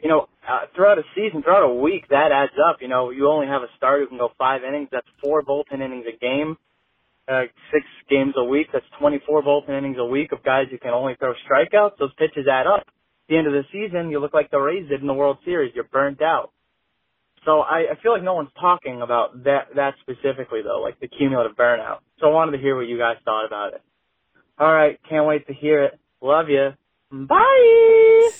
you 0.00 0.08
know, 0.08 0.28
uh, 0.48 0.66
throughout 0.74 0.98
a 0.98 1.02
season, 1.14 1.42
throughout 1.42 1.64
a 1.64 1.74
week, 1.74 2.08
that 2.10 2.30
adds 2.32 2.52
up. 2.68 2.78
You 2.80 2.88
know, 2.88 3.10
you 3.10 3.28
only 3.28 3.46
have 3.46 3.62
a 3.62 3.68
starter 3.76 4.04
who 4.04 4.08
can 4.08 4.18
go 4.18 4.30
five 4.38 4.62
innings. 4.62 4.88
That's 4.92 5.06
four 5.22 5.42
bullpen 5.42 5.80
innings 5.80 6.04
a 6.06 6.16
game. 6.18 6.56
Uh, 7.28 7.42
six 7.72 7.84
games 8.08 8.34
a 8.36 8.44
week. 8.44 8.68
That's 8.72 8.84
24 9.00 9.42
bullpen 9.42 9.76
innings 9.76 9.96
a 9.98 10.04
week 10.04 10.32
of 10.32 10.44
guys 10.44 10.66
who 10.70 10.78
can 10.78 10.90
only 10.90 11.16
throw 11.18 11.32
strikeouts. 11.32 11.98
Those 11.98 12.14
pitches 12.14 12.46
add 12.50 12.66
up. 12.66 12.84
At 12.86 13.28
the 13.28 13.38
end 13.38 13.46
of 13.48 13.52
the 13.52 13.64
season, 13.72 14.10
you 14.10 14.20
look 14.20 14.34
like 14.34 14.50
the 14.50 14.58
Rays 14.58 14.88
did 14.88 15.00
in 15.00 15.08
the 15.08 15.14
World 15.14 15.38
Series. 15.44 15.72
You're 15.74 15.84
burnt 15.84 16.22
out. 16.22 16.52
So 17.44 17.60
I, 17.60 17.86
I 17.92 18.02
feel 18.02 18.12
like 18.12 18.22
no 18.22 18.34
one's 18.34 18.50
talking 18.60 19.02
about 19.02 19.44
that 19.44 19.68
that 19.76 19.94
specifically 20.00 20.62
though, 20.62 20.80
like 20.80 20.98
the 21.00 21.06
cumulative 21.06 21.56
burnout. 21.56 21.98
So 22.18 22.26
I 22.26 22.32
wanted 22.32 22.52
to 22.52 22.58
hear 22.58 22.76
what 22.76 22.88
you 22.88 22.98
guys 22.98 23.16
thought 23.24 23.46
about 23.46 23.74
it. 23.74 23.82
All 24.58 24.72
right, 24.72 24.98
can't 25.08 25.26
wait 25.26 25.46
to 25.48 25.52
hear 25.54 25.82
it. 25.84 25.98
Love 26.22 26.48
you. 26.48 26.70
Bye. 27.12 28.30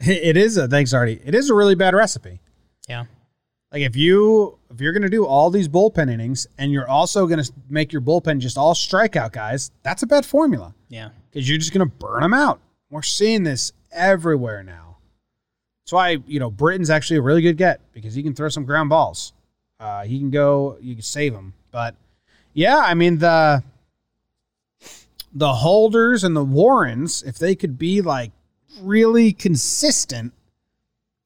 It 0.00 0.36
is 0.36 0.56
a 0.56 0.66
thanks, 0.68 0.92
Artie. 0.92 1.20
It 1.24 1.34
is 1.34 1.48
a 1.48 1.54
really 1.54 1.74
bad 1.74 1.94
recipe. 1.94 2.40
Yeah. 2.88 3.04
Like 3.72 3.82
if 3.82 3.96
you 3.96 4.58
if 4.70 4.80
you're 4.80 4.92
gonna 4.92 5.08
do 5.08 5.24
all 5.24 5.48
these 5.48 5.68
bullpen 5.68 6.10
innings 6.10 6.46
and 6.58 6.72
you're 6.72 6.88
also 6.88 7.26
gonna 7.26 7.44
make 7.70 7.92
your 7.92 8.02
bullpen 8.02 8.38
just 8.40 8.58
all 8.58 8.74
strikeout 8.74 9.32
guys, 9.32 9.70
that's 9.82 10.02
a 10.02 10.06
bad 10.06 10.26
formula 10.26 10.74
Yeah. 10.88 11.10
because 11.30 11.48
you're 11.48 11.58
just 11.58 11.72
gonna 11.72 11.86
burn 11.86 12.20
them 12.22 12.34
out. 12.34 12.60
We're 12.90 13.02
seeing 13.02 13.44
this 13.44 13.72
everywhere 13.92 14.62
now. 14.62 14.96
That's 15.84 15.92
why 15.92 16.18
you 16.26 16.38
know 16.40 16.50
Britton's 16.50 16.90
actually 16.90 17.18
a 17.18 17.22
really 17.22 17.40
good 17.42 17.56
get 17.56 17.80
because 17.92 18.14
he 18.14 18.22
can 18.22 18.34
throw 18.34 18.48
some 18.48 18.64
ground 18.64 18.90
balls. 18.90 19.32
Uh, 19.80 20.02
he 20.04 20.18
can 20.18 20.30
go, 20.30 20.76
you 20.80 20.94
can 20.94 21.02
save 21.02 21.32
him. 21.32 21.54
But 21.70 21.94
yeah, 22.54 22.78
I 22.78 22.94
mean 22.94 23.18
the 23.18 23.62
the 25.32 25.54
holders 25.54 26.24
and 26.24 26.36
the 26.36 26.44
Warrens, 26.44 27.22
if 27.22 27.38
they 27.38 27.54
could 27.54 27.78
be 27.78 28.02
like 28.02 28.32
really 28.80 29.32
consistent, 29.32 30.32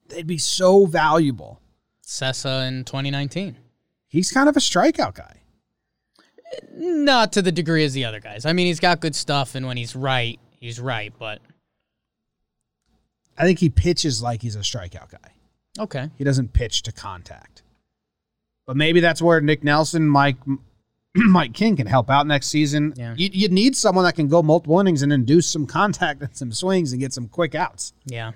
they'd 0.08 0.26
be 0.26 0.38
so 0.38 0.86
valuable. 0.86 1.60
Cessa 2.04 2.68
in 2.68 2.84
2019. 2.84 3.56
He's 4.08 4.30
kind 4.30 4.48
of 4.48 4.56
a 4.56 4.60
strikeout 4.60 5.14
guy. 5.14 5.40
Not 6.72 7.32
to 7.32 7.42
the 7.42 7.50
degree 7.50 7.84
as 7.84 7.92
the 7.92 8.04
other 8.04 8.20
guys. 8.20 8.46
I 8.46 8.52
mean, 8.52 8.66
he's 8.66 8.78
got 8.80 9.00
good 9.00 9.16
stuff, 9.16 9.56
and 9.56 9.66
when 9.66 9.76
he's 9.76 9.96
right, 9.96 10.38
he's 10.60 10.80
right. 10.80 11.12
But 11.18 11.40
I 13.36 13.44
think 13.44 13.58
he 13.58 13.68
pitches 13.68 14.22
like 14.22 14.42
he's 14.42 14.54
a 14.54 14.60
strikeout 14.60 15.10
guy. 15.10 15.32
okay, 15.80 16.10
He 16.16 16.22
doesn't 16.24 16.52
pitch 16.52 16.82
to 16.84 16.92
contact. 16.92 17.62
But 18.66 18.76
maybe 18.76 19.00
that's 19.00 19.20
where 19.20 19.40
Nick 19.40 19.64
Nelson, 19.64 20.08
Mike 20.08 20.36
Mike 21.28 21.54
King 21.54 21.76
can 21.76 21.86
help 21.86 22.10
out 22.10 22.26
next 22.26 22.48
season. 22.48 22.92
Yeah. 22.96 23.14
You, 23.16 23.30
you 23.32 23.48
need 23.48 23.76
someone 23.76 24.04
that 24.04 24.14
can 24.14 24.28
go 24.28 24.42
multiple 24.42 24.78
innings 24.80 25.02
and 25.02 25.12
induce 25.12 25.46
some 25.46 25.66
contact 25.66 26.22
and 26.22 26.36
some 26.36 26.52
swings 26.52 26.92
and 26.92 27.00
get 27.00 27.12
some 27.12 27.28
quick 27.28 27.54
outs. 27.54 27.92
yeah, 28.04 28.32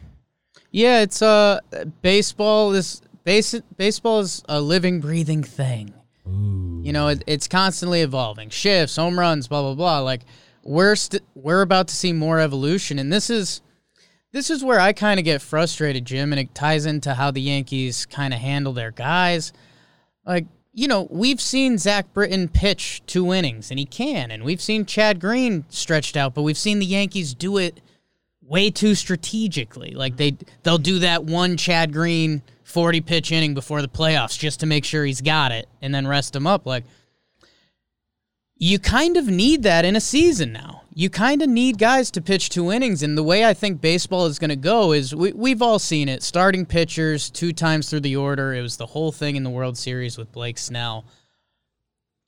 yeah. 0.71 1.03
It's 1.03 1.23
uh, 1.23 1.61
baseball 2.03 2.73
is 2.73 3.03
base, 3.25 3.55
baseball 3.77 4.21
is 4.21 4.43
a 4.49 4.61
living, 4.61 5.01
breathing 5.01 5.43
thing. 5.43 5.95
You 6.27 6.93
know, 6.93 7.09
it, 7.09 7.25
it's 7.27 7.49
constantly 7.49 8.03
evolving. 8.03 8.51
Shifts, 8.51 8.97
home 8.97 9.19
runs, 9.19 9.49
blah 9.49 9.63
blah 9.63 9.75
blah. 9.75 9.99
Like 10.01 10.23
we're 10.63 10.95
st- 10.97 11.25
we're 11.35 11.63
about 11.63 11.89
to 11.89 11.95
see 11.95 12.13
more 12.13 12.39
evolution, 12.39 12.99
and 12.99 13.13
this 13.13 13.31
is 13.31 13.63
this 14.33 14.49
is 14.49 14.65
where 14.65 14.79
I 14.79 14.93
kind 14.93 15.19
of 15.19 15.25
get 15.25 15.43
frustrated, 15.43 16.05
Jim, 16.05 16.33
and 16.33 16.41
it 16.41 16.55
ties 16.55 16.87
into 16.87 17.15
how 17.15 17.33
the 17.33 17.41
Yankees 17.41 18.07
kind 18.07 18.33
of 18.33 18.39
handle 18.39 18.73
their 18.73 18.93
guys. 18.93 19.53
Like, 20.25 20.47
you 20.73 20.87
know, 20.87 21.09
we've 21.11 21.41
seen 21.41 21.79
Zach 21.79 22.13
Britton 22.13 22.49
pitch 22.49 23.03
two 23.07 23.33
innings, 23.33 23.71
and 23.71 23.79
he 23.79 23.87
can, 23.87 24.31
and 24.31 24.45
we've 24.45 24.61
seen 24.61 24.87
Chad 24.87 25.21
Green 25.21 25.65
stretched 25.69 26.17
out, 26.17 26.35
but 26.35 26.43
we've 26.43 26.59
seen 26.59 26.79
the 26.79 26.87
Yankees 26.87 27.35
do 27.35 27.59
it 27.59 27.81
way 28.41 28.71
too 28.71 28.95
strategically. 28.95 29.93
Like 29.93 30.17
they 30.17 30.37
they'll 30.63 30.79
do 30.79 31.01
that 31.01 31.25
one 31.25 31.57
Chad 31.57 31.93
Green 31.93 32.43
40 32.65 33.01
pitch 33.01 33.33
inning 33.33 33.55
before 33.55 33.83
the 33.83 33.89
playoffs 33.89 34.39
just 34.39 34.61
to 34.61 34.67
make 34.67 34.85
sure 34.85 35.05
he's 35.05 35.21
got 35.21 35.53
it 35.53 35.69
and 35.83 35.95
then 35.95 36.07
rest 36.07 36.37
him 36.37 36.47
up 36.47 36.67
like 36.67 36.85
you 38.63 38.79
kind 38.79 39.17
of 39.17 39.27
need 39.27 39.63
that 39.63 39.87
in 39.87 39.97
a 39.97 40.01
season 40.01 40.53
now. 40.53 40.83
You 40.95 41.09
kind 41.09 41.41
of 41.41 41.49
need 41.49 41.79
guys 41.79 42.11
to 42.11 42.21
pitch 42.21 42.51
two 42.51 42.71
innings. 42.71 43.03
And 43.03 43.17
the 43.17 43.23
way 43.23 43.45
I 43.45 43.55
think 43.55 43.81
baseball 43.81 44.27
is 44.27 44.39
going 44.39 44.51
to 44.51 44.57
go 44.57 44.93
is 44.93 45.15
we, 45.15 45.33
we've 45.33 45.63
all 45.63 45.79
seen 45.79 46.11
it. 46.11 46.23
Starting 46.23 46.67
pitchers 46.67 47.31
two 47.31 47.55
times 47.55 47.89
through 47.89 48.01
the 48.01 48.17
order. 48.17 48.53
It 48.53 48.61
was 48.61 48.77
the 48.77 48.87
whole 48.87 49.13
thing 49.13 49.37
in 49.37 49.45
the 49.45 49.51
World 49.51 49.79
Series 49.79 50.19
with 50.19 50.31
Blake 50.31 50.59
Snell. 50.59 51.07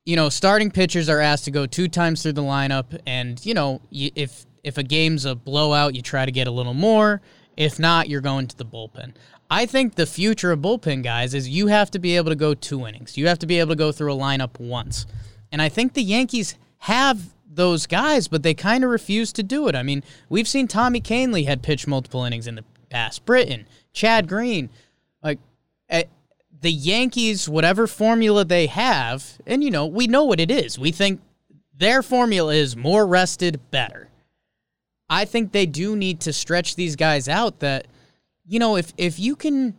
You 0.07 0.17
know, 0.17 0.31
starting 0.31 0.71
pitchers 0.71 1.11
are 1.11 1.21
asked 1.21 1.45
to 1.45 1.51
go 1.51 1.67
two 1.67 1.87
times 1.87 2.23
through 2.23 2.33
the 2.33 2.43
lineup. 2.43 2.99
And, 3.07 3.45
you 3.45 3.53
know, 3.53 3.83
you, 3.91 4.11
if, 4.15 4.47
if 4.65 4.79
a 4.79 4.83
game's 4.83 5.27
a 5.27 5.35
blowout, 5.35 5.95
you 5.95 6.01
try 6.01 6.25
to 6.25 6.33
get 6.33 6.47
a 6.47 6.51
little 6.51 6.75
more. 6.75 7.21
If 7.59 7.79
not, 7.79 8.09
you're 8.09 8.23
going 8.23 8.47
to 8.47 8.57
the 8.57 8.65
bullpen. 8.65 9.13
I 9.51 9.67
think 9.67 9.97
the 9.97 10.07
future 10.07 10.51
of 10.51 10.61
bullpen 10.61 11.03
guys 11.03 11.35
is 11.35 11.47
you 11.47 11.67
have 11.67 11.91
to 11.91 11.99
be 11.99 12.17
able 12.17 12.31
to 12.31 12.37
go 12.37 12.55
two 12.55 12.87
innings. 12.87 13.19
You 13.19 13.29
have 13.29 13.41
to 13.41 13.47
be 13.47 13.59
able 13.59 13.73
to 13.73 13.77
go 13.77 13.93
through 13.93 14.15
a 14.15 14.17
lineup 14.17 14.59
once. 14.59 15.05
And 15.53 15.63
I 15.63 15.69
think 15.69 15.93
the 15.93 16.03
Yankees 16.03 16.57
have 16.79 17.35
those 17.47 17.87
guys, 17.87 18.27
but 18.27 18.43
they 18.43 18.55
kind 18.55 18.83
of 18.83 18.91
refuse 18.91 19.33
to 19.35 19.43
do 19.43 19.69
it. 19.69 19.77
I 19.77 19.83
mean, 19.83 20.03
we've 20.29 20.49
seen 20.49 20.67
Tommy 20.67 21.01
Kahnle 21.01 21.47
had 21.47 21.63
pitched 21.63 21.87
multiple 21.87 22.25
innings 22.25 22.47
in 22.47 22.55
the 22.57 22.65
past. 22.89 23.25
Britton, 23.25 23.67
Chad 23.93 24.27
Green, 24.27 24.71
like 25.23 25.39
eh, 25.91 26.05
the 26.61 26.73
Yankees, 26.73 27.49
whatever 27.49 27.87
formula 27.87 28.45
they 28.45 28.67
have, 28.67 29.39
and 29.47 29.63
you 29.63 29.71
know, 29.71 29.87
we 29.87 30.07
know 30.07 30.25
what 30.25 30.41
it 30.41 30.51
is. 30.51 30.79
We 30.79 30.91
think 30.91 31.21
their 31.77 32.03
formula 32.03 32.55
is 32.55 32.77
more 32.77 33.07
rested, 33.07 33.61
better. 33.71 34.09
I 35.11 35.27
think 35.27 35.53
they 35.53 35.67
do 35.67 35.95
need 35.95 36.21
to 36.21 36.33
stretch 36.33 36.75
these 36.75 36.97
guys 36.97 37.29
out 37.29 37.61
that, 37.61 37.87
you 38.47 38.59
know, 38.59 38.77
if 38.77 38.95
if 38.97 39.19
you 39.19 39.37
can 39.37 39.75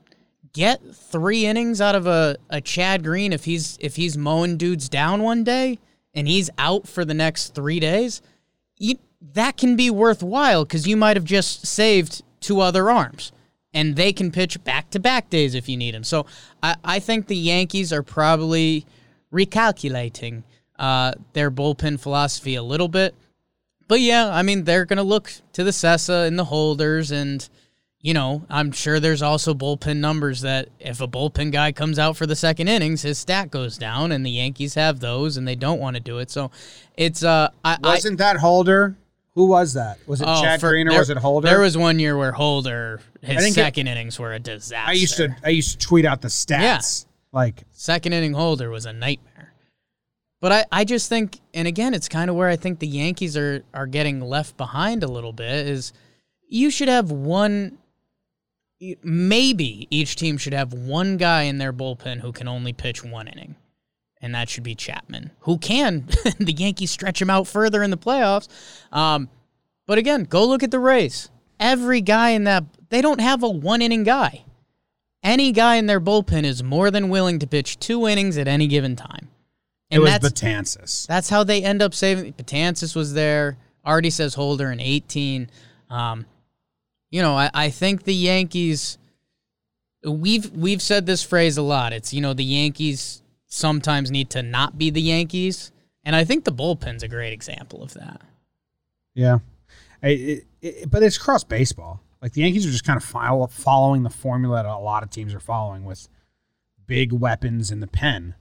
get 0.54 0.82
three 0.96 1.46
innings 1.46 1.82
out 1.82 1.96
of 1.96 2.08
a, 2.08 2.38
a 2.50 2.62
Chad 2.62 3.04
Green 3.04 3.34
if 3.34 3.46
he's 3.46 3.78
if 3.82 3.96
he's 3.96 4.18
mowing 4.18 4.58
dudes 4.58 4.88
down 4.88 5.24
one 5.24 5.44
day 5.44 5.80
and 6.14 6.28
he's 6.28 6.50
out 6.58 6.88
for 6.88 7.04
the 7.04 7.14
next 7.14 7.56
three 7.56 7.80
days, 7.80 8.22
you, 8.78 8.96
that 9.34 9.58
can 9.58 9.76
be 9.76 9.90
worthwhile 9.90 10.64
because 10.64 10.88
you 10.88 10.96
might 10.96 11.18
have 11.18 11.26
just 11.26 11.66
saved 11.66 12.22
two 12.40 12.60
other 12.60 12.90
arms. 12.90 13.32
And 13.76 13.96
they 13.96 14.14
can 14.14 14.32
pitch 14.32 14.64
back 14.64 14.92
to 14.92 15.00
back 15.00 15.32
days 15.32 15.56
if 15.56 15.68
you 15.68 15.78
need 15.78 15.96
them. 15.96 16.04
So 16.04 16.28
I, 16.62 16.76
I 16.84 17.00
think 17.00 17.26
the 17.26 17.36
Yankees 17.36 17.92
are 17.92 18.04
probably 18.04 18.86
recalculating 19.34 20.44
uh, 20.78 21.14
their 21.34 21.50
bullpen 21.50 22.00
philosophy 22.00 22.54
a 22.54 22.62
little 22.62 22.88
bit. 22.88 23.16
But 23.88 24.00
yeah, 24.00 24.30
I 24.30 24.44
mean, 24.44 24.66
they're 24.66 24.86
going 24.86 24.98
to 24.98 25.04
look 25.04 25.32
to 25.54 25.64
the 25.64 25.72
Cessa 25.72 26.28
and 26.28 26.38
the 26.38 26.46
holders 26.46 27.10
and 27.10 27.50
you 28.04 28.14
know, 28.14 28.44
I'm 28.50 28.72
sure 28.74 29.00
there's 29.00 29.22
also 29.22 29.54
bullpen 29.54 29.98
numbers 29.98 30.42
that 30.42 30.68
if 30.78 31.00
a 31.02 31.08
bullpen 31.08 31.52
guy 31.54 31.72
comes 31.72 31.98
out 31.98 32.18
for 32.18 32.28
the 32.28 32.36
second 32.36 32.68
innings, 32.68 33.02
his 33.02 33.18
stat 33.18 33.50
goes 33.50 33.78
down, 33.78 34.12
and 34.12 34.26
the 34.26 34.30
Yankees 34.30 34.76
have 34.76 35.00
those, 35.00 35.38
and 35.38 35.48
they 35.48 35.56
don't 35.56 35.80
want 35.80 35.96
to 35.96 36.02
do 36.02 36.20
it. 36.20 36.30
So 36.30 36.52
it's 36.98 37.24
uh, 37.24 37.50
I, 37.64 37.78
Wasn't 37.82 38.18
that 38.18 38.36
Holder? 38.38 38.98
Who 39.36 39.48
was 39.48 39.74
that? 39.74 39.98
Was 40.06 40.22
it 40.22 40.28
I, 40.28 40.38
oh, 40.38 40.42
Chad 40.44 40.60
for- 40.60 40.70
Green 40.70 40.88
or 40.88 40.92
there- 40.92 41.00
was 41.00 41.10
it 41.10 41.18
Holder? 41.18 41.48
There 41.48 41.62
was 41.62 41.78
one 41.78 41.98
year 41.98 42.18
where 42.18 42.34
Holder 42.34 43.00
his 43.22 43.38
think 43.42 43.58
it- 43.58 43.62
second 43.62 43.88
innings 43.88 44.20
were 44.20 44.34
a 44.34 44.40
disaster. 44.40 44.90
I 44.90 44.92
used 44.94 45.18
to 45.18 45.36
I 45.44 45.50
used 45.50 45.80
to 45.80 45.88
tweet 45.88 46.06
out 46.06 46.22
the 46.22 46.28
stats. 46.28 47.06
Yeah. 47.06 47.10
Like 47.32 47.64
second 47.72 48.12
inning 48.14 48.34
Holder 48.34 48.70
was 48.70 48.86
a 48.86 48.92
nightmare. 48.94 49.54
But 50.42 50.52
I, 50.52 50.66
I 50.74 50.84
just 50.84 51.08
think, 51.08 51.40
and 51.54 51.70
again, 51.70 51.94
it's 51.94 52.10
kind 52.10 52.30
of 52.30 52.36
where 52.36 52.50
I 52.50 52.58
think 52.58 52.80
the 52.80 52.88
Yankees 52.88 53.38
are 53.38 53.64
are 53.74 53.88
getting 53.88 54.20
left 54.20 54.58
behind 54.58 55.02
a 55.04 55.08
little 55.08 55.32
bit. 55.32 55.68
Is 55.68 55.94
you 56.50 56.70
should 56.70 56.90
have 56.90 57.10
one 57.10 57.78
maybe 59.04 59.88
each 59.90 60.16
team 60.16 60.38
should 60.38 60.54
have 60.54 60.74
one 60.74 61.18
guy 61.18 61.44
in 61.44 61.58
their 61.58 61.74
bullpen 61.74 62.20
who 62.20 62.32
can 62.32 62.48
only 62.48 62.74
pitch 62.74 63.04
one 63.04 63.28
inning. 63.28 63.56
And 64.22 64.34
that 64.36 64.48
should 64.48 64.64
be 64.64 64.76
Chapman, 64.76 65.32
who 65.42 65.58
can. 65.58 66.08
the 66.40 66.54
Yankees 66.54 66.92
stretch 66.92 67.22
him 67.22 67.30
out 67.30 67.46
further 67.46 67.84
in 67.84 67.92
the 67.92 67.98
playoffs. 67.98 68.48
Um, 68.92 69.30
but 69.86 69.98
again, 69.98 70.24
go 70.24 70.46
look 70.46 70.64
at 70.64 70.72
the 70.72 70.80
Rays. 70.80 71.30
Every 71.60 72.00
guy 72.00 72.30
in 72.30 72.46
that 72.46 72.64
they 72.90 73.02
don't 73.02 73.20
have 73.20 73.44
a 73.44 73.50
one 73.50 73.82
inning 73.82 74.04
guy. 74.04 74.46
Any 75.24 75.52
guy 75.52 75.76
in 75.76 75.88
their 75.88 76.02
bullpen 76.02 76.44
is 76.44 76.64
more 76.64 76.92
than 76.92 77.10
willing 77.10 77.40
to 77.40 77.48
pitch 77.48 77.80
two 77.80 78.08
innings 78.08 78.38
at 78.38 78.48
any 78.48 78.68
given 78.68 78.96
time. 78.96 79.30
it 79.90 80.00
was 80.00 80.12
that's, 80.12 80.30
Batanzas. 80.30 81.08
that's 81.08 81.30
how 81.30 81.44
they 81.44 81.64
end 81.64 81.82
up 81.82 81.94
saving. 81.94 82.34
Patansis 82.34 82.96
was 82.96 83.14
there. 83.14 83.58
Already 83.86 84.10
says 84.10 84.34
Holder 84.34 84.72
in 84.72 84.80
18. 84.80 85.50
Um, 85.90 86.26
you 87.14 87.22
know, 87.22 87.36
I, 87.38 87.52
I 87.54 87.70
think 87.70 88.06
the 88.06 88.14
Yankees. 88.16 88.98
We've 90.04 90.50
we've 90.52 90.82
said 90.82 91.06
this 91.06 91.24
phrase 91.24 91.58
a 91.58 91.62
lot. 91.62 91.94
It's 91.94 92.12
you 92.12 92.22
know 92.22 92.34
the 92.34 92.44
Yankees 92.44 93.22
sometimes 93.46 94.10
need 94.10 94.32
to 94.32 94.42
not 94.42 94.80
be 94.80 94.90
the 94.90 95.00
Yankees, 95.02 95.72
and 96.04 96.16
I 96.16 96.24
think 96.26 96.44
the 96.44 96.52
bullpen's 96.52 97.04
a 97.04 97.08
great 97.08 97.32
example 97.32 97.84
of 97.84 97.94
that. 97.94 98.20
Yeah, 99.14 99.38
I- 100.02 100.08
it, 100.08 100.48
it, 100.60 100.90
but 100.90 101.04
it's 101.04 101.20
cross 101.20 101.44
baseball. 101.44 102.02
Like 102.20 102.34
the 102.34 102.42
Yankees 102.42 102.66
are 102.66 102.72
just 102.72 102.84
kind 102.84 102.98
of 102.98 103.52
following 103.52 104.02
the 104.02 104.10
formula 104.10 104.64
that 104.64 104.66
a 104.66 104.78
lot 104.80 105.04
of 105.04 105.12
teams 105.12 105.36
are 105.36 105.40
following 105.40 105.86
with 105.86 106.10
big 106.88 107.14
weapons 107.14 107.70
in 107.70 107.80
the 107.80 107.88
pen. 107.88 108.34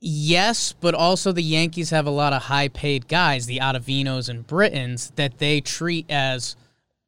Yes, 0.00 0.74
but 0.80 0.94
also 0.94 1.32
the 1.32 1.42
Yankees 1.42 1.90
have 1.90 2.06
a 2.06 2.10
lot 2.10 2.32
of 2.34 2.42
high 2.42 2.68
paid 2.68 3.08
guys, 3.08 3.46
the 3.46 3.58
Ottavinos 3.58 4.28
and 4.28 4.46
Brittons, 4.46 5.12
that 5.16 5.38
they 5.38 5.60
treat 5.62 6.04
as 6.10 6.56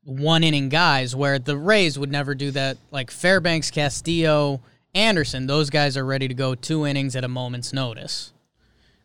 one 0.05 0.45
inning 0.45 0.69
guys, 0.69 1.15
where 1.17 1.39
the 1.39 1.57
Rays 1.57 1.99
would 1.99 2.11
never 2.11 2.35
do 2.35 2.51
that. 2.53 2.77
Like 2.91 3.11
Fairbanks, 3.11 3.71
Castillo, 3.71 4.61
Anderson, 4.95 5.47
those 5.47 5.71
guys 5.71 5.97
are 5.97 6.05
ready 6.05 6.29
to 6.29 6.35
go 6.35 6.55
two 6.55 6.87
innings 6.87 7.17
at 7.17 7.25
a 7.25 7.29
moment's 7.29 7.73
notice. 7.73 8.33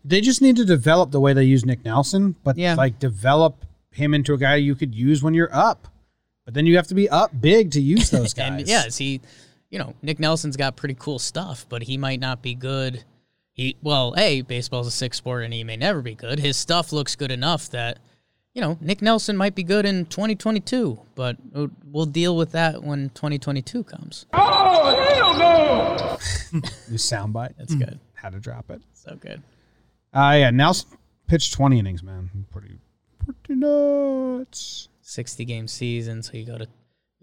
They 0.05 0.21
just 0.21 0.41
need 0.41 0.55
to 0.57 0.65
develop 0.65 1.11
the 1.11 1.19
way 1.19 1.33
they 1.33 1.43
use 1.43 1.65
Nick 1.65 1.83
Nelson, 1.83 2.35
but 2.43 2.57
Yeah. 2.57 2.75
like 2.75 2.99
develop 2.99 3.65
him 3.91 4.13
into 4.13 4.33
a 4.33 4.37
guy 4.37 4.55
you 4.55 4.75
could 4.75 4.93
use 4.95 5.21
when 5.23 5.33
you're 5.33 5.53
up. 5.53 5.87
But 6.45 6.53
then 6.53 6.65
you 6.65 6.75
have 6.77 6.87
to 6.87 6.95
be 6.95 7.09
up 7.09 7.31
big 7.39 7.71
to 7.71 7.81
use 7.81 8.09
those 8.11 8.33
guys. 8.33 8.59
And 8.59 8.67
yes, 8.67 8.97
he, 8.97 9.19
you 9.69 9.77
know, 9.79 9.93
Nick 10.01 10.19
Nelson's 10.19 10.57
got 10.57 10.75
pretty 10.75 10.95
cool 10.97 11.19
stuff, 11.19 11.65
but 11.69 11.83
he 11.83 11.97
might 11.97 12.19
not 12.19 12.41
be 12.41 12.55
good. 12.55 13.03
He 13.51 13.75
well, 13.81 14.13
a 14.17 14.41
baseball's 14.41 14.87
a 14.87 14.91
six 14.91 15.17
sport, 15.17 15.43
and 15.43 15.53
he 15.53 15.63
may 15.63 15.75
never 15.75 16.01
be 16.01 16.15
good. 16.15 16.39
His 16.39 16.55
stuff 16.55 16.93
looks 16.93 17.15
good 17.15 17.29
enough 17.31 17.69
that, 17.71 17.99
you 18.53 18.61
know, 18.61 18.77
Nick 18.81 19.01
Nelson 19.01 19.37
might 19.37 19.55
be 19.55 19.63
good 19.63 19.85
in 19.85 20.05
2022, 20.07 20.99
but 21.15 21.37
we'll- 21.51 21.71
we'll 21.85 22.05
deal 22.05 22.35
with 22.35 22.51
that 22.51 22.83
when 22.83 23.09
2022 23.11 23.83
comes. 23.83 24.25
Oh, 24.33 24.95
hell 25.13 25.37
no! 25.37 26.17
New 26.89 26.97
soundbite. 26.97 27.55
That's 27.57 27.75
good. 27.75 27.99
Had 28.13 28.33
to 28.33 28.39
drop 28.39 28.69
it. 28.71 28.81
So 28.93 29.15
good. 29.15 29.41
Uh 30.13 30.35
yeah, 30.37 30.49
Nelson 30.49 30.89
pitched 31.27 31.53
20 31.53 31.77
innings, 31.79 32.01
man. 32.01 32.29
Pretty 32.51 32.79
pretty 33.19 33.59
nuts. 33.59 34.89
60 35.01 35.45
game 35.45 35.67
season, 35.67 36.21
so 36.23 36.33
you 36.33 36.45
go 36.45 36.57
to 36.57 36.67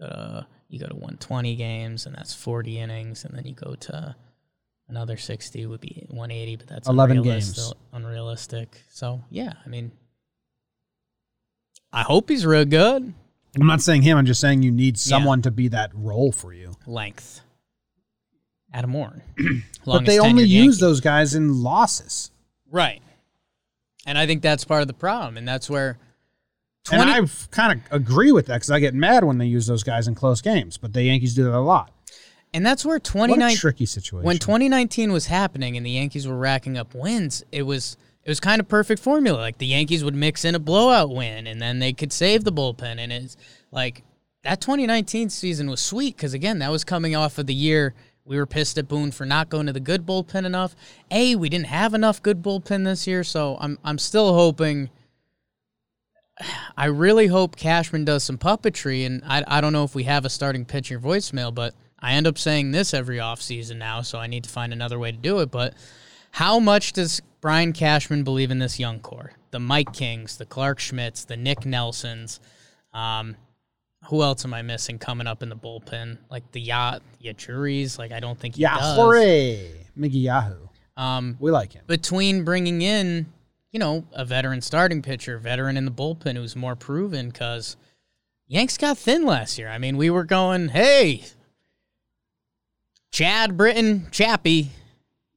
uh, 0.04 0.42
you 0.68 0.78
go 0.78 0.86
to 0.86 0.94
120 0.94 1.56
games, 1.56 2.06
and 2.06 2.14
that's 2.14 2.34
40 2.34 2.78
innings, 2.78 3.24
and 3.24 3.36
then 3.36 3.44
you 3.46 3.54
go 3.54 3.74
to 3.74 4.14
another 4.88 5.16
60 5.16 5.66
would 5.66 5.80
be 5.80 6.04
180, 6.10 6.56
but 6.56 6.66
that's 6.68 6.88
11 6.88 7.18
unrealistic, 7.18 7.56
games. 7.56 7.72
unrealistic. 7.92 8.82
So 8.90 9.24
yeah, 9.30 9.54
I 9.64 9.68
mean, 9.68 9.90
I 11.92 12.02
hope 12.02 12.28
he's 12.28 12.44
real 12.44 12.64
good. 12.64 13.12
I'm 13.58 13.66
not 13.66 13.80
saying 13.80 14.02
him, 14.02 14.18
I'm 14.18 14.26
just 14.26 14.40
saying 14.40 14.62
you 14.62 14.70
need 14.70 14.98
someone 14.98 15.40
to 15.42 15.50
be 15.50 15.68
that 15.68 15.90
role 15.94 16.30
for 16.32 16.52
you. 16.52 16.74
Length. 16.86 17.40
Adam 18.72 18.92
Warren. 18.92 19.22
but 19.86 20.04
they 20.04 20.18
only 20.18 20.44
use 20.44 20.78
those 20.78 21.00
guys 21.00 21.34
in 21.34 21.62
losses. 21.62 22.30
right, 22.70 23.00
and 24.04 24.18
I 24.18 24.26
think 24.26 24.42
that's 24.42 24.64
part 24.64 24.82
of 24.82 24.88
the 24.88 24.94
problem, 24.94 25.36
and 25.36 25.48
that's 25.48 25.70
where. 25.70 25.98
And 26.92 27.02
I 27.02 27.20
kind 27.50 27.80
of 27.80 27.92
agree 27.92 28.30
with 28.30 28.46
that 28.46 28.56
because 28.56 28.70
I 28.70 28.78
get 28.78 28.94
mad 28.94 29.24
when 29.24 29.38
they 29.38 29.46
use 29.46 29.66
those 29.66 29.82
guys 29.82 30.06
in 30.06 30.14
close 30.14 30.40
games. 30.40 30.76
But 30.78 30.92
the 30.92 31.02
Yankees 31.02 31.34
do 31.34 31.42
that 31.44 31.54
a 31.54 31.58
lot. 31.58 31.90
and 32.54 32.64
that's 32.64 32.84
where 32.84 32.96
What 32.96 33.04
29 33.04 33.56
tricky 33.56 33.86
situation. 33.86 34.24
when 34.24 34.38
2019 34.38 35.10
was 35.12 35.26
happening 35.26 35.76
and 35.76 35.84
the 35.84 35.90
Yankees 35.90 36.28
were 36.28 36.36
racking 36.36 36.76
up 36.76 36.94
wins, 36.94 37.42
it 37.50 37.62
was 37.62 37.96
it 38.26 38.30
was 38.30 38.40
kind 38.40 38.60
of 38.60 38.66
perfect 38.66 39.00
formula. 39.00 39.38
Like 39.38 39.58
the 39.58 39.66
Yankees 39.66 40.02
would 40.02 40.16
mix 40.16 40.44
in 40.44 40.56
a 40.56 40.58
blowout 40.58 41.14
win 41.14 41.46
and 41.46 41.62
then 41.62 41.78
they 41.78 41.92
could 41.92 42.12
save 42.12 42.42
the 42.42 42.52
bullpen 42.52 42.98
and 42.98 43.12
it's 43.12 43.36
like 43.70 44.02
that 44.42 44.60
2019 44.60 45.30
season 45.30 45.70
was 45.70 45.80
sweet 45.80 46.16
because 46.16 46.34
again 46.34 46.58
that 46.58 46.72
was 46.72 46.82
coming 46.82 47.14
off 47.14 47.38
of 47.38 47.46
the 47.46 47.54
year 47.54 47.94
we 48.24 48.36
were 48.36 48.46
pissed 48.46 48.76
at 48.78 48.88
Boone 48.88 49.12
for 49.12 49.24
not 49.24 49.48
going 49.48 49.66
to 49.66 49.72
the 49.72 49.78
good 49.78 50.04
bullpen 50.04 50.44
enough. 50.44 50.74
A 51.12 51.36
we 51.36 51.48
didn't 51.48 51.66
have 51.66 51.94
enough 51.94 52.20
good 52.20 52.42
bullpen 52.42 52.84
this 52.84 53.06
year, 53.06 53.22
so 53.22 53.56
I'm 53.60 53.78
I'm 53.84 53.98
still 53.98 54.34
hoping. 54.34 54.90
I 56.76 56.86
really 56.86 57.28
hope 57.28 57.54
Cashman 57.54 58.04
does 58.04 58.24
some 58.24 58.36
puppetry, 58.36 59.06
and 59.06 59.22
I, 59.24 59.44
I 59.46 59.60
don't 59.60 59.72
know 59.72 59.84
if 59.84 59.94
we 59.94 60.02
have 60.04 60.24
a 60.24 60.28
starting 60.28 60.64
pitcher 60.64 60.98
voicemail, 60.98 61.54
but 61.54 61.74
I 62.00 62.14
end 62.14 62.26
up 62.26 62.36
saying 62.36 62.72
this 62.72 62.92
every 62.92 63.18
offseason 63.18 63.76
now, 63.76 64.02
so 64.02 64.18
I 64.18 64.26
need 64.26 64.44
to 64.44 64.50
find 64.50 64.72
another 64.72 64.98
way 64.98 65.12
to 65.12 65.16
do 65.16 65.38
it. 65.38 65.52
But 65.52 65.74
how 66.32 66.58
much 66.58 66.92
does 66.92 67.22
Brian 67.46 67.72
Cashman 67.72 68.24
believe 68.24 68.50
in 68.50 68.58
this 68.58 68.80
young 68.80 68.98
core? 68.98 69.30
The 69.52 69.60
Mike 69.60 69.92
Kings, 69.92 70.36
the 70.36 70.44
Clarke 70.44 70.80
Schmidts, 70.80 71.24
the 71.24 71.36
Nick 71.36 71.64
Nelsons. 71.64 72.40
Um, 72.92 73.36
who 74.08 74.24
else 74.24 74.44
am 74.44 74.52
I 74.52 74.62
missing 74.62 74.98
coming 74.98 75.28
up 75.28 75.44
in 75.44 75.48
the 75.48 75.54
bullpen? 75.54 76.18
Like 76.28 76.50
the 76.50 76.60
Yacht, 76.60 77.02
Yajures. 77.22 78.00
Like 78.00 78.10
I 78.10 78.18
don't 78.18 78.36
think 78.36 78.56
he 78.56 78.62
yeah, 78.62 78.76
does. 78.76 78.96
hooray, 78.96 79.70
Miggy 79.96 80.24
Yajure. 80.24 80.68
Um, 81.00 81.36
We 81.38 81.52
like 81.52 81.72
him. 81.72 81.84
between 81.86 82.42
bringing 82.42 82.82
in, 82.82 83.32
you 83.70 83.78
know, 83.78 84.04
a 84.12 84.24
veteran 84.24 84.60
starting 84.60 85.00
pitcher, 85.00 85.38
veteran 85.38 85.76
in 85.76 85.84
the 85.84 85.92
bullpen 85.92 86.34
who's 86.34 86.56
more 86.56 86.74
proven, 86.74 87.28
because 87.28 87.76
Yanks 88.48 88.76
got 88.76 88.98
thin 88.98 89.24
last 89.24 89.56
year. 89.56 89.68
I 89.68 89.78
mean, 89.78 89.96
we 89.96 90.10
were 90.10 90.24
going, 90.24 90.70
hey, 90.70 91.22
Chad 93.12 93.56
Britton, 93.56 94.08
Chappie, 94.10 94.70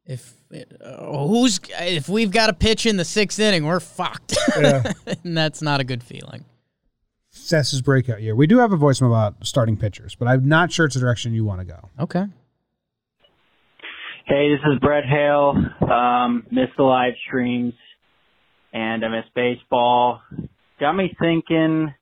if 0.05 0.33
uh, 0.51 1.27
who's 1.27 1.59
if 1.79 2.09
we've 2.09 2.31
got 2.31 2.49
a 2.49 2.53
pitch 2.53 2.85
in 2.85 2.97
the 2.97 3.05
sixth 3.05 3.39
inning, 3.39 3.65
we're 3.65 3.79
fucked, 3.79 4.37
and 4.55 5.37
that's 5.37 5.61
not 5.61 5.79
a 5.79 5.83
good 5.83 6.03
feeling. 6.03 6.45
Seth's 7.29 7.79
breakout 7.81 8.21
year. 8.21 8.35
We 8.35 8.47
do 8.47 8.57
have 8.59 8.73
a 8.73 8.77
voicemail 8.77 9.07
about 9.07 9.45
starting 9.45 9.77
pitchers, 9.77 10.15
but 10.15 10.27
I'm 10.27 10.47
not 10.47 10.71
sure 10.71 10.85
it's 10.85 10.95
the 10.95 11.01
direction 11.01 11.33
you 11.33 11.45
want 11.45 11.61
to 11.61 11.65
go. 11.65 11.89
Okay. 11.99 12.25
Hey, 14.25 14.49
this 14.51 14.59
is 14.71 14.79
Brett 14.79 15.05
Hale. 15.05 15.55
Um, 15.81 16.45
missed 16.51 16.73
the 16.77 16.83
live 16.83 17.13
streams 17.27 17.73
and 18.73 19.03
I 19.03 19.07
miss 19.07 19.25
baseball. 19.35 20.21
Got 20.79 20.93
me 20.93 21.15
thinking 21.19 21.93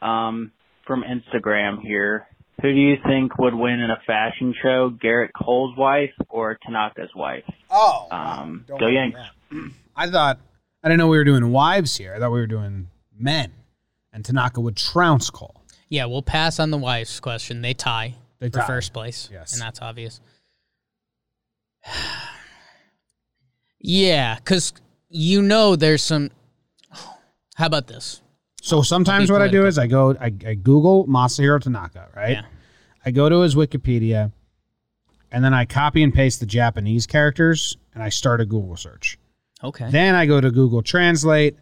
um, 0.00 0.52
from 0.86 1.02
Instagram 1.02 1.80
here. 1.82 2.26
Who 2.62 2.72
do 2.72 2.78
you 2.78 2.96
think 3.06 3.36
would 3.38 3.54
win 3.54 3.80
in 3.80 3.90
a 3.90 4.00
fashion 4.06 4.54
show, 4.62 4.90
Gerrit 4.90 5.30
Cole's 5.36 5.76
wife 5.76 6.12
or 6.28 6.56
Tanaka's 6.64 7.10
wife? 7.14 7.44
Oh, 7.70 8.06
Um, 8.10 8.64
go 8.66 8.76
like 8.76 8.94
Yanks. 8.94 9.20
I 9.96 10.08
thought 10.08 10.38
I 10.82 10.88
didn't 10.88 10.98
know 10.98 11.08
we 11.08 11.18
were 11.18 11.24
doing 11.24 11.50
wives 11.50 11.96
here. 11.96 12.14
I 12.14 12.18
thought 12.18 12.30
we 12.32 12.40
were 12.40 12.46
doing 12.46 12.88
men, 13.16 13.52
and 14.12 14.24
Tanaka 14.24 14.60
would 14.60 14.76
trounce 14.76 15.30
Cole. 15.30 15.62
Yeah, 15.88 16.06
we'll 16.06 16.22
pass 16.22 16.58
on 16.58 16.70
the 16.70 16.78
wives 16.78 17.20
question. 17.20 17.60
They 17.62 17.74
tie 17.74 18.14
They 18.38 18.48
for 18.50 18.58
tie. 18.60 18.66
first 18.66 18.92
place. 18.92 19.28
Yes. 19.32 19.52
And 19.52 19.60
that's 19.62 19.80
obvious. 19.82 20.20
yeah, 23.80 24.36
because 24.36 24.72
you 25.08 25.42
know 25.42 25.76
there's 25.76 26.02
some. 26.02 26.30
How 27.56 27.66
about 27.66 27.86
this? 27.86 28.20
So 28.64 28.80
sometimes 28.80 29.30
what 29.30 29.42
I 29.42 29.48
do 29.48 29.66
is 29.66 29.76
I 29.76 29.86
go 29.86 30.16
I, 30.18 30.32
I 30.46 30.54
Google 30.54 31.06
Masahiro 31.06 31.60
Tanaka, 31.60 32.08
right? 32.16 32.30
Yeah. 32.30 32.44
I 33.04 33.10
go 33.10 33.28
to 33.28 33.42
his 33.42 33.54
Wikipedia, 33.54 34.32
and 35.30 35.44
then 35.44 35.52
I 35.52 35.66
copy 35.66 36.02
and 36.02 36.14
paste 36.14 36.40
the 36.40 36.46
Japanese 36.46 37.06
characters, 37.06 37.76
and 37.92 38.02
I 38.02 38.08
start 38.08 38.40
a 38.40 38.46
Google 38.46 38.78
search. 38.78 39.18
Okay. 39.62 39.90
Then 39.90 40.14
I 40.14 40.24
go 40.24 40.40
to 40.40 40.50
Google 40.50 40.80
Translate, 40.80 41.58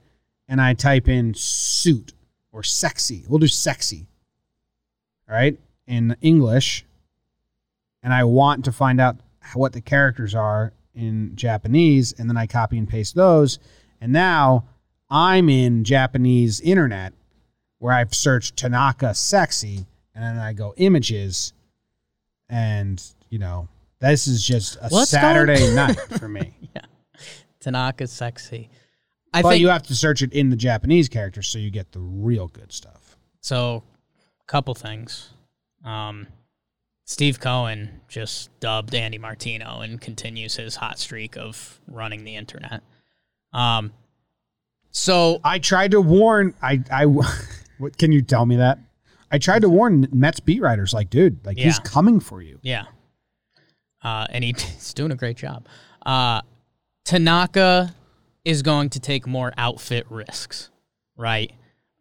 and 0.47 0.61
I 0.61 0.75
type 0.75 1.09
in 1.09 1.35
suit 1.35 2.13
or 2.53 2.63
sexy. 2.63 3.25
We'll 3.29 3.41
do 3.41 3.49
sexy, 3.49 4.07
all 5.29 5.35
right, 5.35 5.59
in 5.89 6.15
English, 6.21 6.85
and 8.05 8.15
I 8.15 8.23
want 8.23 8.65
to 8.67 8.71
find 8.71 9.01
out 9.01 9.17
what 9.55 9.73
the 9.73 9.81
characters 9.81 10.37
are 10.37 10.73
in 10.95 11.35
Japanese, 11.35 12.13
and 12.17 12.31
then 12.31 12.37
I 12.37 12.47
copy 12.47 12.79
and 12.79 12.89
paste 12.89 13.17
those, 13.17 13.59
and 14.01 14.13
now 14.13 14.67
I'm 15.13 15.51
in 15.51 15.85
Japanese 15.85 16.59
internet 16.61 17.13
where 17.79 17.93
I've 17.93 18.15
searched 18.15 18.57
Tanaka 18.57 19.15
sexy, 19.15 19.85
and 20.15 20.25
then 20.25 20.39
I 20.39 20.55
go 20.55 20.73
images, 20.79 21.53
and 22.49 23.01
you 23.29 23.39
know 23.39 23.69
this 24.01 24.27
is 24.27 24.43
just 24.43 24.77
a 24.81 24.89
What's 24.89 25.11
Saturday 25.11 25.75
night 25.75 26.01
for 26.19 26.29
me. 26.29 26.55
yeah. 26.75 26.87
Tanaka 27.61 28.07
sexy. 28.07 28.71
I 29.35 29.43
but 29.43 29.51
think 29.51 29.61
you 29.61 29.69
have 29.69 29.83
to 29.85 29.95
search 29.95 30.23
it 30.23 30.33
in 30.33 30.49
the 30.49 30.57
Japanese 30.57 31.11
characters 31.11 31.47
so 31.47 31.59
you 31.59 31.71
get 31.71 31.93
the 31.93 32.01
real 32.01 32.49
good 32.49 32.73
stuff. 32.73 33.17
so. 33.41 33.85
A 34.41 34.45
couple 34.53 34.75
things. 34.75 35.31
Um, 35.85 36.27
Steve 37.05 37.39
Cohen 37.39 38.01
just 38.09 38.51
dubbed 38.59 38.93
Andy 38.93 39.17
Martino 39.17 39.81
and 39.81 40.01
continues 40.01 40.57
his 40.57 40.77
hot 40.77 40.99
streak 40.99 41.37
of 41.37 41.81
running 41.87 42.25
the 42.25 42.35
internet. 42.35 42.83
Um, 43.53 43.93
so 44.93 45.41
I 45.43 45.59
tried 45.59 45.91
to 45.93 46.01
warn. 46.01 46.55
I 46.63 46.81
I. 46.91 47.07
What 47.79 47.99
can 47.99 48.13
you 48.13 48.23
tell 48.23 48.47
me 48.47 48.57
that? 48.57 48.79
I 49.33 49.39
tried 49.39 49.63
to 49.63 49.69
warn 49.69 50.07
Mets 50.13 50.39
beat 50.39 50.63
writers, 50.63 50.95
like, 50.95 51.11
dude, 51.11 51.45
like 51.45 51.59
he's 51.59 51.81
coming 51.81 52.21
for 52.21 52.41
you. 52.41 52.61
Yeah. 52.63 52.85
Uh, 54.05 54.29
and 54.31 54.45
he's 54.45 54.95
doing 54.95 55.11
a 55.11 55.17
great 55.17 55.37
job. 55.37 55.67
Uh, 56.07 56.43
Tanaka 57.05 57.93
is 58.45 58.63
going 58.63 58.91
to 58.91 59.01
take 59.01 59.27
more 59.27 59.53
outfit 59.57 60.07
risks, 60.11 60.71
right? 61.17 61.51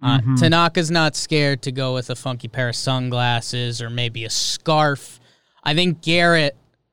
Uh, 0.04 0.20
Mm-hmm. 0.20 0.36
Tanaka's 0.36 0.92
not 0.92 1.16
scared 1.16 1.64
to 1.64 1.72
go 1.72 1.96
with 1.96 2.12
a 2.12 2.16
funky 2.16 2.48
pair 2.48 2.70
of 2.70 2.76
sunglasses 2.76 3.82
or 3.82 3.90
maybe 3.90 4.24
a 4.26 4.30
scarf. 4.30 5.20
I 5.64 5.74
think 5.74 6.02
Gerrit, 6.02 6.52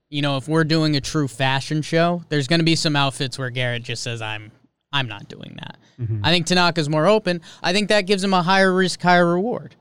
you 0.09 0.23
know, 0.23 0.37
if 0.39 0.49
we're 0.49 0.65
doing 0.65 0.97
a 0.97 1.01
true 1.03 1.29
fashion 1.29 1.83
show, 1.83 2.23
there's 2.31 2.47
going 2.49 2.61
to 2.61 2.65
be 2.65 2.77
some 2.77 2.97
outfits 2.97 3.39
where 3.39 3.51
Gerrit 3.51 3.83
just 3.83 4.03
says, 4.03 4.23
"I'm, 4.23 4.51
I'm 4.93 5.09
not 5.09 5.29
doing 5.29 5.57
that." 5.57 5.79
Mm-hmm. 6.01 6.25
I 6.25 6.31
think 6.31 6.47
Tanaka's 6.47 6.89
more 6.89 7.07
open. 7.07 7.41
I 7.63 7.73
think 7.73 7.89
that 7.89 8.03
gives 8.03 8.23
him 8.23 8.35
a 8.35 8.43
higher 8.43 8.73
risk, 8.73 9.03
higher 9.03 9.27
reward. 9.27 9.75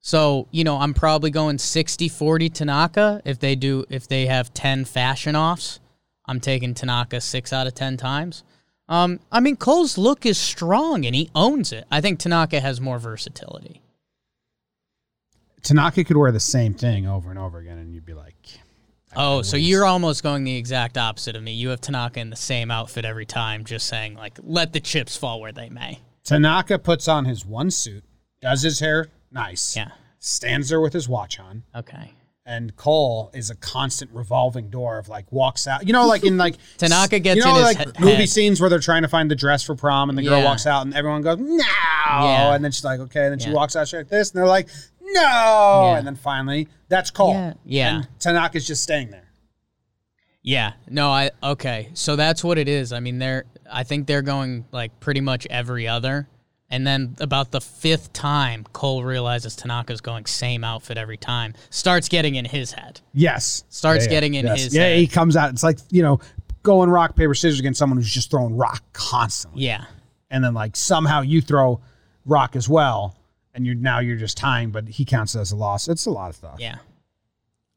So, 0.00 0.48
you 0.50 0.64
know, 0.64 0.76
I'm 0.76 0.92
probably 0.92 1.30
going 1.30 1.56
60-40 1.56 2.52
Tanaka 2.52 3.22
if 3.24 3.38
they 3.38 3.56
do 3.56 3.86
if 3.88 4.06
they 4.06 4.26
have 4.26 4.52
10 4.52 4.84
fashion 4.84 5.34
offs. 5.34 5.80
I'm 6.26 6.40
taking 6.40 6.74
Tanaka 6.74 7.22
6 7.22 7.52
out 7.54 7.66
of 7.66 7.74
10 7.74 7.96
times. 7.96 8.44
Um, 8.86 9.20
I 9.32 9.40
mean, 9.40 9.56
Cole's 9.56 9.96
look 9.96 10.26
is 10.26 10.36
strong 10.36 11.06
and 11.06 11.14
he 11.14 11.30
owns 11.34 11.72
it. 11.72 11.86
I 11.90 12.02
think 12.02 12.18
Tanaka 12.18 12.60
has 12.60 12.82
more 12.82 12.98
versatility. 12.98 13.80
Tanaka 15.62 16.04
could 16.04 16.18
wear 16.18 16.32
the 16.32 16.40
same 16.40 16.74
thing 16.74 17.06
over 17.06 17.30
and 17.30 17.38
over 17.38 17.58
again, 17.58 17.78
and 17.78 17.94
you'd 17.94 18.04
be 18.04 18.12
like, 18.12 18.60
Oh, 19.16 19.42
so 19.42 19.56
you're 19.56 19.84
almost 19.84 20.22
going 20.22 20.44
the 20.44 20.56
exact 20.56 20.98
opposite 20.98 21.36
of 21.36 21.42
me. 21.42 21.52
You 21.52 21.68
have 21.70 21.80
Tanaka 21.80 22.20
in 22.20 22.30
the 22.30 22.36
same 22.36 22.70
outfit 22.70 23.04
every 23.04 23.26
time, 23.26 23.64
just 23.64 23.86
saying 23.86 24.14
like, 24.14 24.38
let 24.42 24.72
the 24.72 24.80
chips 24.80 25.16
fall 25.16 25.40
where 25.40 25.52
they 25.52 25.68
may. 25.70 26.00
Tanaka 26.24 26.78
puts 26.78 27.06
on 27.08 27.24
his 27.24 27.44
one 27.44 27.70
suit, 27.70 28.04
does 28.40 28.62
his 28.62 28.80
hair 28.80 29.08
nice, 29.30 29.76
Yeah. 29.76 29.90
stands 30.18 30.68
there 30.68 30.80
with 30.80 30.92
his 30.92 31.08
watch 31.08 31.38
on, 31.38 31.64
Okay. 31.76 32.12
and 32.46 32.74
Cole 32.76 33.30
is 33.34 33.50
a 33.50 33.54
constant 33.56 34.10
revolving 34.12 34.70
door 34.70 34.98
of 34.98 35.08
like 35.08 35.30
walks 35.30 35.66
out. 35.66 35.86
You 35.86 35.92
know, 35.92 36.06
like 36.06 36.24
in 36.24 36.36
like 36.38 36.56
Tanaka 36.78 37.18
gets 37.18 37.38
you 37.38 37.44
know, 37.44 37.50
in 37.58 37.66
his 37.66 37.76
like 37.76 37.96
he- 37.96 38.02
movie 38.04 38.16
head. 38.16 38.28
scenes 38.28 38.60
where 38.60 38.70
they're 38.70 38.78
trying 38.78 39.02
to 39.02 39.08
find 39.08 39.30
the 39.30 39.34
dress 39.36 39.62
for 39.62 39.74
prom, 39.74 40.08
and 40.08 40.16
the 40.18 40.22
girl 40.22 40.38
Yeah. 40.38 40.44
walks 40.44 40.66
out, 40.66 40.86
and 40.86 40.94
everyone 40.94 41.20
goes 41.22 41.38
no, 41.38 41.56
Yeah. 41.56 42.54
and 42.54 42.64
then 42.64 42.72
she's 42.72 42.84
like 42.84 43.00
okay, 43.00 43.24
and 43.24 43.32
then 43.32 43.38
she 43.38 43.48
Yeah. 43.48 43.54
walks 43.56 43.76
out 43.76 43.86
she's 43.88 43.98
like 43.98 44.08
this, 44.08 44.30
and 44.30 44.38
they're 44.38 44.46
like 44.48 44.68
no, 45.14 45.20
Yeah. 45.92 45.98
and 45.98 46.06
then 46.06 46.16
finally 46.16 46.68
that's 46.88 47.10
Cole. 47.10 47.32
Yeah. 47.32 47.52
Yeah. 47.64 47.96
And 47.96 48.08
Tanaka's 48.20 48.66
just 48.66 48.82
staying 48.82 49.10
there. 49.10 49.28
Yeah. 50.42 50.72
No, 50.88 51.10
I 51.10 51.30
okay. 51.42 51.88
So 51.94 52.16
that's 52.16 52.44
what 52.44 52.58
it 52.58 52.68
is. 52.68 52.92
I 52.92 53.00
mean, 53.00 53.18
they're 53.18 53.44
I 53.70 53.82
think 53.82 54.06
they're 54.06 54.22
going 54.22 54.66
like 54.72 54.98
pretty 55.00 55.20
much 55.20 55.46
every 55.48 55.88
other. 55.88 56.28
And 56.70 56.86
then 56.86 57.14
about 57.20 57.50
the 57.52 57.60
fifth 57.60 58.12
time, 58.12 58.64
Cole 58.72 59.04
realizes 59.04 59.54
Tanaka's 59.54 60.00
going 60.00 60.26
same 60.26 60.64
outfit 60.64 60.96
every 60.98 61.16
time. 61.18 61.54
Starts 61.70 62.08
getting 62.08 62.34
in 62.34 62.44
his 62.46 62.72
head. 62.72 63.00
Yes, 63.12 63.64
Starts 63.68 64.04
Yeah, 64.06 64.10
yeah. 64.10 64.16
getting 64.16 64.34
in 64.34 64.46
Yes. 64.46 64.62
his 64.64 64.74
Yeah, 64.74 64.82
head. 64.82 64.98
he 64.98 65.06
comes 65.06 65.36
out. 65.36 65.50
It's 65.50 65.62
like 65.62 65.78
you 65.90 66.02
know, 66.02 66.20
going 66.62 66.90
rock 66.90 67.14
paper 67.16 67.34
scissors 67.34 67.60
against 67.60 67.78
someone 67.78 67.96
who's 67.98 68.12
just 68.12 68.30
throwing 68.30 68.56
rock 68.56 68.82
constantly. 68.92 69.64
Yeah. 69.64 69.84
and 70.30 70.42
then 70.42 70.52
like 70.54 70.74
somehow 70.74 71.20
you 71.20 71.40
throw 71.40 71.80
rock 72.26 72.56
as 72.56 72.68
well, 72.68 73.14
and 73.54 73.64
you're 73.64 73.74
now 73.74 74.00
you're 74.00 74.16
just 74.16 74.36
tying, 74.36 74.70
but 74.70 74.88
he 74.88 75.04
counts 75.04 75.34
it 75.34 75.40
as 75.40 75.52
a 75.52 75.56
loss. 75.56 75.88
It's 75.88 76.06
a 76.06 76.10
lot 76.10 76.30
of 76.30 76.36
stuff. 76.36 76.56
Yeah. 76.58 76.78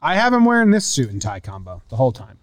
I 0.01 0.15
have 0.15 0.33
him 0.33 0.45
wearing 0.45 0.71
this 0.71 0.85
suit 0.85 1.09
and 1.09 1.21
tie 1.21 1.39
combo 1.39 1.81
the 1.89 1.95
whole 1.95 2.11
time. 2.11 2.39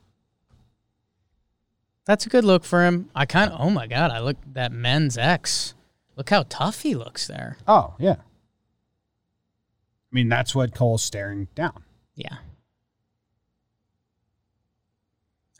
That's 2.04 2.26
a 2.26 2.28
good 2.28 2.44
look 2.44 2.64
for 2.64 2.84
him. 2.84 3.10
I 3.14 3.26
kind 3.26 3.50
of, 3.50 3.60
oh 3.60 3.70
my 3.70 3.86
God, 3.86 4.10
I 4.10 4.20
look 4.20 4.36
that 4.52 4.72
men's 4.72 5.16
X. 5.16 5.74
Look 6.16 6.30
how 6.30 6.44
tough 6.48 6.82
he 6.82 6.94
looks 6.94 7.26
there. 7.26 7.58
Oh 7.66 7.94
yeah. 7.98 8.16
I 8.16 10.12
mean 10.12 10.28
that's 10.28 10.54
what 10.54 10.74
Cole's 10.74 11.02
staring 11.02 11.48
down. 11.54 11.82
Yeah. 12.14 12.36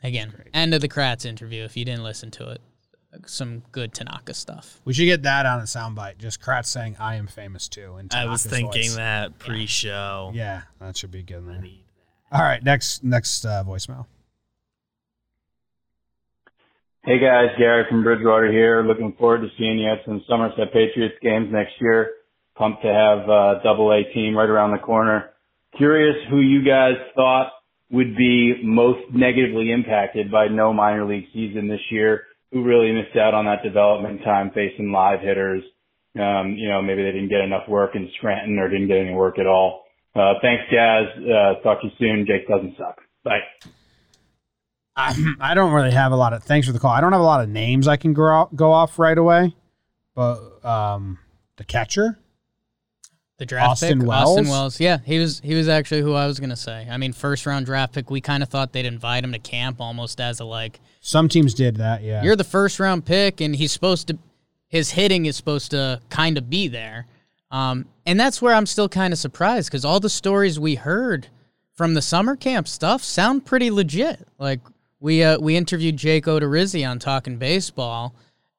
Again, 0.03 0.33
end 0.53 0.73
of 0.73 0.81
the 0.81 0.87
Kratz 0.87 1.25
interview. 1.25 1.63
If 1.63 1.75
you 1.75 1.83
didn't 1.83 2.03
listen 2.03 2.29
to 2.31 2.51
it, 2.51 2.61
some 3.25 3.63
good 3.71 3.93
Tanaka 3.93 4.33
stuff. 4.33 4.81
We 4.85 4.93
should 4.93 5.05
get 5.05 5.23
that 5.23 5.45
on 5.45 5.59
a 5.59 5.63
soundbite. 5.63 6.17
Just 6.17 6.41
Kratz 6.41 6.65
saying 6.67 6.97
"I 6.99 7.15
am 7.15 7.27
famous 7.27 7.67
too." 7.67 7.97
In 7.97 8.09
I 8.11 8.25
was 8.25 8.45
thinking 8.45 8.89
voice. 8.89 8.95
that 8.95 9.39
pre-show. 9.39 10.31
Yeah, 10.33 10.63
that 10.79 10.97
should 10.97 11.11
be 11.11 11.23
good. 11.23 11.37
I 11.37 11.53
Man. 11.53 11.61
need 11.61 11.83
All 12.31 12.41
right, 12.41 12.63
next 12.63 13.03
next 13.03 13.45
uh, 13.45 13.63
voicemail. 13.65 14.05
Hey 17.03 17.19
guys, 17.19 17.49
Gary 17.59 17.85
from 17.87 18.03
Bridgewater 18.03 18.51
here. 18.51 18.81
Looking 18.83 19.13
forward 19.19 19.41
to 19.41 19.47
seeing 19.59 19.77
you 19.77 19.91
at 19.91 19.99
some 20.05 20.23
Somerset 20.27 20.73
Patriots 20.73 21.13
games 21.21 21.49
next 21.51 21.73
year. 21.79 22.09
Pumped 22.57 22.81
to 22.81 22.87
have 22.87 23.29
a 23.29 23.61
double 23.63 23.91
A 23.91 24.11
team 24.11 24.35
right 24.35 24.49
around 24.49 24.71
the 24.71 24.79
corner. 24.79 25.29
Curious 25.77 26.15
who 26.31 26.39
you 26.39 26.65
guys 26.65 26.95
thought 27.15 27.51
would 27.91 28.15
be 28.17 28.55
most 28.63 29.01
negatively 29.13 29.71
impacted 29.71 30.31
by 30.31 30.47
no 30.47 30.73
minor 30.73 31.05
league 31.05 31.27
season 31.31 31.67
this 31.67 31.81
year. 31.91 32.23
Who 32.55 32.63
really 32.63 32.93
missed 32.93 33.17
out 33.17 33.33
on 33.33 33.43
that 33.47 33.63
development 33.63 34.21
time 34.23 34.49
facing 34.55 34.89
live 34.89 35.19
hitters? 35.19 35.61
Um, 36.17 36.55
you 36.57 36.69
know, 36.69 36.81
maybe 36.81 37.03
they 37.03 37.11
didn't 37.11 37.27
get 37.27 37.41
enough 37.41 37.67
work 37.67 37.95
in 37.95 38.09
Scranton 38.17 38.57
or 38.57 38.69
didn't 38.69 38.87
get 38.87 38.95
any 38.95 39.13
work 39.13 39.37
at 39.39 39.45
all. 39.45 39.83
Uh, 40.15 40.35
thanks 40.41 40.63
guys. 40.73 41.07
Uh, 41.17 41.61
talk 41.63 41.81
to 41.81 41.87
you 41.87 41.93
soon. 41.99 42.25
Jake 42.25 42.47
doesn't 42.47 42.77
suck. 42.77 43.01
Bye. 43.25 43.39
I, 44.95 45.33
I 45.41 45.53
don't 45.53 45.73
really 45.73 45.91
have 45.91 46.13
a 46.13 46.15
lot 46.15 46.31
of. 46.31 46.45
Thanks 46.45 46.65
for 46.65 46.71
the 46.71 46.79
call. 46.79 46.91
I 46.91 47.01
don't 47.01 47.11
have 47.11 47.19
a 47.19 47.25
lot 47.25 47.41
of 47.41 47.49
names 47.49 47.89
I 47.89 47.97
can 47.97 48.13
go 48.13 48.49
go 48.55 48.71
off 48.71 48.97
right 48.97 49.17
away, 49.17 49.53
but 50.15 50.65
um, 50.65 51.19
the 51.57 51.65
catcher. 51.65 52.17
The 53.37 53.45
draft 53.45 53.71
Austin 53.71 53.99
pick, 53.99 54.07
Wells? 54.07 54.29
Austin 54.29 54.47
Wells. 54.49 54.79
Yeah, 54.79 54.99
he 55.03 55.19
was 55.19 55.41
he 55.41 55.55
was 55.55 55.67
actually 55.67 56.01
who 56.01 56.13
I 56.13 56.25
was 56.25 56.39
gonna 56.39 56.55
say. 56.55 56.87
I 56.89 56.97
mean, 56.97 57.11
first 57.11 57.45
round 57.45 57.65
draft 57.65 57.93
pick. 57.93 58.09
We 58.09 58.21
kind 58.21 58.41
of 58.41 58.49
thought 58.49 58.71
they'd 58.71 58.85
invite 58.85 59.23
him 59.23 59.33
to 59.33 59.39
camp 59.39 59.81
almost 59.81 60.21
as 60.21 60.39
a 60.39 60.45
like, 60.45 60.79
Some 61.01 61.27
teams 61.27 61.53
did 61.53 61.75
that. 61.77 62.01
Yeah, 62.01 62.23
you're 62.23 62.37
the 62.37 62.45
first 62.45 62.79
round 62.79 63.05
pick, 63.05 63.41
and 63.41 63.55
he's 63.55 63.73
supposed 63.73 64.07
to, 64.07 64.17
his 64.67 64.91
hitting 64.91 65.25
is 65.25 65.35
supposed 65.35 65.71
to 65.71 66.01
kind 66.09 66.37
of 66.37 66.49
be 66.49 66.67
there. 66.69 67.07
Um, 67.51 67.85
and 68.05 68.19
that's 68.19 68.41
where 68.41 68.53
I'm 68.53 68.65
still 68.65 68.89
kind 68.89 69.13
of 69.13 69.19
surprised 69.19 69.69
because 69.69 69.83
all 69.85 69.99
the 69.99 70.09
stories 70.09 70.59
we 70.59 70.75
heard 70.75 71.27
from 71.73 71.93
the 71.93 72.01
summer 72.01 72.35
camp 72.35 72.67
stuff 72.67 73.03
sound 73.03 73.45
pretty 73.45 73.69
legit. 73.69 74.25
Like 74.39 74.61
we 74.99 75.23
uh, 75.23 75.39
we 75.39 75.55
interviewed 75.57 75.97
Jake 75.97 76.25
Odorizzi 76.25 76.89
on 76.89 76.99
Talking 76.99 77.37
Baseball, 77.37 78.15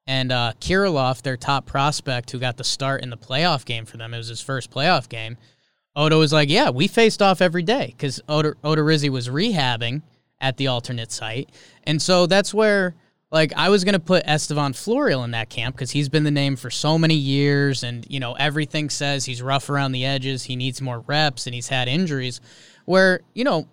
and 0.07 0.31
uh, 0.31 0.53
Kirilloff, 0.61 1.21
their 1.21 1.37
top 1.37 1.65
prospect, 1.65 2.31
who 2.31 2.39
got 2.39 2.57
the 2.57 2.63
start 2.63 3.03
in 3.03 3.09
the 3.09 3.17
playoff 3.17 3.65
game 3.65 3.85
for 3.85 3.97
them. 3.97 4.13
It 4.13 4.17
was 4.17 4.29
his 4.29 4.41
first 4.41 4.71
playoff 4.71 5.09
game. 5.09 5.37
Odo 5.95 6.19
was 6.19 6.31
like, 6.31 6.49
"Yeah, 6.49 6.69
we 6.69 6.87
faced 6.87 7.21
off 7.21 7.41
every 7.41 7.63
day 7.63 7.87
because 7.87 8.21
Odo 8.29 8.53
Odorizzi 8.63 9.09
was 9.09 9.27
rehabbing 9.27 10.01
at 10.39 10.57
the 10.57 10.67
alternate 10.67 11.11
site, 11.11 11.49
and 11.83 12.01
so 12.01 12.25
that's 12.25 12.53
where." 12.53 12.95
Like 13.29 13.51
I 13.57 13.67
was 13.67 13.83
gonna 13.83 13.99
put 13.99 14.23
Estevan 14.25 14.71
Florial 14.71 15.25
in 15.25 15.31
that 15.31 15.49
camp 15.49 15.75
because 15.75 15.91
he's 15.91 16.07
been 16.07 16.23
the 16.23 16.31
name 16.31 16.55
for 16.55 16.69
so 16.69 16.97
many 16.97 17.15
years, 17.15 17.83
and 17.83 18.07
you 18.09 18.21
know 18.21 18.35
everything 18.35 18.89
says 18.89 19.25
he's 19.25 19.41
rough 19.41 19.69
around 19.69 19.91
the 19.91 20.05
edges. 20.05 20.43
He 20.45 20.55
needs 20.55 20.81
more 20.81 21.01
reps, 21.01 21.45
and 21.45 21.53
he's 21.53 21.67
had 21.67 21.89
injuries. 21.89 22.39
Where 22.85 23.19
you 23.33 23.43
know, 23.43 23.67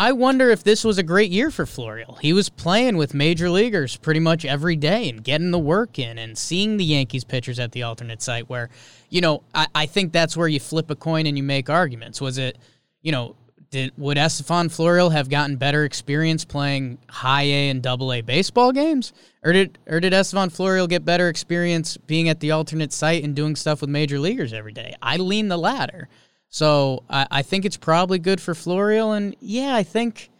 I 0.00 0.12
wonder 0.12 0.48
if 0.48 0.64
this 0.64 0.82
was 0.82 0.96
a 0.96 1.02
great 1.02 1.30
year 1.30 1.50
for 1.50 1.66
Florial. 1.66 2.18
He 2.20 2.32
was 2.32 2.48
playing 2.48 2.96
with 2.96 3.12
major 3.12 3.50
leaguers 3.50 3.98
pretty 3.98 4.18
much 4.18 4.46
every 4.46 4.74
day 4.74 5.10
and 5.10 5.22
getting 5.22 5.50
the 5.50 5.58
work 5.58 5.98
in, 5.98 6.16
and 6.16 6.38
seeing 6.38 6.78
the 6.78 6.84
Yankees 6.86 7.22
pitchers 7.22 7.58
at 7.58 7.72
the 7.72 7.82
alternate 7.82 8.22
site. 8.22 8.48
Where, 8.48 8.70
you 9.10 9.20
know, 9.20 9.42
I, 9.54 9.66
I 9.74 9.84
think 9.84 10.14
that's 10.14 10.38
where 10.38 10.48
you 10.48 10.58
flip 10.58 10.90
a 10.90 10.96
coin 10.96 11.26
and 11.26 11.36
you 11.36 11.42
make 11.42 11.68
arguments. 11.68 12.18
Was 12.18 12.38
it, 12.38 12.56
you 13.02 13.12
know, 13.12 13.36
did 13.70 13.92
would 13.98 14.16
Estevan 14.16 14.70
Florial 14.70 15.12
have 15.12 15.28
gotten 15.28 15.56
better 15.56 15.84
experience 15.84 16.46
playing 16.46 16.96
high 17.10 17.42
A 17.42 17.68
and 17.68 17.82
double 17.82 18.10
A 18.14 18.22
baseball 18.22 18.72
games? 18.72 19.12
Or 19.42 19.52
did 19.52 19.76
or 19.86 20.00
did 20.00 20.14
Estevan 20.14 20.48
Florial 20.48 20.88
get 20.88 21.04
better 21.04 21.28
experience 21.28 21.98
being 21.98 22.30
at 22.30 22.40
the 22.40 22.52
alternate 22.52 22.94
site 22.94 23.22
and 23.22 23.36
doing 23.36 23.54
stuff 23.54 23.82
with 23.82 23.90
major 23.90 24.18
leaguers 24.18 24.54
every 24.54 24.72
day? 24.72 24.94
I 25.02 25.18
lean 25.18 25.48
the 25.48 25.58
latter. 25.58 26.08
So 26.50 27.04
I, 27.08 27.26
I 27.30 27.42
think 27.42 27.64
it's 27.64 27.76
probably 27.76 28.18
good 28.18 28.40
for 28.40 28.54
Florial 28.54 29.16
and 29.16 29.34
yeah, 29.40 29.74
I 29.74 29.82
think 29.82 30.30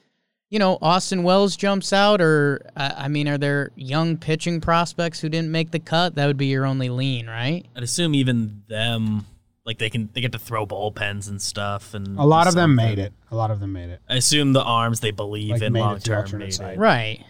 you 0.51 0.59
know, 0.59 0.79
Austin 0.83 1.23
Wells 1.23 1.57
jumps 1.57 1.93
out, 1.93 2.21
or 2.21 2.61
I 2.77 3.05
I 3.05 3.09
mean, 3.09 3.29
are 3.29 3.39
there 3.39 3.71
young 3.77 4.17
pitching 4.17 4.61
prospects 4.61 5.21
who 5.21 5.29
didn't 5.29 5.53
make 5.53 5.71
the 5.71 5.79
cut? 5.79 6.17
That 6.17 6.27
would 6.27 6.37
be 6.37 6.47
your 6.47 6.67
only 6.67 6.89
lean, 6.89 7.29
right? 7.29 7.65
I'd 7.77 7.85
assume 7.85 8.17
even 8.17 8.65
them, 8.67 9.27
like 9.65 9.79
they 9.79 9.89
can, 9.89 10.11
they 10.13 10.21
get 10.21 10.33
to 10.33 10.41
throw 10.41 10.67
bullpens 10.67 11.29
and 11.29 11.41
stuff, 11.41 11.95
and 11.95 12.19
a 12.19 12.25
lot 12.25 12.45
do 12.45 12.49
of 12.49 12.55
them 12.57 12.75
made 12.75 12.99
it. 12.99 13.13
A 13.31 13.37
lot 13.37 13.53
of 13.53 13.61
them 13.61 13.73
made 13.73 13.91
it. 13.91 14.01
I 14.09 14.17
assume 14.17 14.53
the 14.53 14.65
arms 14.65 14.99
they 14.99 15.13
believe 15.13 15.51
Like, 15.51 15.63
in 15.63 15.73
made 15.73 15.81
it 15.81 15.83
to 15.83 15.87
long 15.87 15.99
term 16.01 16.19
alternate 16.19 16.59
made 16.59 16.73
it. 16.73 16.79
Right. 16.79 17.25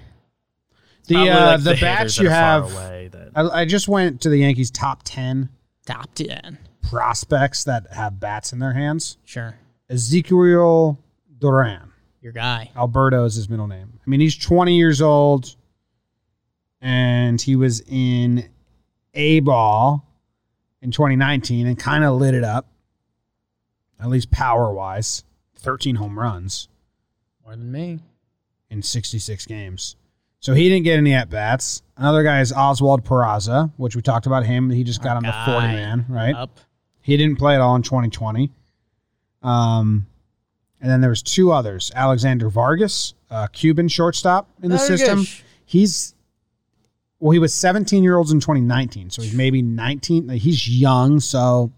The 1.09 1.16
uh, 1.16 1.47
like, 1.53 1.64
the, 1.64 1.74
hitters 1.74 1.81
batch 1.81 2.16
that 2.16 2.22
you 2.22 2.28
have. 2.31 2.72
away 2.72 3.11
that- 3.12 3.33
I, 3.35 3.61
I 3.61 3.64
just 3.66 3.87
went 3.87 4.22
to 4.22 4.31
the 4.31 4.39
Yankees 4.39 4.70
top 4.70 5.03
ten 5.05 5.51
Top 5.87 6.14
ten. 6.14 6.57
Prospects 6.83 7.64
that 7.64 7.93
have 7.93 8.18
bats 8.20 8.53
in 8.53 8.59
their 8.59 8.72
hands. 8.72 9.16
Sure. 9.24 9.55
Ezequiel 9.91 10.99
Duran. 11.39 11.93
Your 12.20 12.33
guy. 12.33 12.70
Alberto 12.76 13.24
is 13.24 13.35
his 13.35 13.49
middle 13.49 13.66
name. 13.66 13.99
I 14.07 14.11
mean, 14.11 14.20
he's 14.20 14.37
20 14.37 14.76
years 14.76 15.01
old, 15.01 15.55
and 16.81 17.41
he 17.41 17.57
was 17.57 17.81
in 17.89 18.49
A 19.14 19.41
ball 19.41 20.07
in 20.83 20.91
2019 20.91 21.66
and 21.66 21.78
kind 21.78 22.05
of 22.05 22.16
lit 22.16 22.35
it 22.35 22.45
up. 22.45 22.66
at 24.01 24.09
least 24.09 24.31
power 24.31 24.72
wise. 24.72 25.24
13 25.57 25.97
home 25.97 26.18
runs 26.18 26.68
More 27.45 27.55
than 27.55 27.70
me. 27.70 28.01
in 28.70 28.83
66 28.83 29.45
games. 29.45 29.97
So 30.41 30.55
he 30.55 30.70
didn't 30.70 30.85
get 30.85 30.97
any 30.97 31.12
at 31.12 31.28
bats. 31.28 31.83
Another 31.99 32.22
guy 32.22 32.41
is 32.41 32.51
Oswald 32.51 33.05
Peraza, 33.05 33.70
which 33.76 33.95
we 33.95 34.01
talked 34.01 34.24
about 34.24 34.47
him. 34.47 34.70
He 34.70 34.85
just 34.85 35.03
got 35.03 35.18
on 35.18 35.22
the 35.22 35.35
40 35.45 35.66
man, 35.66 36.07
right? 36.09 36.35
Up. 36.35 36.59
He 37.03 37.16
didn't 37.16 37.36
play 37.36 37.55
at 37.55 37.61
all 37.61 37.74
in 37.76 37.82
2020. 37.82 38.51
Um, 39.42 40.07
and 40.80 40.90
then 40.90 41.01
there 41.01 41.11
was 41.11 41.22
two 41.22 41.53
others: 41.53 41.90
Alexander 41.94 42.48
Vargas, 42.48 43.14
uh, 43.30 43.46
Cuban 43.48 43.88
shortstop 43.88 44.48
in 44.62 44.70
the 44.70 44.78
system. 44.78 45.24
He's 45.64 46.14
well, 47.18 47.32
he 47.32 47.38
was 47.38 47.53
17 47.55 48.03
year 48.03 48.16
olds 48.16 48.32
in 48.32 48.40
2019, 48.40 49.11
so 49.11 49.22
he's 49.22 49.34
maybe 49.34 49.61
19. 49.62 50.26
like, 50.28 50.40
He's 50.40 50.66
young, 50.68 51.20
so 51.20 51.70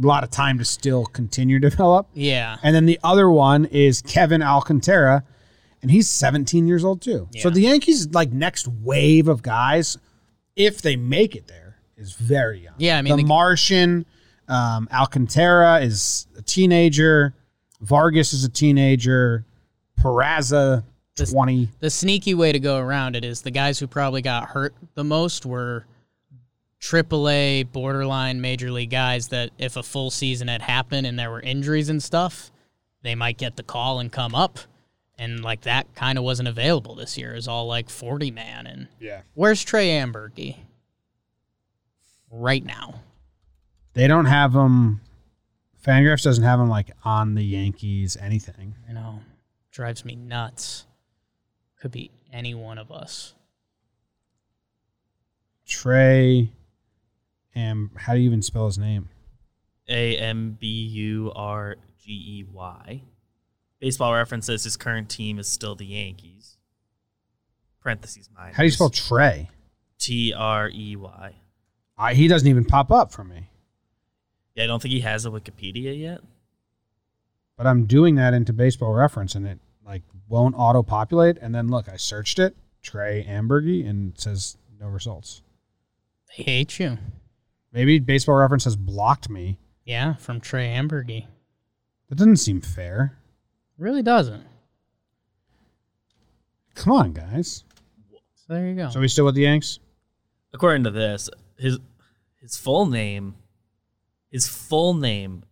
a 0.00 0.06
lot 0.06 0.22
of 0.24 0.30
time 0.30 0.58
to 0.58 0.64
still 0.64 1.04
continue 1.06 1.58
to 1.58 1.68
develop. 1.70 2.06
Yeah. 2.14 2.56
And 2.62 2.74
then 2.74 2.86
the 2.86 3.00
other 3.02 3.28
one 3.30 3.64
is 3.66 4.02
Kevin 4.02 4.42
Alcantara, 4.42 5.24
and 5.82 5.90
he's 5.90 6.08
17 6.08 6.66
years 6.68 6.84
old 6.84 7.00
too. 7.02 7.28
So 7.38 7.50
the 7.50 7.62
Yankees 7.62 8.08
like 8.10 8.30
next 8.32 8.68
wave 8.68 9.26
of 9.28 9.42
guys, 9.42 9.98
if 10.54 10.80
they 10.80 10.94
make 10.96 11.34
it 11.34 11.48
there, 11.48 11.78
is 11.96 12.12
very 12.12 12.60
young. 12.64 12.74
Yeah, 12.78 12.98
I 12.98 13.02
mean, 13.02 13.16
the, 13.16 13.22
the- 13.22 13.28
Martian, 13.28 14.06
um, 14.48 14.88
Alcantara 14.92 15.80
is 15.80 16.26
a 16.36 16.42
teenager. 16.42 17.34
Vargas 17.80 18.32
is 18.32 18.44
a 18.44 18.48
teenager. 18.48 19.44
Peraza, 20.00 20.84
This- 21.16 21.32
20. 21.32 21.68
The 21.80 21.90
sneaky 21.90 22.34
way 22.34 22.52
to 22.52 22.58
go 22.60 22.78
around 22.78 23.16
it 23.16 23.24
is 23.24 23.42
the 23.42 23.50
guys 23.50 23.78
who 23.78 23.86
probably 23.86 24.22
got 24.22 24.48
hurt 24.50 24.74
the 24.94 25.04
most 25.04 25.44
were 25.46 25.86
AAA, 26.80 27.64
borderline 27.72 28.40
major 28.40 28.70
league 28.70 28.90
guys 28.90 29.28
that 29.28 29.50
if 29.58 29.76
a 29.76 29.82
full 29.82 30.10
season 30.10 30.48
had 30.48 30.62
happened 30.62 31.06
and 31.06 31.18
there 31.18 31.30
were 31.30 31.40
injuries 31.40 31.88
and 31.88 32.02
stuff, 32.02 32.50
they 33.02 33.14
might 33.14 33.38
get 33.38 33.56
the 33.56 33.62
call 33.62 33.98
and 33.98 34.12
come 34.12 34.34
up. 34.34 34.58
And 35.18 35.42
like 35.42 35.62
that 35.62 35.94
kind 35.94 36.18
of 36.18 36.24
wasn't 36.24 36.48
available 36.48 36.94
this 36.94 37.16
year. 37.16 37.34
It's 37.34 37.48
all 37.48 37.66
like 37.66 37.88
40 37.88 38.30
man. 38.30 38.66
And 38.66 38.88
Yeah. 39.00 39.22
where's 39.32 39.64
Trey 39.64 39.88
Amburgey? 39.88 40.56
Right 42.30 42.64
now. 42.64 43.00
They 43.96 44.06
don't 44.08 44.26
have 44.26 44.52
them. 44.52 45.00
Fangraphs 45.82 46.22
doesn't 46.22 46.44
have 46.44 46.58
them 46.58 46.68
like 46.68 46.90
on 47.02 47.34
the 47.34 47.42
Yankees 47.42 48.14
anything. 48.20 48.74
You 48.86 48.92
know, 48.92 49.20
drives 49.70 50.04
me 50.04 50.14
nuts. 50.14 50.84
Could 51.80 51.92
be 51.92 52.10
any 52.30 52.54
one 52.54 52.76
of 52.76 52.92
us. 52.92 53.32
Trey, 55.66 56.52
and 57.54 57.88
how 57.96 58.12
do 58.12 58.20
you 58.20 58.26
even 58.26 58.42
spell 58.42 58.66
his 58.66 58.76
name? 58.76 59.08
A 59.88 60.18
M 60.18 60.58
B 60.60 60.66
U 60.66 61.32
R 61.34 61.76
G 61.98 62.12
E 62.12 62.44
Y. 62.52 63.02
Baseball 63.80 64.12
reference 64.12 64.44
says 64.44 64.62
his 64.62 64.76
current 64.76 65.08
team 65.08 65.38
is 65.38 65.48
still 65.48 65.74
the 65.74 65.86
Yankees. 65.86 66.58
Parentheses 67.80 68.28
minus. 68.36 68.56
How 68.56 68.62
do 68.62 68.66
you 68.66 68.72
spell 68.72 68.90
Trey? 68.90 69.48
T 69.98 70.34
R 70.36 70.68
E 70.68 70.96
Y? 70.96 71.34
I, 71.96 72.12
he 72.12 72.28
doesn't 72.28 72.46
even 72.46 72.66
pop 72.66 72.92
up 72.92 73.10
for 73.10 73.24
me. 73.24 73.48
Yeah, 74.56 74.64
I 74.64 74.66
don't 74.66 74.82
think 74.82 74.92
he 74.92 75.00
has 75.00 75.24
a 75.26 75.30
Wikipedia 75.30 75.96
yet. 75.96 76.20
But 77.56 77.66
I'm 77.66 77.86
doing 77.86 78.16
that 78.16 78.34
into 78.34 78.52
baseball 78.52 78.92
reference 78.92 79.34
and 79.34 79.46
it 79.46 79.58
like 79.84 80.02
won't 80.28 80.54
auto 80.58 80.82
populate. 80.82 81.38
And 81.40 81.54
then 81.54 81.68
look, 81.68 81.88
I 81.88 81.96
searched 81.96 82.38
it, 82.38 82.56
Trey 82.82 83.24
Amburgey, 83.28 83.88
and 83.88 84.14
it 84.14 84.20
says 84.20 84.56
no 84.80 84.88
results. 84.88 85.42
They 86.36 86.42
hate 86.42 86.78
you. 86.78 86.98
Maybe 87.72 87.98
baseball 87.98 88.36
reference 88.36 88.64
has 88.64 88.76
blocked 88.76 89.28
me. 89.28 89.58
Yeah, 89.84 90.14
from 90.14 90.40
Trey 90.40 90.68
Amburgey. 90.68 91.26
That 92.08 92.16
doesn't 92.16 92.36
seem 92.36 92.60
fair. 92.60 93.18
Really 93.78 94.02
doesn't. 94.02 94.44
Come 96.74 96.92
on, 96.92 97.12
guys. 97.12 97.64
So 98.34 98.54
there 98.54 98.66
you 98.66 98.74
go. 98.74 98.90
So 98.90 99.00
we 99.00 99.08
still 99.08 99.24
with 99.24 99.34
the 99.34 99.42
Yanks? 99.42 99.78
According 100.52 100.84
to 100.84 100.90
this, 100.90 101.28
his 101.58 101.78
his 102.40 102.56
full 102.56 102.86
name, 102.86 103.34
his 104.36 104.46
full 104.48 104.92
name, 104.94 105.42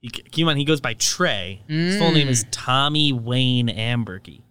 he, 0.00 0.08
keep 0.08 0.38
in 0.40 0.46
mind 0.46 0.58
he 0.58 0.64
goes 0.64 0.80
by 0.80 0.94
Trey. 0.94 1.62
His 1.68 1.96
full 1.98 2.10
name 2.12 2.28
is 2.28 2.44
Mm. 2.44 2.48
Tommy 2.50 3.12
Wayne 3.12 3.68
Amburgey. 3.68 4.42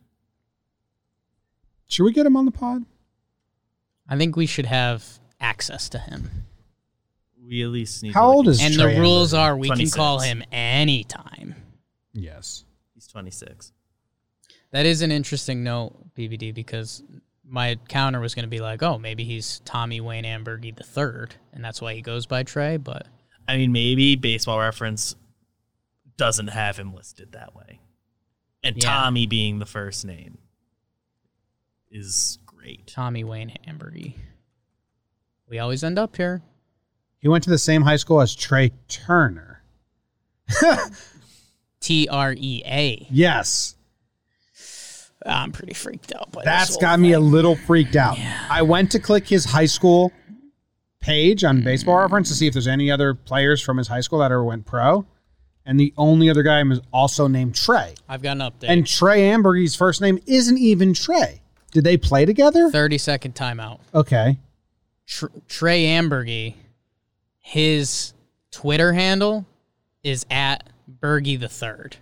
Should 1.88 2.04
we 2.04 2.12
get 2.14 2.26
him 2.26 2.36
on 2.36 2.46
the 2.46 2.52
pod? 2.52 2.84
I 4.10 4.18
think 4.18 4.36
we 4.36 4.46
should 4.46 4.66
have 4.66 5.20
access 5.40 5.90
to 5.90 6.00
him. 6.00 6.46
We 7.46 7.64
at 7.64 7.70
least 7.70 8.04
need. 8.04 8.14
How 8.14 8.22
to 8.22 8.28
look 8.28 8.36
old 8.38 8.48
is 8.50 8.62
And 8.62 8.74
Trey 8.74 8.96
the 8.96 9.00
rules 9.02 9.34
Amburgey? 9.34 9.40
are 9.40 9.58
we 9.58 9.68
can 9.70 9.78
26. 9.78 9.96
call 9.96 10.20
him 10.20 10.44
anytime. 10.52 11.56
Yes. 12.14 12.64
He's 12.94 13.08
twenty 13.08 13.32
six. 13.32 13.72
That 14.72 14.86
is 14.86 15.02
an 15.02 15.12
interesting 15.12 15.64
note, 15.64 16.14
BBD, 16.16 16.54
because 16.54 17.04
my 17.46 17.78
counter 17.88 18.20
was 18.20 18.36
going 18.36 18.44
to 18.44 18.50
be 18.50 18.60
like, 18.60 18.84
oh, 18.84 18.98
maybe 18.98 19.24
he's 19.24 19.62
Tommy 19.64 20.02
Wayne 20.02 20.26
Amburgey 20.26 20.76
the 20.76 20.84
third, 20.84 21.36
and 21.54 21.64
that's 21.64 21.82
why 21.82 21.94
he 21.94 22.02
goes 22.02 22.26
by 22.26 22.44
Trey. 22.44 22.76
But 22.76 23.08
I 23.48 23.58
mean, 23.58 23.72
maybe 23.72 24.16
Baseball 24.16 24.60
Reference 24.60 25.16
doesn't 26.18 26.48
have 26.48 26.78
him 26.78 26.94
listed 26.94 27.32
that 27.34 27.56
way, 27.56 27.80
and 28.64 28.76
Yeah. 28.76 28.90
Tommy 28.90 29.26
being 29.28 29.60
the 29.60 29.66
first 29.66 30.04
name 30.06 30.40
is 31.90 32.40
great. 32.46 32.88
Tommy 32.88 33.24
Wayne 33.24 33.54
Amburgey. 33.68 34.16
We 35.50 35.60
always 35.60 35.84
end 35.84 35.98
up 35.98 36.18
here. 36.18 36.42
He 37.20 37.28
went 37.28 37.44
to 37.46 37.50
the 37.50 37.58
same 37.58 37.84
high 37.84 37.96
school 37.96 38.20
as 38.22 38.36
Trea 38.36 38.72
Turner. 38.88 39.64
T 41.80 42.08
R 42.10 42.34
E 42.38 42.64
A. 42.66 43.08
Yes. 43.10 43.76
I'm 45.26 45.52
pretty 45.52 45.74
freaked 45.74 46.14
out 46.16 46.32
by 46.32 46.44
That's 46.44 46.68
this 46.70 46.76
whole 46.76 46.82
got 46.82 47.00
me 47.00 47.14
a 47.14 47.20
little 47.20 47.56
freaked 47.56 47.96
out. 47.96 48.18
I 48.50 48.62
went 48.62 48.92
to 48.92 49.00
click 49.00 49.28
his 49.28 49.46
high 49.46 49.66
school 49.66 50.12
page 51.08 51.44
on 51.44 51.62
Baseball 51.62 51.96
hmm. 51.96 52.02
Reference 52.02 52.30
to 52.30 52.36
see 52.36 52.48
if 52.48 52.54
there's 52.54 52.68
any 52.68 52.92
other 52.92 53.14
players 53.14 53.62
from 53.62 53.78
his 53.78 53.88
high 53.88 54.02
school 54.02 54.20
that 54.20 54.32
ever 54.32 54.44
went 54.44 54.66
pro, 54.66 55.06
and 55.66 55.80
the 55.80 55.94
only 55.98 56.30
other 56.30 56.44
guy 56.44 56.62
was 56.64 56.82
also 56.92 57.28
named 57.28 57.56
Trey. 57.56 57.96
I've 58.08 58.22
got 58.22 58.38
an 58.38 58.40
update. 58.40 58.70
And 58.70 58.86
Trey 58.86 59.22
Amburgey's 59.22 59.76
first 59.76 60.02
name 60.02 60.20
isn't 60.26 60.58
even 60.58 60.94
Trey. 60.94 61.42
Did 61.72 61.84
they 61.84 61.98
play 61.98 62.26
together? 62.26 62.70
30 62.70 62.98
second 62.98 63.36
timeout. 63.36 63.80
Okay. 63.94 64.38
Tr- 65.06 65.28
Trey 65.48 65.86
Amburgey, 65.86 66.56
his 67.40 68.14
Twitter 68.52 68.94
handle 68.94 69.46
is 70.04 70.26
at 70.30 70.70
Burgy 70.88 71.36
the 71.36 71.50
third. 71.50 71.98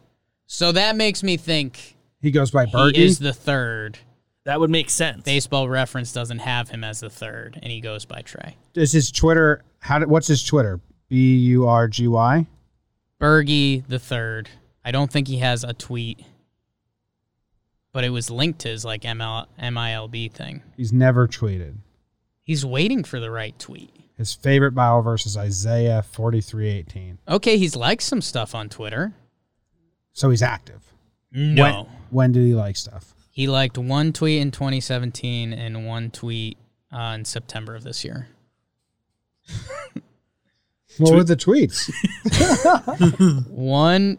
So 0.47 0.71
that 0.71 0.95
makes 0.95 1.23
me 1.23 1.37
think 1.37 1.95
He 2.21 2.31
goes 2.31 2.51
by 2.51 2.65
Burgy. 2.65 2.99
he 2.99 3.05
is 3.05 3.19
the 3.19 3.33
third. 3.33 3.97
That 4.45 4.59
would 4.59 4.69
make 4.69 4.91
sense. 4.91 5.23
Baseball 5.23 5.67
Reference 5.67 6.13
doesn't 6.13 6.39
have 6.39 6.69
him 6.69 6.83
as 6.83 6.99
the 6.99 7.09
third, 7.09 7.59
and 7.61 7.71
he 7.71 7.81
goes 7.81 8.05
by 8.05 8.21
Trey. 8.21 8.57
is 8.75 8.91
his 8.91 9.11
Twitter? 9.11 9.63
How? 9.79 9.99
Did, 9.99 10.07
what's 10.07 10.27
his 10.27 10.43
Twitter? 10.43 10.79
B 11.09 11.35
U 11.37 11.67
R 11.67 11.87
G 11.87 12.07
Y. 12.07 12.45
Burgy 13.19 13.83
the 13.87 13.99
third. 13.99 14.49
I 14.83 14.91
don't 14.91 15.11
think 15.11 15.27
he 15.27 15.37
has 15.39 15.63
a 15.63 15.73
tweet, 15.73 16.23
but 17.91 18.03
it 18.03 18.11
was 18.11 18.29
linked 18.29 18.59
to 18.59 18.69
his 18.69 18.85
like 18.85 19.01
ML, 19.01 19.47
MILB 19.59 20.31
thing. 20.31 20.61
He's 20.77 20.93
never 20.93 21.27
tweeted. 21.27 21.77
He's 22.43 22.63
waiting 22.63 23.03
for 23.03 23.19
the 23.19 23.31
right 23.31 23.57
tweet. 23.57 23.89
His 24.15 24.33
favorite 24.33 24.73
Bible 24.73 25.01
verse 25.01 25.25
is 25.25 25.35
Isaiah 25.35 26.03
forty 26.03 26.41
three 26.41 26.69
eighteen. 26.69 27.17
Okay, 27.27 27.57
he's 27.57 27.75
liked 27.75 28.03
some 28.03 28.21
stuff 28.21 28.53
on 28.53 28.69
Twitter. 28.69 29.13
So 30.13 30.29
he's 30.29 30.43
active. 30.43 30.83
No. 31.31 31.63
When, 31.63 31.85
when 32.11 32.31
did 32.31 32.45
he 32.45 32.53
like 32.53 32.77
stuff? 32.77 33.14
He 33.36 33.47
liked 33.47 33.77
one 33.77 34.13
tweet 34.13 34.41
in 34.41 34.51
2017 34.51 35.51
and 35.51 35.86
one 35.86 36.09
tweet 36.09 36.57
uh, 36.89 37.15
in 37.19 37.25
September 37.25 37.75
of 37.75 37.83
this 37.83 38.05
year. 38.05 38.29
What 40.97 41.13
were 41.13 41.23
the 41.25 41.36
tweets? 41.36 41.91
One 43.49 44.17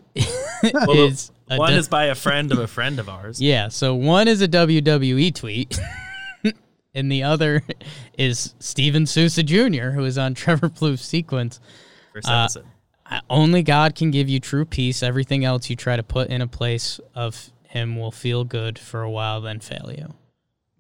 is 0.63 1.31
a 1.49 1.57
One 1.57 1.73
du- 1.73 1.79
is 1.79 1.89
by 1.89 2.05
a 2.07 2.15
friend 2.15 2.53
of 2.53 2.59
a 2.59 2.67
friend 2.67 2.99
of 2.99 3.09
ours. 3.09 3.41
yeah. 3.41 3.69
So 3.69 3.95
one 3.95 4.29
is 4.29 4.43
a 4.43 4.49
WWE 4.49 5.35
tweet, 5.35 5.79
and 6.95 7.11
the 7.11 7.23
other 7.23 7.63
is 8.19 8.53
Steven 8.59 9.07
Souza 9.07 9.43
Jr., 9.43 9.93
who 9.93 10.05
is 10.05 10.19
on 10.19 10.35
Trevor 10.35 10.69
Plouffe's 10.69 11.01
sequence. 11.01 11.61
First 12.13 12.29
Uh, 12.29 12.43
episode. 12.43 12.65
Only 13.31 13.63
God 13.63 13.95
can 13.95 14.11
give 14.11 14.29
you 14.29 14.39
true 14.39 14.67
peace. 14.67 15.03
Everything 15.03 15.47
else 15.47 15.71
you 15.71 15.77
try 15.77 15.97
to 15.97 16.03
put 16.03 16.29
in 16.29 16.43
a 16.43 16.47
place 16.47 17.01
of 17.15 17.53
Him 17.77 17.97
will 17.99 18.11
feel 18.11 18.43
good 18.45 18.79
for 18.79 19.03
a 19.03 19.11
while, 19.11 19.43
then 19.43 19.61
fail 19.61 19.91
you. 19.95 20.15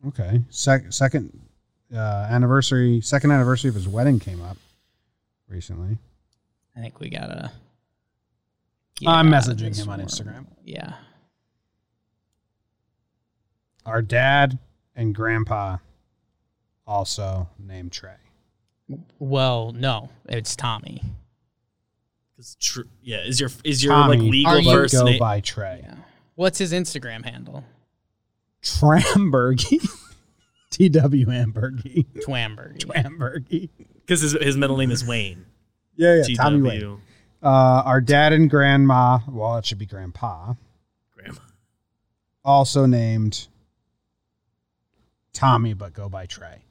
Okay. 0.08 0.40
Sec- 0.48 0.90
second 0.92 1.38
uh, 1.94 1.98
anniversary, 2.30 3.02
second 3.02 3.32
anniversary 3.32 3.68
of 3.68 3.74
his 3.74 3.86
wedding 3.86 4.18
came 4.18 4.40
up 4.42 4.56
recently. 5.46 5.98
I 6.74 6.80
think 6.80 6.98
we 6.98 7.10
gotta. 7.10 7.50
I'm 9.06 9.28
get 9.30 9.34
out 9.36 9.48
of 9.48 9.56
messaging 9.58 9.76
him 9.76 9.90
on 9.90 9.98
one. 9.98 10.06
Instagram. 10.08 10.46
Yeah. 10.64 10.94
Our 13.84 14.00
dad 14.02 14.58
and 14.94 15.14
grandpa 15.14 15.76
also 16.86 17.48
named 17.58 17.92
Trey. 17.92 18.14
Well, 19.18 19.72
no, 19.72 20.08
it's 20.28 20.56
Tommy. 20.56 21.02
'Cause 22.36 22.56
tr- 22.60 22.80
yeah, 23.02 23.18
is 23.18 23.38
your 23.40 23.50
is 23.64 23.82
your 23.84 23.92
Tommy, 23.94 24.16
like 24.16 24.30
legal 24.30 24.52
Are 24.52 24.58
you- 24.60 24.70
first 24.72 24.94
go 24.94 25.04
name? 25.04 25.18
by 25.18 25.40
Trey. 25.40 25.80
Yeah. 25.82 25.94
What's 26.36 26.58
his 26.58 26.72
Instagram 26.72 27.24
handle? 27.24 27.64
Trambergy. 28.62 29.86
T.W. 30.70 31.26
Amburgey. 31.26 32.06
Twamberg. 32.26 32.84
Amburgey. 32.86 33.70
Because 34.00 34.20
his 34.20 34.32
his 34.32 34.56
middle 34.56 34.76
name 34.76 34.90
is 34.90 35.04
Wayne. 35.06 35.46
Yeah, 35.96 36.16
yeah. 36.16 36.22
T 36.22 36.36
Tommy 36.36 36.60
Wayne. 36.60 37.00
Uh, 37.42 37.82
our 37.84 38.00
dad 38.00 38.32
and 38.32 38.50
grandma, 38.50 39.18
well, 39.28 39.56
it 39.56 39.64
should 39.64 39.78
be 39.78 39.86
grandpa, 39.86 40.54
Graham. 41.14 41.38
also 42.44 42.86
named 42.86 43.46
Tommy, 45.32 45.72
but 45.74 45.92
go 45.92 46.08
by 46.08 46.26
Trey. 46.26 46.62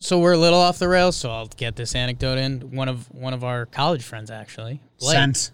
So 0.00 0.18
we're 0.18 0.32
a 0.32 0.38
little 0.38 0.60
off 0.60 0.78
the 0.78 0.88
rails, 0.88 1.16
so 1.16 1.30
I'll 1.30 1.46
get 1.46 1.76
this 1.76 1.94
anecdote 1.94 2.38
in. 2.38 2.72
One 2.72 2.88
of 2.88 3.10
one 3.12 3.32
of 3.34 3.44
our 3.44 3.66
college 3.66 4.02
friends 4.02 4.30
actually, 4.30 4.80
Blake, 4.98 5.14
Sent. 5.16 5.50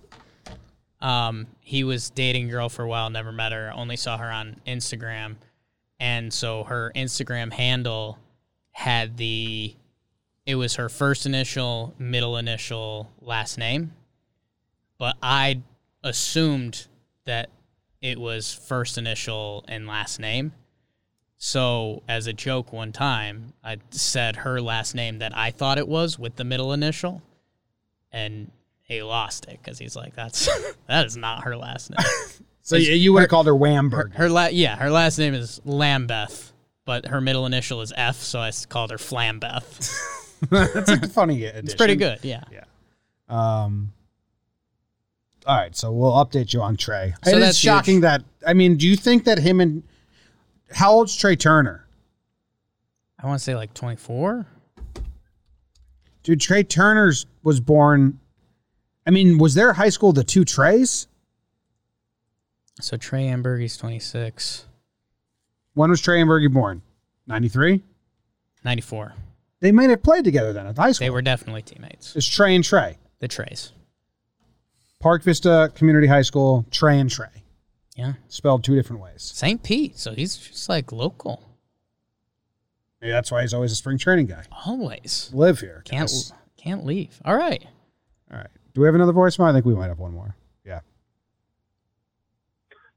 Um, 1.02 1.48
he 1.60 1.82
was 1.82 2.10
dating 2.10 2.48
a 2.48 2.50
girl 2.52 2.68
for 2.68 2.84
a 2.84 2.88
while, 2.88 3.10
never 3.10 3.32
met 3.32 3.52
her, 3.52 3.72
only 3.74 3.96
saw 3.96 4.16
her 4.16 4.30
on 4.30 4.60
Instagram, 4.66 5.34
and 5.98 6.32
so 6.32 6.64
her 6.64 6.92
Instagram 6.94 7.52
handle 7.52 8.18
had 8.70 9.16
the, 9.16 9.74
it 10.46 10.54
was 10.54 10.76
her 10.76 10.88
first 10.88 11.26
initial, 11.26 11.92
middle 11.98 12.36
initial, 12.36 13.10
last 13.20 13.58
name, 13.58 13.92
but 14.96 15.16
I 15.20 15.60
assumed 16.04 16.86
that 17.24 17.50
it 18.00 18.18
was 18.18 18.54
first 18.54 18.96
initial 18.96 19.64
and 19.66 19.86
last 19.86 20.20
name. 20.20 20.52
So, 21.36 22.04
as 22.08 22.28
a 22.28 22.32
joke 22.32 22.72
one 22.72 22.92
time, 22.92 23.52
I 23.64 23.78
said 23.90 24.36
her 24.36 24.60
last 24.60 24.94
name 24.94 25.18
that 25.18 25.36
I 25.36 25.50
thought 25.50 25.78
it 25.78 25.88
was 25.88 26.16
with 26.16 26.36
the 26.36 26.44
middle 26.44 26.72
initial, 26.72 27.20
and 28.12 28.52
he 28.92 29.02
lost 29.02 29.46
it 29.46 29.58
because 29.62 29.78
he's 29.78 29.96
like, 29.96 30.14
"That's 30.14 30.48
that 30.86 31.06
is 31.06 31.16
not 31.16 31.44
her 31.44 31.56
last 31.56 31.90
name." 31.90 31.98
So 32.64 32.76
you, 32.76 32.92
you 32.92 33.12
would 33.12 33.22
have 33.22 33.28
called 33.28 33.46
her 33.46 33.56
Wamberg. 33.56 34.14
Her 34.14 34.28
la- 34.28 34.46
yeah, 34.46 34.76
her 34.76 34.88
last 34.88 35.18
name 35.18 35.34
is 35.34 35.60
Lambeth, 35.64 36.52
but 36.84 37.06
her 37.06 37.20
middle 37.20 37.44
initial 37.44 37.80
is 37.80 37.92
F, 37.96 38.14
so 38.14 38.38
I 38.38 38.52
called 38.68 38.92
her 38.92 38.98
Flambeth. 38.98 40.38
That's 40.48 40.88
a 40.88 41.08
funny 41.08 41.44
addition. 41.44 41.64
It's 41.64 41.74
pretty 41.74 41.96
good, 41.96 42.20
yeah. 42.22 42.44
Yeah. 42.52 42.62
Um. 43.28 43.92
All 45.44 45.56
right, 45.56 45.74
so 45.74 45.90
we'll 45.90 46.12
update 46.12 46.54
you 46.54 46.62
on 46.62 46.76
Trey. 46.76 47.14
So 47.24 47.36
it 47.36 47.42
is 47.42 47.58
shocking 47.58 47.94
huge. 47.94 48.02
that 48.02 48.22
I 48.46 48.54
mean, 48.54 48.76
do 48.76 48.86
you 48.86 48.94
think 48.94 49.24
that 49.24 49.38
him 49.38 49.60
and 49.60 49.82
how 50.70 50.92
old's 50.92 51.16
Trea 51.16 51.34
Turner? 51.34 51.84
I 53.20 53.26
want 53.26 53.38
to 53.40 53.44
say 53.44 53.56
like 53.56 53.74
24. 53.74 54.46
Dude, 56.22 56.40
Trea 56.40 56.62
Turner's 56.62 57.26
was 57.42 57.60
born. 57.60 58.20
I 59.06 59.10
mean, 59.10 59.38
was 59.38 59.54
there 59.54 59.72
high 59.72 59.88
school 59.88 60.12
the 60.12 60.24
two 60.24 60.44
Treys? 60.44 61.06
So 62.80 62.96
Trey 62.96 63.24
Amburgey's 63.26 63.76
26, 63.76 64.66
When 65.74 65.90
was 65.90 66.00
Trey 66.00 66.20
Amburgey 66.22 66.52
born? 66.52 66.82
Ninety 67.26 67.48
three. 67.48 67.82
94. 68.64 69.14
They 69.60 69.72
might 69.72 69.90
have 69.90 70.02
played 70.02 70.24
together 70.24 70.52
then 70.52 70.66
at 70.66 70.74
the 70.76 70.82
high 70.82 70.92
school. 70.92 71.04
They 71.06 71.10
were 71.10 71.22
definitely 71.22 71.62
teammates. 71.62 72.14
It's 72.16 72.26
Trey 72.28 72.54
and 72.54 72.64
Trey. 72.64 72.98
The 73.20 73.28
Treys. 73.28 73.72
Park 75.00 75.22
Vista 75.24 75.70
Community 75.74 76.06
High 76.06 76.22
School. 76.22 76.64
Trey 76.70 76.98
and 76.98 77.10
Trey, 77.10 77.42
Yeah. 77.96 78.14
spelled 78.28 78.62
two 78.64 78.74
different 78.76 79.02
ways. 79.02 79.22
St. 79.34 79.62
Pete, 79.62 79.98
so 79.98 80.14
he's 80.14 80.36
just 80.36 80.68
like 80.68 80.92
local. 80.92 81.42
Maybe 83.00 83.10
that's 83.12 83.30
why 83.32 83.42
he's 83.42 83.52
always 83.54 83.72
a 83.72 83.76
spring 83.76 83.98
training 83.98 84.26
guy. 84.26 84.44
Always. 84.66 85.30
Live 85.32 85.58
here. 85.60 85.82
Can't 85.84 86.08
guys. 86.08 86.32
can't 86.56 86.84
leave. 86.84 87.20
All 87.24 87.36
right. 87.36 87.64
All 88.30 88.38
right. 88.38 88.46
Do 88.74 88.80
we 88.80 88.86
have 88.86 88.94
another 88.94 89.12
voicemail? 89.12 89.50
I 89.50 89.52
think 89.52 89.66
we 89.66 89.74
might 89.74 89.88
have 89.88 89.98
one 89.98 90.12
more. 90.12 90.34
Yeah. 90.64 90.80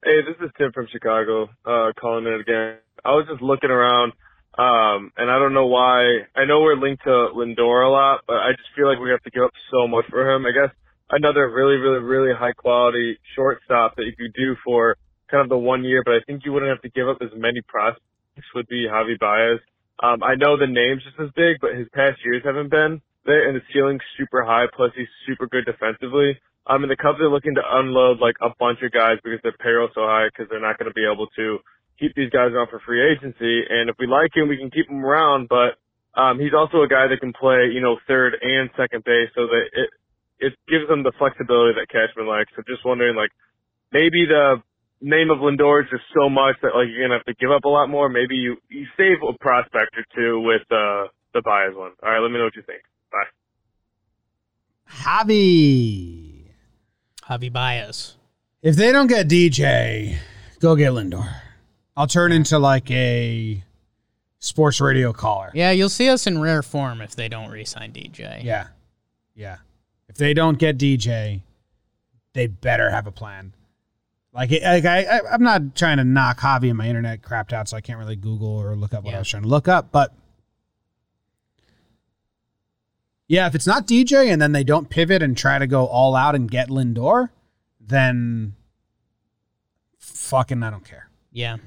Hey, 0.03 0.21
this 0.21 0.37
is 0.41 0.51
Tim 0.57 0.71
from 0.71 0.87
Chicago, 0.91 1.49
uh, 1.65 1.91
calling 1.99 2.25
in 2.25 2.39
again. 2.39 2.77
I 3.03 3.11
was 3.11 3.27
just 3.29 3.41
looking 3.41 3.71
around, 3.71 4.13
um, 4.57 5.11
and 5.17 5.29
I 5.29 5.37
don't 5.37 5.53
know 5.53 5.67
why. 5.67 6.27
I 6.35 6.45
know 6.45 6.61
we're 6.61 6.77
linked 6.77 7.03
to 7.03 7.29
Lindor 7.35 7.85
a 7.85 7.89
lot, 7.89 8.21
but 8.25 8.37
I 8.37 8.51
just 8.51 8.69
feel 8.75 8.87
like 8.87 8.99
we 8.99 9.09
have 9.09 9.21
to 9.23 9.31
give 9.31 9.43
up 9.43 9.51
so 9.69 9.87
much 9.87 10.05
for 10.09 10.29
him. 10.29 10.45
I 10.45 10.51
guess 10.51 10.73
another 11.09 11.49
really, 11.49 11.75
really, 11.75 11.99
really 11.99 12.33
high 12.33 12.53
quality 12.53 13.19
shortstop 13.35 13.97
that 13.97 14.05
you 14.05 14.15
could 14.15 14.33
do 14.33 14.55
for 14.63 14.95
kind 15.29 15.43
of 15.43 15.49
the 15.49 15.57
one 15.57 15.83
year, 15.83 16.03
but 16.05 16.13
I 16.15 16.19
think 16.25 16.45
you 16.45 16.53
wouldn't 16.53 16.69
have 16.69 16.81
to 16.83 16.89
give 16.89 17.09
up 17.09 17.17
as 17.21 17.29
many 17.35 17.61
prospects 17.61 18.01
would 18.53 18.67
be 18.67 18.87
Javy 18.87 19.19
Baez. 19.19 19.59
Um, 20.01 20.23
I 20.23 20.35
know 20.35 20.57
the 20.57 20.67
name's 20.67 21.03
just 21.03 21.19
as 21.19 21.29
big, 21.35 21.57
but 21.59 21.75
his 21.75 21.87
past 21.93 22.19
years 22.23 22.43
haven't 22.45 22.69
been 22.69 23.01
there, 23.25 23.47
and 23.47 23.55
the 23.57 23.61
ceiling's 23.73 24.03
super 24.17 24.43
high. 24.43 24.65
Plus, 24.73 24.91
he's 24.95 25.11
super 25.27 25.47
good 25.47 25.65
defensively. 25.65 26.39
Um, 26.67 26.81
and 26.81 26.91
the 26.91 26.97
Cubs 26.97 27.21
are 27.21 27.29
looking 27.29 27.55
to 27.55 27.61
unload 27.61 28.19
like 28.19 28.35
a 28.41 28.49
bunch 28.57 28.79
of 28.81 28.91
guys 28.91 29.21
because 29.23 29.39
their 29.43 29.53
payroll's 29.61 29.93
so 29.93 30.01
high 30.01 30.27
because 30.33 30.49
they're 30.49 30.63
not 30.63 30.79
going 30.79 30.89
to 30.89 30.97
be 30.97 31.05
able 31.05 31.27
to 31.37 31.59
keep 31.99 32.15
these 32.15 32.29
guys 32.33 32.51
around 32.51 32.69
for 32.69 32.81
free 32.81 33.05
agency. 33.05 33.61
And 33.69 33.89
if 33.89 33.95
we 33.99 34.07
like 34.07 34.33
him, 34.33 34.49
we 34.49 34.57
can 34.57 34.71
keep 34.71 34.89
him 34.89 35.05
around. 35.05 35.47
But 35.47 35.77
um, 36.17 36.39
he's 36.39 36.57
also 36.57 36.81
a 36.81 36.89
guy 36.89 37.05
that 37.07 37.19
can 37.19 37.33
play, 37.33 37.69
you 37.71 37.81
know, 37.81 37.97
third 38.07 38.33
and 38.41 38.69
second 38.77 39.03
base, 39.03 39.29
so 39.35 39.45
that 39.45 39.65
it 39.73 39.89
it 40.39 40.53
gives 40.67 40.87
them 40.89 41.03
the 41.03 41.13
flexibility 41.17 41.77
that 41.79 41.87
Cashman 41.87 42.27
likes. 42.27 42.51
So 42.55 42.63
just 42.67 42.83
wondering, 42.83 43.15
like, 43.15 43.31
maybe 43.93 44.25
the 44.25 44.61
name 45.01 45.29
of 45.29 45.39
Lindor 45.39 45.83
is 45.83 45.89
just 45.91 46.03
so 46.17 46.29
much 46.29 46.55
that 46.61 46.73
like 46.73 46.87
you're 46.89 47.05
gonna 47.05 47.19
have 47.19 47.29
to 47.29 47.37
give 47.37 47.51
up 47.51 47.65
a 47.65 47.69
lot 47.69 47.89
more. 47.89 48.09
Maybe 48.09 48.35
you 48.35 48.57
you 48.69 48.87
save 48.97 49.21
a 49.21 49.37
prospect 49.37 49.93
or 49.97 50.05
two 50.15 50.41
with 50.41 50.65
uh, 50.71 51.13
the 51.33 51.41
Baez 51.45 51.75
one. 51.75 51.93
All 52.01 52.09
right, 52.09 52.19
let 52.19 52.31
me 52.31 52.39
know 52.39 52.45
what 52.45 52.55
you 52.55 52.65
think. 52.65 52.81
Bye. 53.15 53.25
Javy. 54.91 56.43
Javy 57.23 57.51
Baez. 57.51 58.15
If 58.61 58.75
they 58.75 58.91
don't 58.91 59.07
get 59.07 59.27
DJ, 59.27 60.17
go 60.59 60.75
get 60.75 60.91
Lindor. 60.91 61.27
I'll 61.97 62.07
turn 62.07 62.31
into 62.31 62.59
like 62.59 62.89
a 62.91 63.63
sports 64.39 64.81
radio 64.81 65.13
caller. 65.13 65.51
Yeah, 65.53 65.71
you'll 65.71 65.89
see 65.89 66.09
us 66.09 66.27
in 66.27 66.39
rare 66.41 66.61
form 66.61 67.01
if 67.01 67.15
they 67.15 67.29
don't 67.29 67.49
re-sign 67.49 67.91
DJ. 67.93 68.43
Yeah. 68.43 68.67
Yeah. 69.33 69.57
If 70.09 70.15
they 70.17 70.33
don't 70.33 70.57
get 70.57 70.77
DJ, 70.77 71.41
they 72.33 72.47
better 72.47 72.89
have 72.89 73.07
a 73.07 73.11
plan. 73.11 73.53
Like, 74.33 74.51
it- 74.51 74.63
like 74.63 74.85
I, 74.85 75.03
I, 75.03 75.21
I'm 75.33 75.43
not 75.43 75.75
trying 75.75 75.97
to 75.97 76.03
knock 76.03 76.39
Javy 76.41 76.69
and 76.69 76.77
my 76.77 76.87
internet 76.87 77.21
crapped 77.21 77.53
out, 77.53 77.69
so 77.69 77.77
I 77.77 77.81
can't 77.81 77.97
really 77.99 78.15
Google 78.17 78.57
or 78.57 78.75
look 78.75 78.93
up 78.93 79.03
what 79.03 79.11
I 79.11 79.13
Yeah. 79.13 79.19
was 79.19 79.29
trying 79.29 79.43
to 79.43 79.49
look 79.49 79.67
up. 79.67 79.91
But 79.91 80.13
yeah, 83.27 83.47
if 83.47 83.55
it's 83.55 83.67
not 83.67 83.87
DJ 83.87 84.31
and 84.31 84.41
then 84.41 84.51
they 84.51 84.63
don't 84.63 84.89
pivot 84.89 85.21
and 85.23 85.37
try 85.37 85.57
to 85.59 85.67
go 85.67 85.85
all 85.87 86.15
out 86.15 86.35
and 86.35 86.49
get 86.49 86.69
Lindor, 86.69 87.29
then 87.79 88.53
fucking 89.99 90.63
I 90.63 90.69
don't 90.69 90.85
care. 90.85 91.09
Yeah. 91.31 91.57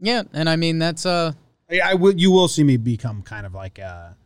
Yeah, 0.00 0.22
and 0.32 0.48
I 0.48 0.56
mean 0.56 0.78
that's 0.78 1.04
uh 1.04 1.32
I, 1.70 1.80
I 1.90 1.94
will. 1.94 2.12
You 2.14 2.30
will 2.32 2.48
see 2.48 2.64
me 2.64 2.76
become 2.78 3.22
kind 3.22 3.46
of 3.46 3.54
like 3.54 3.78
a 3.78 4.16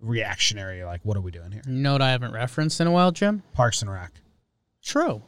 reactionary. 0.00 0.82
Like, 0.84 1.00
what 1.04 1.16
are 1.16 1.20
we 1.20 1.30
doing 1.30 1.52
here? 1.52 1.62
note 1.66 2.00
I 2.00 2.10
haven't 2.10 2.32
referenced 2.32 2.80
in 2.80 2.86
a 2.86 2.90
while, 2.90 3.12
Jim. 3.12 3.42
Parks 3.52 3.82
and 3.82 3.92
Rec. 3.92 4.12
True. 4.82 5.22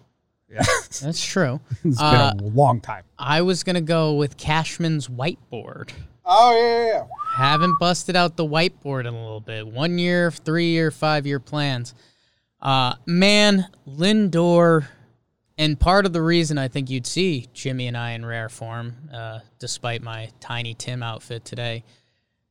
Yeah, 0.50 0.62
That's 1.02 1.24
true. 1.24 1.60
it's 1.84 2.00
Uh, 2.00 2.32
been 2.34 2.44
a 2.46 2.48
long 2.48 2.80
time. 2.80 3.04
I 3.18 3.42
was 3.42 3.62
gonna 3.62 3.80
go 3.80 4.14
with 4.14 4.36
Cashman's 4.36 5.06
whiteboard. 5.08 5.90
Oh 6.24 6.52
yeah, 6.56 6.76
yeah, 6.76 6.86
yeah. 6.94 7.04
Haven't 7.40 7.78
busted 7.78 8.16
out 8.16 8.36
the 8.36 8.44
whiteboard 8.44 9.00
in 9.00 9.14
a 9.14 9.22
little 9.22 9.40
bit. 9.40 9.66
One 9.66 9.98
year, 9.98 10.30
three 10.30 10.72
year, 10.72 10.90
five 10.90 11.26
year 11.26 11.40
plans. 11.40 11.94
Uh, 12.60 12.96
man, 13.06 13.66
Lindor, 13.88 14.86
and 15.56 15.80
part 15.80 16.04
of 16.04 16.12
the 16.12 16.20
reason 16.20 16.58
I 16.58 16.68
think 16.68 16.90
you'd 16.90 17.06
see 17.06 17.48
Jimmy 17.54 17.86
and 17.86 17.96
I 17.96 18.10
in 18.10 18.26
rare 18.26 18.50
form, 18.50 19.08
uh, 19.10 19.38
despite 19.58 20.02
my 20.02 20.28
tiny 20.40 20.74
Tim 20.74 21.02
outfit 21.02 21.46
today. 21.46 21.82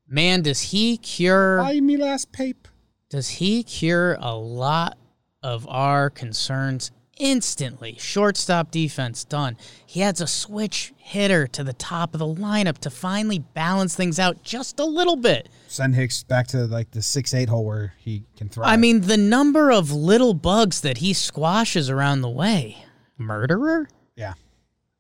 Man, 0.07 0.41
does 0.41 0.59
he 0.59 0.97
cure? 0.97 1.59
Buy 1.59 1.79
me 1.81 1.95
last 1.95 2.31
pape. 2.31 2.67
Does 3.11 3.29
he 3.29 3.61
cure 3.61 4.17
a 4.19 4.35
lot 4.35 4.97
of 5.43 5.67
our 5.67 6.09
concerns 6.09 6.89
instantly? 7.19 7.95
Shortstop 7.99 8.71
defense 8.71 9.23
done. 9.23 9.57
He 9.85 10.01
adds 10.01 10.21
a 10.21 10.27
switch 10.27 10.93
hitter 10.97 11.45
to 11.47 11.63
the 11.63 11.73
top 11.73 12.13
of 12.15 12.19
the 12.19 12.25
lineup 12.25 12.77
to 12.79 12.89
finally 12.89 13.39
balance 13.39 13.95
things 13.95 14.17
out 14.19 14.41
just 14.43 14.79
a 14.79 14.85
little 14.85 15.15
bit. 15.15 15.49
Send 15.67 15.93
Hicks 15.95 16.23
back 16.23 16.47
to 16.47 16.65
like 16.65 16.91
the 16.91 17.01
six 17.01 17.33
eight 17.33 17.49
hole 17.49 17.65
where 17.65 17.93
he 17.99 18.23
can 18.37 18.49
throw. 18.49 18.65
I 18.65 18.77
mean, 18.77 19.01
the 19.01 19.17
number 19.17 19.71
of 19.71 19.91
little 19.91 20.33
bugs 20.33 20.81
that 20.81 20.97
he 20.99 21.13
squashes 21.13 21.89
around 21.89 22.21
the 22.21 22.29
way. 22.29 22.77
Murderer? 23.17 23.87
yeah, 24.15 24.33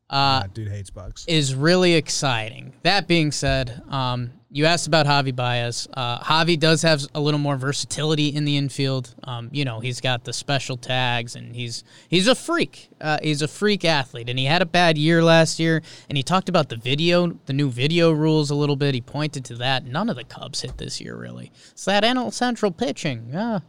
Uh, 0.09 0.13
uh, 0.43 0.47
dude 0.53 0.67
hates 0.69 0.89
bugs. 0.89 1.23
is 1.27 1.55
really 1.55 1.93
exciting. 1.95 2.73
That 2.83 3.07
being 3.07 3.31
said, 3.31 3.81
um, 3.89 4.31
you 4.51 4.65
asked 4.65 4.87
about 4.87 5.05
Javy 5.05 5.35
Baez. 5.35 5.87
Uh, 5.93 6.19
Javy 6.19 6.59
does 6.59 6.81
have 6.81 7.05
a 7.13 7.19
little 7.19 7.39
more 7.39 7.55
versatility 7.55 8.29
in 8.29 8.45
the 8.45 8.57
infield. 8.57 9.13
Um, 9.23 9.49
you 9.51 9.63
know, 9.63 9.79
he's 9.79 10.01
got 10.01 10.23
the 10.23 10.33
special 10.33 10.75
tags, 10.75 11.35
and 11.35 11.55
he's 11.55 11.83
he's 12.07 12.27
a 12.27 12.35
freak. 12.35 12.89
Uh, 12.99 13.19
he's 13.21 13.41
a 13.41 13.47
freak 13.47 13.85
athlete, 13.85 14.29
and 14.29 14.39
he 14.39 14.45
had 14.45 14.61
a 14.61 14.65
bad 14.65 14.97
year 14.97 15.23
last 15.23 15.59
year. 15.59 15.81
And 16.09 16.17
he 16.17 16.23
talked 16.23 16.49
about 16.49 16.69
the 16.69 16.77
video, 16.77 17.37
the 17.45 17.53
new 17.53 17.69
video 17.69 18.11
rules 18.11 18.49
a 18.49 18.55
little 18.55 18.75
bit. 18.75 18.95
He 18.95 19.01
pointed 19.01 19.45
to 19.45 19.55
that. 19.55 19.85
None 19.85 20.09
of 20.09 20.15
the 20.15 20.23
Cubs 20.23 20.61
hit 20.61 20.77
this 20.77 20.99
year, 20.99 21.15
really. 21.15 21.51
It's 21.71 21.85
that 21.85 22.03
NL 22.03 22.33
Central 22.33 22.71
pitching. 22.71 23.29
Yeah, 23.31 23.59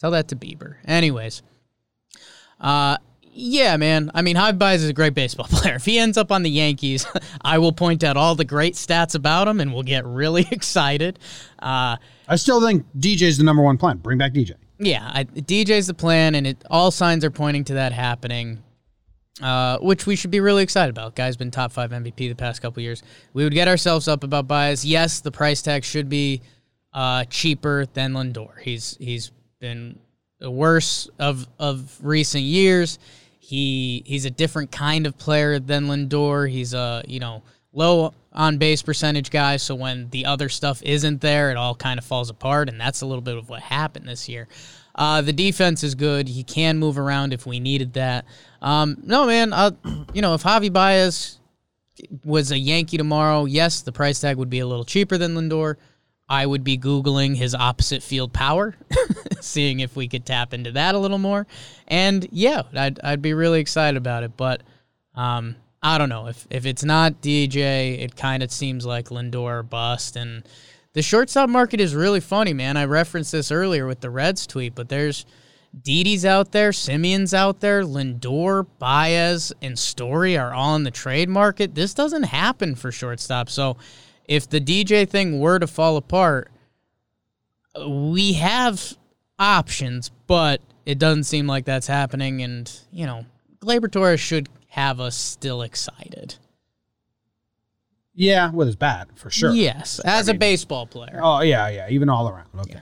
Tell 0.00 0.10
that 0.10 0.28
to 0.28 0.36
Bieber. 0.36 0.76
Anyways, 0.84 1.42
uh, 2.60 2.98
yeah, 3.36 3.76
man. 3.76 4.10
I 4.14 4.22
mean, 4.22 4.36
Javy 4.36 4.58
Baez 4.58 4.82
is 4.82 4.88
a 4.88 4.92
great 4.92 5.14
baseball 5.14 5.46
player. 5.50 5.74
If 5.74 5.84
he 5.84 5.98
ends 5.98 6.16
up 6.16 6.30
on 6.30 6.42
the 6.42 6.50
Yankees, 6.50 7.06
I 7.42 7.58
will 7.58 7.72
point 7.72 8.04
out 8.04 8.16
all 8.16 8.34
the 8.34 8.44
great 8.44 8.74
stats 8.74 9.14
about 9.14 9.48
him, 9.48 9.60
and 9.60 9.74
we'll 9.74 9.82
get 9.82 10.06
really 10.06 10.46
excited. 10.52 11.18
Uh, 11.58 11.96
I 12.28 12.36
still 12.36 12.60
think 12.60 12.86
DJ's 12.98 13.38
the 13.38 13.44
number 13.44 13.62
one 13.62 13.76
plan. 13.76 13.98
Bring 13.98 14.18
back 14.18 14.32
DJ. 14.32 14.52
yeah, 14.78 15.10
I, 15.12 15.24
DJ's 15.24 15.86
the 15.88 15.94
plan, 15.94 16.34
and 16.34 16.46
it 16.46 16.62
all 16.70 16.90
signs 16.90 17.24
are 17.24 17.30
pointing 17.30 17.64
to 17.64 17.74
that 17.74 17.92
happening. 17.92 18.62
Uh, 19.42 19.78
which 19.78 20.06
we 20.06 20.14
should 20.14 20.30
be 20.30 20.38
really 20.38 20.62
excited 20.62 20.90
about. 20.90 21.16
Guy's 21.16 21.36
been 21.36 21.50
top 21.50 21.72
five 21.72 21.90
MVP 21.90 22.16
the 22.16 22.34
past 22.36 22.62
couple 22.62 22.80
years. 22.84 23.02
We 23.32 23.42
would 23.42 23.52
get 23.52 23.66
ourselves 23.66 24.06
up 24.06 24.22
about 24.22 24.46
Baez. 24.46 24.84
Yes, 24.84 25.18
the 25.18 25.32
price 25.32 25.60
tag 25.60 25.82
should 25.82 26.08
be 26.08 26.40
uh, 26.92 27.24
cheaper 27.24 27.86
than 27.94 28.12
Lindor. 28.12 28.60
He's 28.60 28.96
he's 29.00 29.32
been 29.58 29.98
the 30.38 30.52
worst 30.52 31.10
of 31.18 31.48
of 31.58 31.98
recent 32.00 32.44
years. 32.44 33.00
He 33.44 34.02
he's 34.06 34.24
a 34.24 34.30
different 34.30 34.72
kind 34.72 35.06
of 35.06 35.18
player 35.18 35.58
than 35.58 35.84
Lindor. 35.84 36.50
He's 36.50 36.72
a 36.72 37.04
you 37.06 37.20
know 37.20 37.42
low 37.74 38.14
on 38.32 38.56
base 38.56 38.80
percentage 38.80 39.30
guy. 39.30 39.58
So 39.58 39.74
when 39.74 40.08
the 40.08 40.24
other 40.24 40.48
stuff 40.48 40.82
isn't 40.82 41.20
there, 41.20 41.50
it 41.50 41.58
all 41.58 41.74
kind 41.74 41.98
of 41.98 42.06
falls 42.06 42.30
apart, 42.30 42.70
and 42.70 42.80
that's 42.80 43.02
a 43.02 43.06
little 43.06 43.20
bit 43.20 43.36
of 43.36 43.50
what 43.50 43.60
happened 43.60 44.08
this 44.08 44.30
year. 44.30 44.48
Uh, 44.94 45.20
the 45.20 45.32
defense 45.32 45.84
is 45.84 45.94
good. 45.94 46.26
He 46.26 46.42
can 46.42 46.78
move 46.78 46.98
around 46.98 47.34
if 47.34 47.44
we 47.44 47.60
needed 47.60 47.92
that. 47.92 48.24
Um, 48.62 48.96
no, 49.02 49.26
man. 49.26 49.52
Uh, 49.52 49.72
you 50.14 50.22
know, 50.22 50.32
if 50.32 50.42
Javy 50.44 50.72
Baez 50.72 51.38
was 52.24 52.50
a 52.50 52.58
Yankee 52.58 52.96
tomorrow, 52.96 53.44
yes, 53.44 53.82
the 53.82 53.92
price 53.92 54.20
tag 54.20 54.38
would 54.38 54.50
be 54.50 54.60
a 54.60 54.66
little 54.66 54.86
cheaper 54.86 55.18
than 55.18 55.34
Lindor. 55.34 55.76
I 56.34 56.44
would 56.44 56.64
be 56.64 56.76
Googling 56.76 57.36
his 57.36 57.54
opposite 57.54 58.02
field 58.02 58.32
power, 58.32 58.74
seeing 59.40 59.78
if 59.78 59.94
we 59.94 60.08
could 60.08 60.26
tap 60.26 60.52
into 60.52 60.72
that 60.72 60.96
a 60.96 60.98
little 60.98 61.18
more. 61.18 61.46
And 61.86 62.26
yeah, 62.32 62.62
I'd, 62.74 62.98
I'd 63.04 63.22
be 63.22 63.34
really 63.34 63.60
excited 63.60 63.96
about 63.96 64.24
it. 64.24 64.36
But 64.36 64.62
um, 65.14 65.54
I 65.80 65.96
don't 65.96 66.08
know. 66.08 66.26
If, 66.26 66.44
if 66.50 66.66
it's 66.66 66.82
not 66.82 67.22
DJ, 67.22 68.00
it 68.00 68.16
kind 68.16 68.42
of 68.42 68.50
seems 68.50 68.84
like 68.84 69.10
Lindor 69.10 69.60
or 69.60 69.62
bust. 69.62 70.16
And 70.16 70.42
the 70.92 71.02
shortstop 71.02 71.48
market 71.48 71.80
is 71.80 71.94
really 71.94 72.20
funny, 72.20 72.52
man. 72.52 72.76
I 72.76 72.84
referenced 72.86 73.30
this 73.30 73.52
earlier 73.52 73.86
with 73.86 74.00
the 74.00 74.10
Reds 74.10 74.44
tweet, 74.44 74.74
but 74.74 74.88
there's 74.88 75.24
Didi's 75.82 76.24
out 76.24 76.50
there, 76.50 76.70
Semien's 76.70 77.32
out 77.32 77.60
there, 77.60 77.82
Lindor, 77.82 78.66
Baez, 78.80 79.52
and 79.62 79.78
Story 79.78 80.36
are 80.36 80.52
all 80.52 80.74
in 80.74 80.82
the 80.82 80.90
trade 80.90 81.28
market. 81.28 81.76
This 81.76 81.94
doesn't 81.94 82.24
happen 82.24 82.74
for 82.74 82.90
shortstop. 82.90 83.48
So 83.48 83.76
if 84.24 84.48
the 84.48 84.60
DJ 84.60 85.08
thing 85.08 85.40
were 85.40 85.58
to 85.58 85.66
fall 85.66 85.96
apart, 85.96 86.50
we 87.86 88.34
have 88.34 88.96
options, 89.38 90.10
but 90.26 90.60
it 90.86 90.98
doesn't 90.98 91.24
seem 91.24 91.46
like 91.46 91.64
that's 91.64 91.86
happening. 91.86 92.42
And, 92.42 92.70
you 92.92 93.06
know, 93.06 93.26
Gleyber 93.60 93.90
Torres 93.90 94.20
should 94.20 94.48
have 94.68 95.00
us 95.00 95.16
still 95.16 95.62
excited. 95.62 96.36
Yeah, 98.14 98.52
with 98.52 98.68
his 98.68 98.76
bat 98.76 99.08
for 99.16 99.28
sure. 99.30 99.52
Yes, 99.52 99.98
as 100.04 100.28
a 100.28 100.34
baseball 100.34 100.86
player. 100.86 101.18
Oh 101.20 101.40
yeah, 101.40 101.68
yeah, 101.68 101.88
even 101.90 102.08
all 102.08 102.28
around. 102.28 102.46
Okay. 102.60 102.80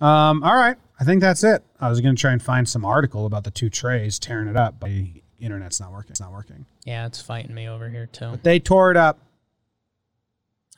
Um, 0.00 0.42
all 0.42 0.54
right. 0.54 0.76
I 1.00 1.04
think 1.04 1.22
that's 1.22 1.42
it. 1.44 1.64
I 1.80 1.88
was 1.88 2.00
gonna 2.02 2.14
try 2.14 2.32
and 2.32 2.42
find 2.42 2.68
some 2.68 2.84
article 2.84 3.24
about 3.24 3.44
the 3.44 3.50
two 3.50 3.70
Treys 3.70 4.18
tearing 4.18 4.48
it 4.48 4.56
up, 4.56 4.80
but 4.80 4.90
the 4.90 5.22
internet's 5.40 5.80
not 5.80 5.92
working. 5.92 6.10
It's 6.10 6.20
not 6.20 6.32
working. 6.32 6.66
Yeah, 6.84 7.06
it's 7.06 7.22
fighting 7.22 7.54
me 7.54 7.68
over 7.68 7.88
here 7.88 8.06
too. 8.06 8.32
But 8.32 8.42
They 8.42 8.58
tore 8.60 8.90
it 8.90 8.98
up. 8.98 9.18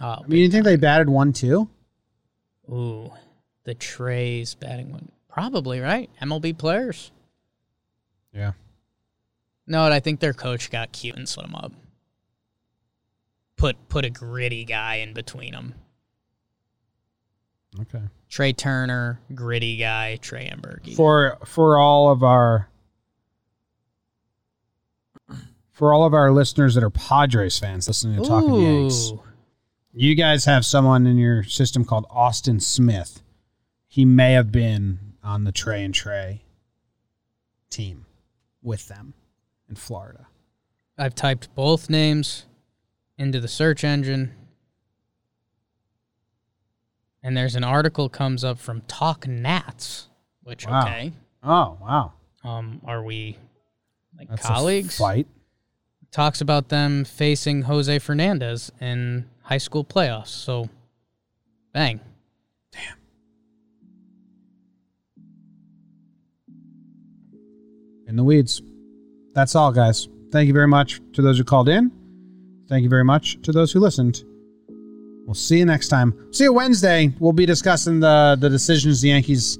Oh, 0.00 0.22
I 0.24 0.26
mean, 0.26 0.40
you 0.40 0.48
think 0.48 0.64
they 0.64 0.76
batted 0.76 1.08
one 1.08 1.32
two? 1.32 1.68
ooh, 2.70 3.10
the 3.64 3.74
Treys 3.74 4.54
batting 4.54 4.92
one, 4.92 5.10
probably 5.28 5.80
right. 5.80 6.08
MLB 6.22 6.56
players. 6.56 7.10
Yeah. 8.32 8.52
No, 9.66 9.84
I 9.84 10.00
think 10.00 10.20
their 10.20 10.32
coach 10.32 10.70
got 10.70 10.92
cute 10.92 11.16
and 11.16 11.28
split 11.28 11.46
them 11.46 11.54
up. 11.54 11.72
Put 13.56 13.88
put 13.88 14.04
a 14.04 14.10
gritty 14.10 14.64
guy 14.64 14.96
in 14.96 15.12
between 15.12 15.52
them. 15.52 15.74
Okay. 17.80 18.02
Trea 18.28 18.52
Turner, 18.52 19.20
gritty 19.34 19.76
guy. 19.76 20.16
Trey 20.16 20.50
Emberg. 20.50 20.94
For 20.96 21.38
for 21.44 21.78
all 21.78 22.10
of 22.10 22.22
our 22.22 22.68
for 25.72 25.92
all 25.92 26.04
of 26.04 26.14
our 26.14 26.30
listeners 26.30 26.74
that 26.74 26.84
are 26.84 26.90
Padres 26.90 27.58
fans 27.58 27.86
listening 27.86 28.22
to 28.22 28.28
Talking 28.28 28.54
Yanks. 28.54 29.12
You 29.92 30.14
guys 30.14 30.44
have 30.44 30.64
someone 30.64 31.06
in 31.06 31.16
your 31.18 31.42
system 31.42 31.84
called 31.84 32.06
Austin 32.10 32.60
Smith. 32.60 33.22
He 33.88 34.04
may 34.04 34.32
have 34.32 34.52
been 34.52 34.98
on 35.22 35.44
the 35.44 35.52
Trey 35.52 35.84
and 35.84 35.94
Trey 35.94 36.42
team 37.70 38.06
with 38.62 38.88
them 38.88 39.14
in 39.68 39.74
Florida. 39.76 40.26
I've 40.98 41.14
typed 41.14 41.54
both 41.54 41.88
names 41.90 42.46
into 43.18 43.40
the 43.40 43.48
search 43.48 43.84
engine. 43.84 44.34
And 47.22 47.36
there's 47.36 47.54
an 47.54 47.64
article 47.64 48.08
comes 48.08 48.44
up 48.44 48.58
from 48.58 48.80
Talk 48.82 49.26
Nats, 49.26 50.08
which 50.42 50.66
Wow. 50.66 50.82
okay. 50.82 51.12
Oh 51.42 51.78
wow, 51.80 52.12
Um, 52.44 52.80
are 52.84 53.02
we 53.02 53.36
like 54.18 54.28
that's 54.28 54.46
colleagues? 54.46 54.96
fight. 54.98 55.26
Talks 56.10 56.40
about 56.40 56.68
them 56.70 57.04
facing 57.04 57.62
Jose 57.62 57.98
Fernandez 58.00 58.70
in 58.80 59.28
high 59.50 59.58
school 59.58 59.84
playoffs. 59.84 60.28
So, 60.28 60.68
bang. 61.72 62.00
Damn. 62.72 62.96
In 68.06 68.16
the 68.16 68.22
weeds. 68.22 68.62
That's 69.34 69.56
all, 69.56 69.72
guys. 69.72 70.08
Thank 70.30 70.46
you 70.46 70.52
very 70.52 70.68
much 70.68 71.00
to 71.14 71.22
those 71.22 71.36
who 71.36 71.44
called 71.44 71.68
in. 71.68 71.90
Thank 72.68 72.84
you 72.84 72.88
very 72.88 73.04
much 73.04 73.42
to 73.42 73.50
those 73.50 73.72
who 73.72 73.80
listened. 73.80 74.22
We'll 75.26 75.34
see 75.34 75.58
you 75.58 75.64
next 75.64 75.88
time. 75.88 76.32
See 76.32 76.44
you 76.44 76.52
Wednesday. 76.52 77.12
We'll 77.18 77.32
be 77.32 77.46
discussing 77.46 78.00
the 78.00 78.36
the 78.40 78.48
decisions 78.48 79.00
the 79.00 79.08
Yankees 79.08 79.58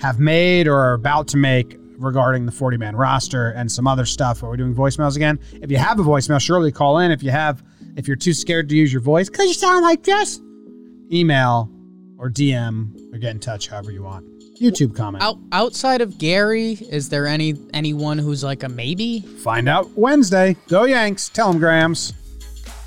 have 0.00 0.18
made 0.20 0.66
or 0.68 0.76
are 0.76 0.94
about 0.94 1.28
to 1.28 1.36
make 1.36 1.76
regarding 1.98 2.46
the 2.46 2.52
40 2.52 2.76
man 2.76 2.94
roster 2.94 3.50
and 3.50 3.70
some 3.70 3.86
other 3.86 4.04
stuff. 4.04 4.42
Are 4.42 4.50
we 4.50 4.56
doing 4.56 4.74
voicemails 4.74 5.16
again? 5.16 5.38
If 5.52 5.70
you 5.70 5.76
have 5.76 5.98
a 5.98 6.02
voicemail, 6.02 6.40
surely 6.40 6.70
call 6.70 6.98
in. 6.98 7.10
If 7.10 7.22
you 7.22 7.30
have, 7.30 7.62
if 7.98 8.06
you're 8.06 8.16
too 8.16 8.32
scared 8.32 8.68
to 8.68 8.76
use 8.76 8.92
your 8.92 9.02
voice 9.02 9.28
because 9.28 9.46
you 9.46 9.54
sound 9.54 9.82
like 9.82 10.04
this, 10.04 10.40
email 11.12 11.68
or 12.16 12.30
DM 12.30 13.12
or 13.12 13.18
get 13.18 13.32
in 13.32 13.40
touch 13.40 13.68
however 13.68 13.90
you 13.90 14.04
want. 14.04 14.24
YouTube 14.60 14.94
comment. 14.94 15.22
Out, 15.22 15.38
outside 15.52 16.00
of 16.00 16.16
Gary, 16.18 16.72
is 16.90 17.08
there 17.08 17.26
any 17.26 17.54
anyone 17.74 18.18
who's 18.18 18.42
like 18.42 18.62
a 18.62 18.68
maybe? 18.68 19.20
Find 19.20 19.68
out 19.68 19.90
Wednesday. 19.96 20.56
Go 20.68 20.84
Yanks. 20.84 21.28
Tell 21.28 21.50
them 21.50 21.60
Grams. 21.60 22.12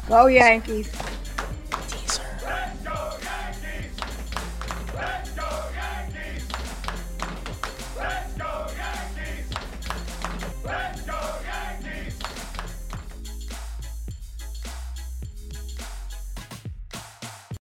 Go 0.08 0.28
Yankees. 0.28 0.92